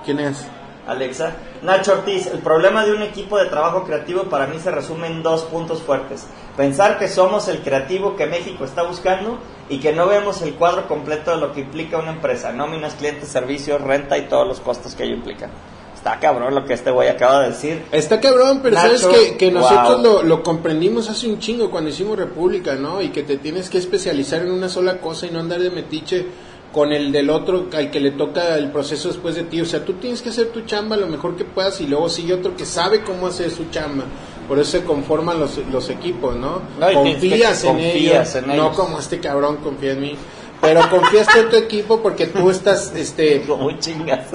¿Quién 0.04 0.20
es? 0.20 0.46
Alexa. 0.88 1.33
Nacho 1.63 1.93
Ortiz, 1.93 2.27
el 2.27 2.39
problema 2.39 2.86
de 2.86 2.93
un 2.93 3.01
equipo 3.01 3.38
de 3.38 3.45
trabajo 3.45 3.83
creativo 3.83 4.23
para 4.23 4.47
mí 4.47 4.59
se 4.59 4.71
resume 4.71 5.07
en 5.07 5.23
dos 5.23 5.43
puntos 5.43 5.81
fuertes. 5.81 6.27
Pensar 6.55 6.97
que 6.99 7.07
somos 7.07 7.47
el 7.47 7.59
creativo 7.59 8.15
que 8.15 8.25
México 8.27 8.65
está 8.65 8.83
buscando 8.83 9.39
y 9.69 9.79
que 9.79 9.93
no 9.93 10.07
vemos 10.07 10.41
el 10.41 10.53
cuadro 10.55 10.88
completo 10.88 11.31
de 11.31 11.38
lo 11.38 11.53
que 11.53 11.61
implica 11.61 11.97
una 11.97 12.11
empresa, 12.11 12.51
nóminas, 12.51 12.93
clientes, 12.93 13.29
servicios, 13.29 13.81
renta 13.81 14.17
y 14.17 14.27
todos 14.27 14.47
los 14.47 14.59
costos 14.59 14.95
que 14.95 15.03
ello 15.03 15.15
implica. 15.15 15.49
Está 15.95 16.19
cabrón 16.19 16.53
lo 16.53 16.65
que 16.65 16.75
este 16.75 16.91
güey 16.91 17.09
acaba 17.09 17.41
de 17.41 17.49
decir. 17.49 17.83
Está 17.91 18.21
cabrón, 18.21 18.59
pero 18.61 18.75
Nacho, 18.75 18.97
sabes 18.99 19.17
que, 19.17 19.38
que 19.38 19.51
nosotros 19.51 20.03
wow. 20.03 20.03
lo, 20.03 20.23
lo 20.23 20.43
comprendimos 20.43 21.09
hace 21.09 21.27
un 21.27 21.39
chingo 21.39 21.71
cuando 21.71 21.89
hicimos 21.89 22.15
República, 22.15 22.75
¿no? 22.75 23.01
Y 23.01 23.09
que 23.09 23.23
te 23.23 23.38
tienes 23.38 23.71
que 23.71 23.79
especializar 23.79 24.43
en 24.43 24.51
una 24.51 24.69
sola 24.69 24.99
cosa 24.99 25.25
y 25.25 25.31
no 25.31 25.39
andar 25.39 25.59
de 25.59 25.71
metiche 25.71 26.27
con 26.76 26.91
el 26.91 27.13
del 27.13 27.30
otro 27.30 27.67
al 27.73 27.89
que 27.89 28.01
le 28.01 28.11
toca 28.11 28.55
el 28.57 28.69
proceso 28.69 29.07
después 29.07 29.36
de 29.36 29.43
ti. 29.43 29.61
O 29.61 29.65
sea, 29.65 29.86
tú 29.86 29.93
tienes 29.93 30.21
que 30.21 30.28
hacer 30.28 30.47
tu 30.47 30.61
chamba 30.65 30.97
lo 30.97 31.07
mejor 31.07 31.38
que 31.38 31.45
puedas 31.45 31.80
y 31.80 31.88
luego 31.88 32.09
sigue 32.09 32.34
otro 32.34 32.57
que 32.57 32.65
sabe 32.65 33.01
cómo 33.01 33.28
hacer 33.28 33.49
su 33.49 33.69
chamba. 33.69 34.03
Por 34.45 34.59
eso 34.59 34.71
se 34.80 34.84
conforman 34.84 35.39
los, 35.39 35.57
los 35.71 35.89
equipos, 35.89 36.36
¿no? 36.36 36.61
Confías, 36.95 37.63
en, 37.63 37.69
confías 37.71 38.36
ellos, 38.36 38.49
en 38.49 38.57
no 38.57 38.73
como 38.73 38.99
este 38.99 39.21
cabrón 39.21 39.57
confía 39.63 39.93
en 39.93 40.01
mí. 40.01 40.15
Pero 40.59 40.82
confías 40.89 41.34
en 41.38 41.49
tu 41.49 41.55
equipo 41.55 42.01
porque 42.01 42.26
tú 42.28 42.49
estás, 42.49 42.91
este, 42.93 43.39
Muy 43.57 43.80
chingas. 43.80 44.28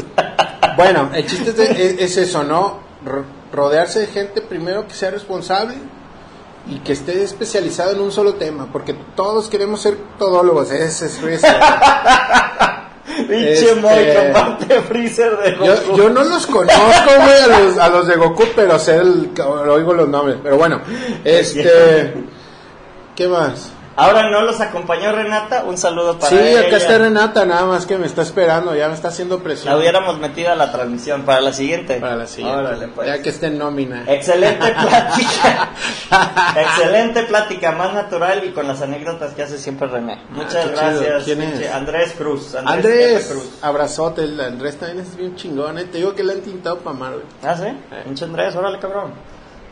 bueno, 0.77 1.11
el 1.15 1.27
chiste 1.27 1.51
es, 1.51 1.59
es- 1.59 2.01
es 2.01 2.17
eso, 2.17 2.43
¿no? 2.43 2.79
Ro- 3.05 3.25
rodearse 3.53 4.01
de 4.01 4.07
gente 4.07 4.41
primero 4.41 4.89
que 4.89 4.95
sea 4.95 5.11
responsable 5.11 5.75
y 6.69 6.79
que 6.81 6.93
esté 6.93 7.23
especializado 7.23 7.93
en 7.93 8.01
un 8.01 8.13
solo 8.13 8.35
tema, 8.35 8.69
porque 8.73 8.95
todos 9.15 9.49
queremos 9.49 9.81
ser 9.81 9.97
todólogos, 10.19 10.71
ese 10.71 11.07
es 11.07 11.19
eso. 11.23 11.47
Pinche 13.29 13.71
Este- 13.71 14.81
Freezer 14.83 15.37
de 15.39 15.57
Yo, 15.57 15.75
Goku. 15.77 15.97
yo 15.97 16.11
no 16.11 16.23
los 16.25 16.47
conozco, 16.47 17.11
güey, 17.17 17.41
a 17.43 17.59
los, 17.61 17.79
a 17.79 17.89
los 17.89 18.07
de 18.07 18.17
Goku, 18.17 18.45
pero 18.55 18.79
sé 18.79 18.97
el, 18.97 19.31
oigo 19.69 19.95
los 19.95 20.09
nombres. 20.09 20.39
Pero 20.43 20.57
bueno, 20.57 20.81
este, 21.25 22.15
¿qué 23.17 23.29
más? 23.29 23.73
Ahora 23.97 24.31
no 24.31 24.41
los 24.43 24.61
acompañó 24.61 25.13
Renata, 25.13 25.65
un 25.65 25.77
saludo 25.77 26.17
para 26.19 26.31
Sí, 26.31 26.39
ella. 26.39 26.61
acá 26.69 26.77
está 26.79 26.97
Renata, 26.97 27.45
nada 27.45 27.67
más 27.67 27.85
que 27.87 27.99
me 27.99 28.07
está 28.07 28.23
esperando, 28.23 28.75
ya 28.75 28.89
me 28.89 28.95
está 28.95 29.09
haciendo 29.09 29.41
presión. 29.41 29.75
La 29.75 29.79
hubiéramos 29.79 30.19
metido 30.19 30.53
a 30.53 30.55
la 30.55 30.73
transmisión 30.73 31.23
para 31.23 31.41
la 31.43 31.53
siguiente. 31.53 31.97
Para 32.01 32.17
la 32.17 32.27
siguiente, 32.27 32.59
Órale, 32.59 32.89
pues. 32.89 33.07
ya 33.09 33.21
que 33.21 33.29
esté 33.29 33.49
en 33.49 33.59
nómina. 33.59 34.05
Excelente 34.07 34.69
plática. 34.81 35.71
Excelente 36.57 37.23
plática, 37.25 37.73
más 37.73 37.93
natural 37.93 38.43
y 38.45 38.51
con 38.53 38.67
las 38.67 38.81
anécdotas 38.81 39.35
que 39.35 39.43
hace 39.43 39.59
siempre 39.59 39.89
René. 39.89 40.19
Muchas 40.31 40.55
Ah, 40.57 40.63
chido. 40.63 40.73
gracias. 41.01 41.25
¿Quién 41.25 41.43
es? 41.43 41.71
Andrés 41.73 42.15
Cruz. 42.17 42.55
Andrés. 42.55 43.27
Cruz. 43.31 43.59
abrazote, 43.63 44.23
el 44.25 44.41
Andrés 44.41 44.79
también 44.79 45.01
es 45.01 45.17
bien 45.17 45.37
chingón, 45.37 45.79
eh. 45.79 45.85
te 45.85 45.99
digo 45.99 46.15
que 46.15 46.23
le 46.23 46.33
han 46.35 46.41
tintado 46.41 46.79
para 46.79 46.97
mal, 46.97 47.13
güey. 47.15 47.25
Ah, 47.43 47.55
sí. 47.57 47.67
Pinche 48.05 48.25
Andrés, 48.25 48.55
órale, 48.57 48.79
cabrón. 48.79 49.13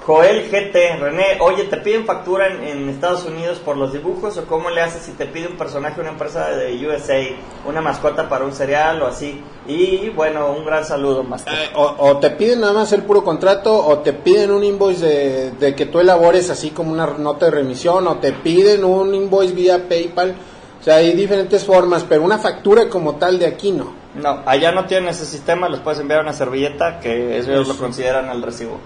Joel 0.08 0.50
GT, 0.50 0.98
René, 0.98 1.36
oye, 1.40 1.64
¿te 1.64 1.76
piden 1.76 2.06
factura 2.06 2.46
en, 2.46 2.64
en 2.64 2.88
Estados 2.88 3.26
Unidos 3.26 3.58
por 3.58 3.76
los 3.76 3.92
dibujos 3.92 4.38
o 4.38 4.46
cómo 4.46 4.70
le 4.70 4.80
haces 4.80 5.02
si 5.02 5.12
te 5.12 5.26
pide 5.26 5.48
un 5.48 5.58
personaje 5.58 6.00
una 6.00 6.08
empresa 6.08 6.48
de 6.48 6.74
USA, 6.86 7.18
una 7.66 7.82
mascota 7.82 8.26
para 8.26 8.46
un 8.46 8.54
cereal 8.54 9.02
o 9.02 9.06
así? 9.06 9.42
Y 9.66 10.08
bueno, 10.08 10.50
un 10.50 10.64
gran 10.64 10.86
saludo, 10.86 11.24
más. 11.24 11.46
Eh, 11.46 11.68
o, 11.74 11.94
o 11.98 12.16
te 12.16 12.30
piden 12.30 12.62
nada 12.62 12.72
más 12.72 12.90
el 12.94 13.02
puro 13.02 13.22
contrato, 13.22 13.86
o 13.86 13.98
te 13.98 14.14
piden 14.14 14.50
un 14.50 14.64
invoice 14.64 15.04
de, 15.04 15.50
de 15.50 15.74
que 15.74 15.84
tú 15.84 16.00
elabores 16.00 16.48
así 16.48 16.70
como 16.70 16.90
una 16.90 17.08
nota 17.18 17.44
de 17.44 17.50
remisión, 17.50 18.06
o 18.06 18.16
te 18.16 18.32
piden 18.32 18.84
un 18.86 19.14
invoice 19.14 19.52
vía 19.52 19.90
PayPal. 19.90 20.34
O 20.80 20.82
sea, 20.82 20.96
hay 20.96 21.12
diferentes 21.12 21.66
formas, 21.66 22.06
pero 22.08 22.22
una 22.22 22.38
factura 22.38 22.88
como 22.88 23.16
tal 23.16 23.38
de 23.38 23.44
aquí 23.44 23.72
no. 23.72 23.92
No, 24.14 24.42
allá 24.46 24.72
no 24.72 24.86
tienen 24.86 25.10
ese 25.10 25.26
sistema, 25.26 25.68
les 25.68 25.80
puedes 25.80 26.00
enviar 26.00 26.22
una 26.22 26.32
servilleta 26.32 26.98
que 26.98 27.36
ellos 27.36 27.68
lo 27.68 27.76
consideran 27.76 28.30
el 28.30 28.40
recibo. 28.40 28.78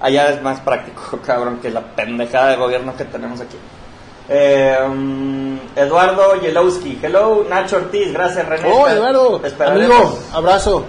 Allá 0.00 0.30
es 0.30 0.42
más 0.42 0.60
práctico, 0.60 1.18
cabrón, 1.26 1.58
que 1.60 1.70
la 1.70 1.82
pendejada 1.82 2.50
de 2.50 2.56
gobierno 2.56 2.96
que 2.96 3.04
tenemos 3.04 3.40
aquí. 3.40 3.56
Eh, 4.28 4.76
um, 4.86 5.58
Eduardo 5.76 6.40
Yelowski, 6.40 6.98
hello, 7.02 7.44
Nacho 7.48 7.76
Ortiz, 7.76 8.12
gracias 8.12 8.48
René. 8.48 8.72
Oh, 8.72 8.88
Eduardo, 8.88 9.40
amigo, 9.66 10.18
abrazo. 10.32 10.84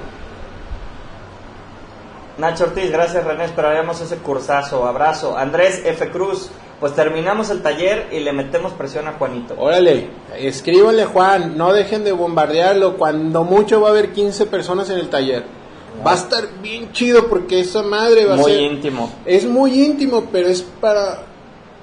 Nacho 2.38 2.66
Ortiz, 2.66 2.92
gracias 2.92 3.26
René, 3.26 3.46
esperaremos 3.46 4.00
ese 4.00 4.18
cursazo, 4.18 4.86
abrazo. 4.88 5.38
Andrés 5.38 5.82
F. 5.86 6.10
Cruz, 6.12 6.50
pues 6.80 6.94
terminamos 6.94 7.50
el 7.50 7.62
taller 7.62 8.08
y 8.12 8.20
le 8.22 8.32
metemos 8.32 8.72
presión 8.72 9.08
a 9.08 9.14
Juanito. 9.14 9.56
Órale, 9.58 10.10
escríbanle 10.38 11.06
Juan, 11.06 11.58
no 11.58 11.74
dejen 11.74 12.06
de 12.06 12.14
bombardearlo, 12.14 12.96
cuando 12.96 13.44
mucho 13.44 13.82
va 13.82 13.90
a 13.90 13.92
haber 13.92 14.14
15 14.14 14.46
personas 14.46 14.90
en 14.90 15.00
el 15.00 15.10
taller. 15.10 15.44
Va 16.06 16.12
a 16.12 16.16
estar 16.16 16.44
bien 16.62 16.92
chido 16.92 17.28
porque 17.28 17.60
esa 17.60 17.82
madre 17.84 18.26
va 18.26 18.34
a 18.34 18.38
Muy 18.38 18.52
ser... 18.52 18.62
íntimo. 18.62 19.12
Es 19.26 19.46
muy 19.46 19.84
íntimo, 19.84 20.26
pero 20.32 20.48
es 20.48 20.62
para 20.62 21.20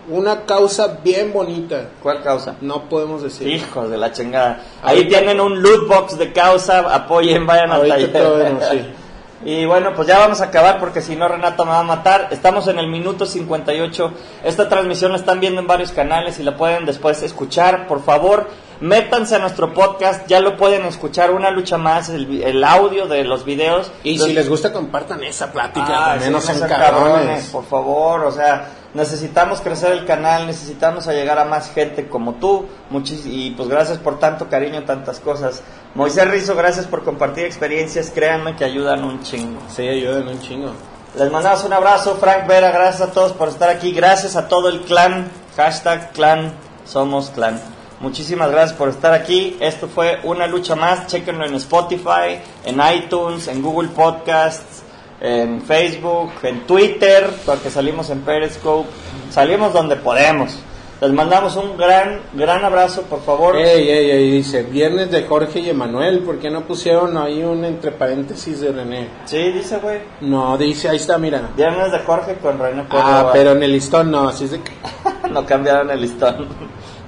una 0.08 0.42
causa 0.42 0.98
bien 1.04 1.32
bonita. 1.32 1.90
¿Cuál 2.02 2.22
causa? 2.22 2.56
No 2.60 2.88
podemos 2.88 3.22
decir. 3.22 3.46
Hijos 3.48 3.90
de 3.90 3.96
la 3.98 4.12
chingada. 4.12 4.62
Ahí 4.82 4.98
Ahorita- 4.98 5.18
tienen 5.18 5.40
un 5.40 5.62
loot 5.62 5.86
box 5.88 6.18
de 6.18 6.32
causa, 6.32 6.80
apoyen, 6.94 7.46
vayan 7.46 7.70
al 7.70 7.86
taller. 7.88 8.58
sí. 8.70 8.86
Y 9.44 9.64
bueno, 9.66 9.92
pues 9.96 10.06
ya 10.06 10.20
vamos 10.20 10.40
a 10.40 10.44
acabar 10.44 10.78
porque 10.78 11.02
si 11.02 11.16
no 11.16 11.26
Renato 11.26 11.64
me 11.64 11.72
va 11.72 11.80
a 11.80 11.82
matar. 11.82 12.28
Estamos 12.30 12.68
en 12.68 12.78
el 12.78 12.86
minuto 12.86 13.26
58. 13.26 14.12
Esta 14.44 14.68
transmisión 14.68 15.10
la 15.10 15.18
están 15.18 15.40
viendo 15.40 15.60
en 15.60 15.66
varios 15.66 15.90
canales 15.90 16.38
y 16.38 16.44
la 16.44 16.56
pueden 16.56 16.86
después 16.86 17.20
escuchar. 17.24 17.88
Por 17.88 18.04
favor, 18.04 18.46
métanse 18.82 19.36
a 19.36 19.38
nuestro 19.38 19.72
podcast. 19.72 20.26
Ya 20.26 20.40
lo 20.40 20.56
pueden 20.56 20.84
escuchar 20.84 21.30
una 21.30 21.50
lucha 21.50 21.78
más, 21.78 22.10
el, 22.10 22.42
el 22.42 22.62
audio 22.64 23.06
de 23.06 23.24
los 23.24 23.44
videos. 23.44 23.90
Y 24.02 24.18
si 24.18 24.32
les 24.34 24.48
gusta, 24.48 24.72
compartan 24.72 25.22
esa 25.22 25.50
plática. 25.50 25.86
Ah, 25.88 26.04
también 26.10 26.28
sí, 26.28 26.30
no 26.32 26.40
sean 26.40 26.68
cabrones. 26.68 27.48
por 27.48 27.64
favor, 27.64 28.24
o 28.24 28.32
sea, 28.32 28.68
necesitamos 28.92 29.60
crecer 29.60 29.92
el 29.92 30.04
canal, 30.04 30.46
necesitamos 30.46 31.08
a 31.08 31.12
llegar 31.12 31.38
a 31.38 31.44
más 31.44 31.72
gente 31.72 32.08
como 32.08 32.34
tú, 32.34 32.66
muchis 32.90 33.24
y 33.24 33.52
pues 33.52 33.68
gracias 33.68 33.98
por 33.98 34.18
tanto 34.18 34.48
cariño, 34.48 34.82
tantas 34.84 35.20
cosas. 35.20 35.62
Moisés 35.94 36.28
Rizo, 36.28 36.54
gracias 36.56 36.86
por 36.86 37.04
compartir 37.04 37.44
experiencias, 37.44 38.10
créanme 38.10 38.56
que 38.56 38.64
ayudan 38.64 39.04
un 39.04 39.22
chingo. 39.22 39.60
Sí, 39.68 39.86
ayudan 39.86 40.28
un 40.28 40.40
chingo. 40.40 40.72
Les 41.16 41.30
mandamos 41.30 41.62
un 41.64 41.72
abrazo, 41.74 42.16
Frank 42.16 42.46
Vera, 42.46 42.70
gracias 42.70 43.08
a 43.08 43.12
todos 43.12 43.32
por 43.32 43.48
estar 43.48 43.68
aquí, 43.68 43.92
gracias 43.92 44.34
a 44.34 44.48
todo 44.48 44.68
el 44.70 44.80
clan, 44.80 45.30
hashtag 45.56 46.12
clan, 46.12 46.54
somos 46.86 47.30
clan. 47.30 47.60
Muchísimas 48.02 48.50
gracias 48.50 48.76
por 48.76 48.88
estar 48.88 49.12
aquí. 49.12 49.56
Esto 49.60 49.86
fue 49.86 50.18
una 50.24 50.48
lucha 50.48 50.74
más. 50.74 51.06
Chequenlo 51.06 51.46
en 51.46 51.54
Spotify, 51.54 52.40
en 52.64 52.80
iTunes, 52.96 53.46
en 53.46 53.62
Google 53.62 53.90
Podcasts, 53.90 54.82
en 55.20 55.62
Facebook, 55.62 56.32
en 56.42 56.66
Twitter, 56.66 57.30
porque 57.46 57.70
salimos 57.70 58.10
en 58.10 58.22
Periscope. 58.22 58.88
Salimos 59.30 59.72
donde 59.72 59.94
podemos. 59.94 60.58
Les 61.00 61.12
mandamos 61.12 61.54
un 61.56 61.76
gran, 61.76 62.20
gran 62.32 62.64
abrazo, 62.64 63.02
por 63.02 63.22
favor. 63.22 63.56
Ey, 63.56 63.88
ey, 63.88 64.10
ey, 64.10 64.30
dice, 64.32 64.64
viernes 64.64 65.10
de 65.10 65.22
Jorge 65.24 65.60
y 65.60 65.70
Emanuel, 65.70 66.20
¿por 66.20 66.38
qué 66.38 66.50
no 66.50 66.62
pusieron 66.62 67.16
ahí 67.18 67.42
un 67.42 67.64
entre 67.64 67.92
paréntesis 67.92 68.60
de 68.60 68.72
René? 68.72 69.08
Sí, 69.24 69.50
dice, 69.50 69.78
güey. 69.78 69.98
No, 70.20 70.58
dice, 70.58 70.88
ahí 70.88 70.96
está, 70.96 71.18
mira. 71.18 71.50
Viernes 71.56 71.90
de 71.92 71.98
Jorge 72.00 72.36
con 72.36 72.58
René 72.58 72.84
Ah, 72.90 73.30
pero 73.32 73.52
en 73.52 73.62
el 73.62 73.72
listón 73.72 74.10
no, 74.10 74.28
así 74.28 74.44
es 74.44 74.52
de 74.52 74.60
no 75.30 75.46
cambiaron 75.46 75.90
el 75.90 76.00
listón. 76.00 76.46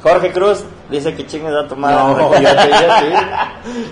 Jorge 0.02 0.32
Cruz 0.32 0.64
dice 0.90 1.14
que 1.14 1.26
chingues 1.26 1.54
a 1.54 1.66
tu 1.66 1.76
madre. 1.76 1.96
No, 1.96 2.32
ya 2.40 2.56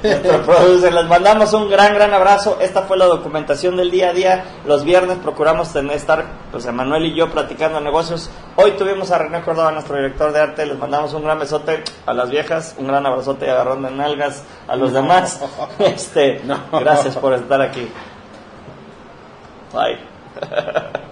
te 0.03 0.09
dije 0.09 0.91
les 0.91 1.07
mandamos 1.07 1.53
un 1.53 1.71
gran, 1.71 1.95
gran 1.95 2.13
abrazo. 2.13 2.59
Esta 2.61 2.83
fue 2.83 2.97
la 2.97 3.07
documentación 3.07 3.77
del 3.77 3.91
día 3.91 4.11
a 4.11 4.13
día. 4.13 4.45
Los 4.67 4.85
viernes 4.85 5.19
procuramos 5.19 5.73
tener, 5.73 5.97
estar, 5.97 6.25
pues, 6.51 6.67
Emanuel 6.67 7.07
y 7.07 7.15
yo 7.15 7.31
platicando 7.31 7.81
negocios. 7.81 8.31
Hoy 8.57 8.73
tuvimos 8.73 9.11
a 9.11 9.19
René 9.19 9.41
Córdoba, 9.43 9.73
nuestro 9.73 9.97
director 9.97 10.33
de 10.33 10.41
arte. 10.41 10.67
Les 10.67 10.79
mandamos 10.79 11.13
un 11.15 11.25
gran 11.25 11.39
besote 11.39 11.83
a 12.07 12.13
las 12.13 12.31
viejas, 12.31 12.75
un 12.79 12.89
gran 12.89 13.07
abrazote 13.07 13.47
y 13.47 13.49
agarrón 13.49 13.83
de 13.83 13.91
nalgas 13.91 14.45
a 14.69 14.77
los 14.77 14.93
demás. 14.93 15.41
Este, 15.79 16.41
No. 16.45 16.59
gracias 16.81 17.17
por 17.17 17.35
estar 17.35 17.61
aquí. 17.61 17.89
Bye. 19.73 21.12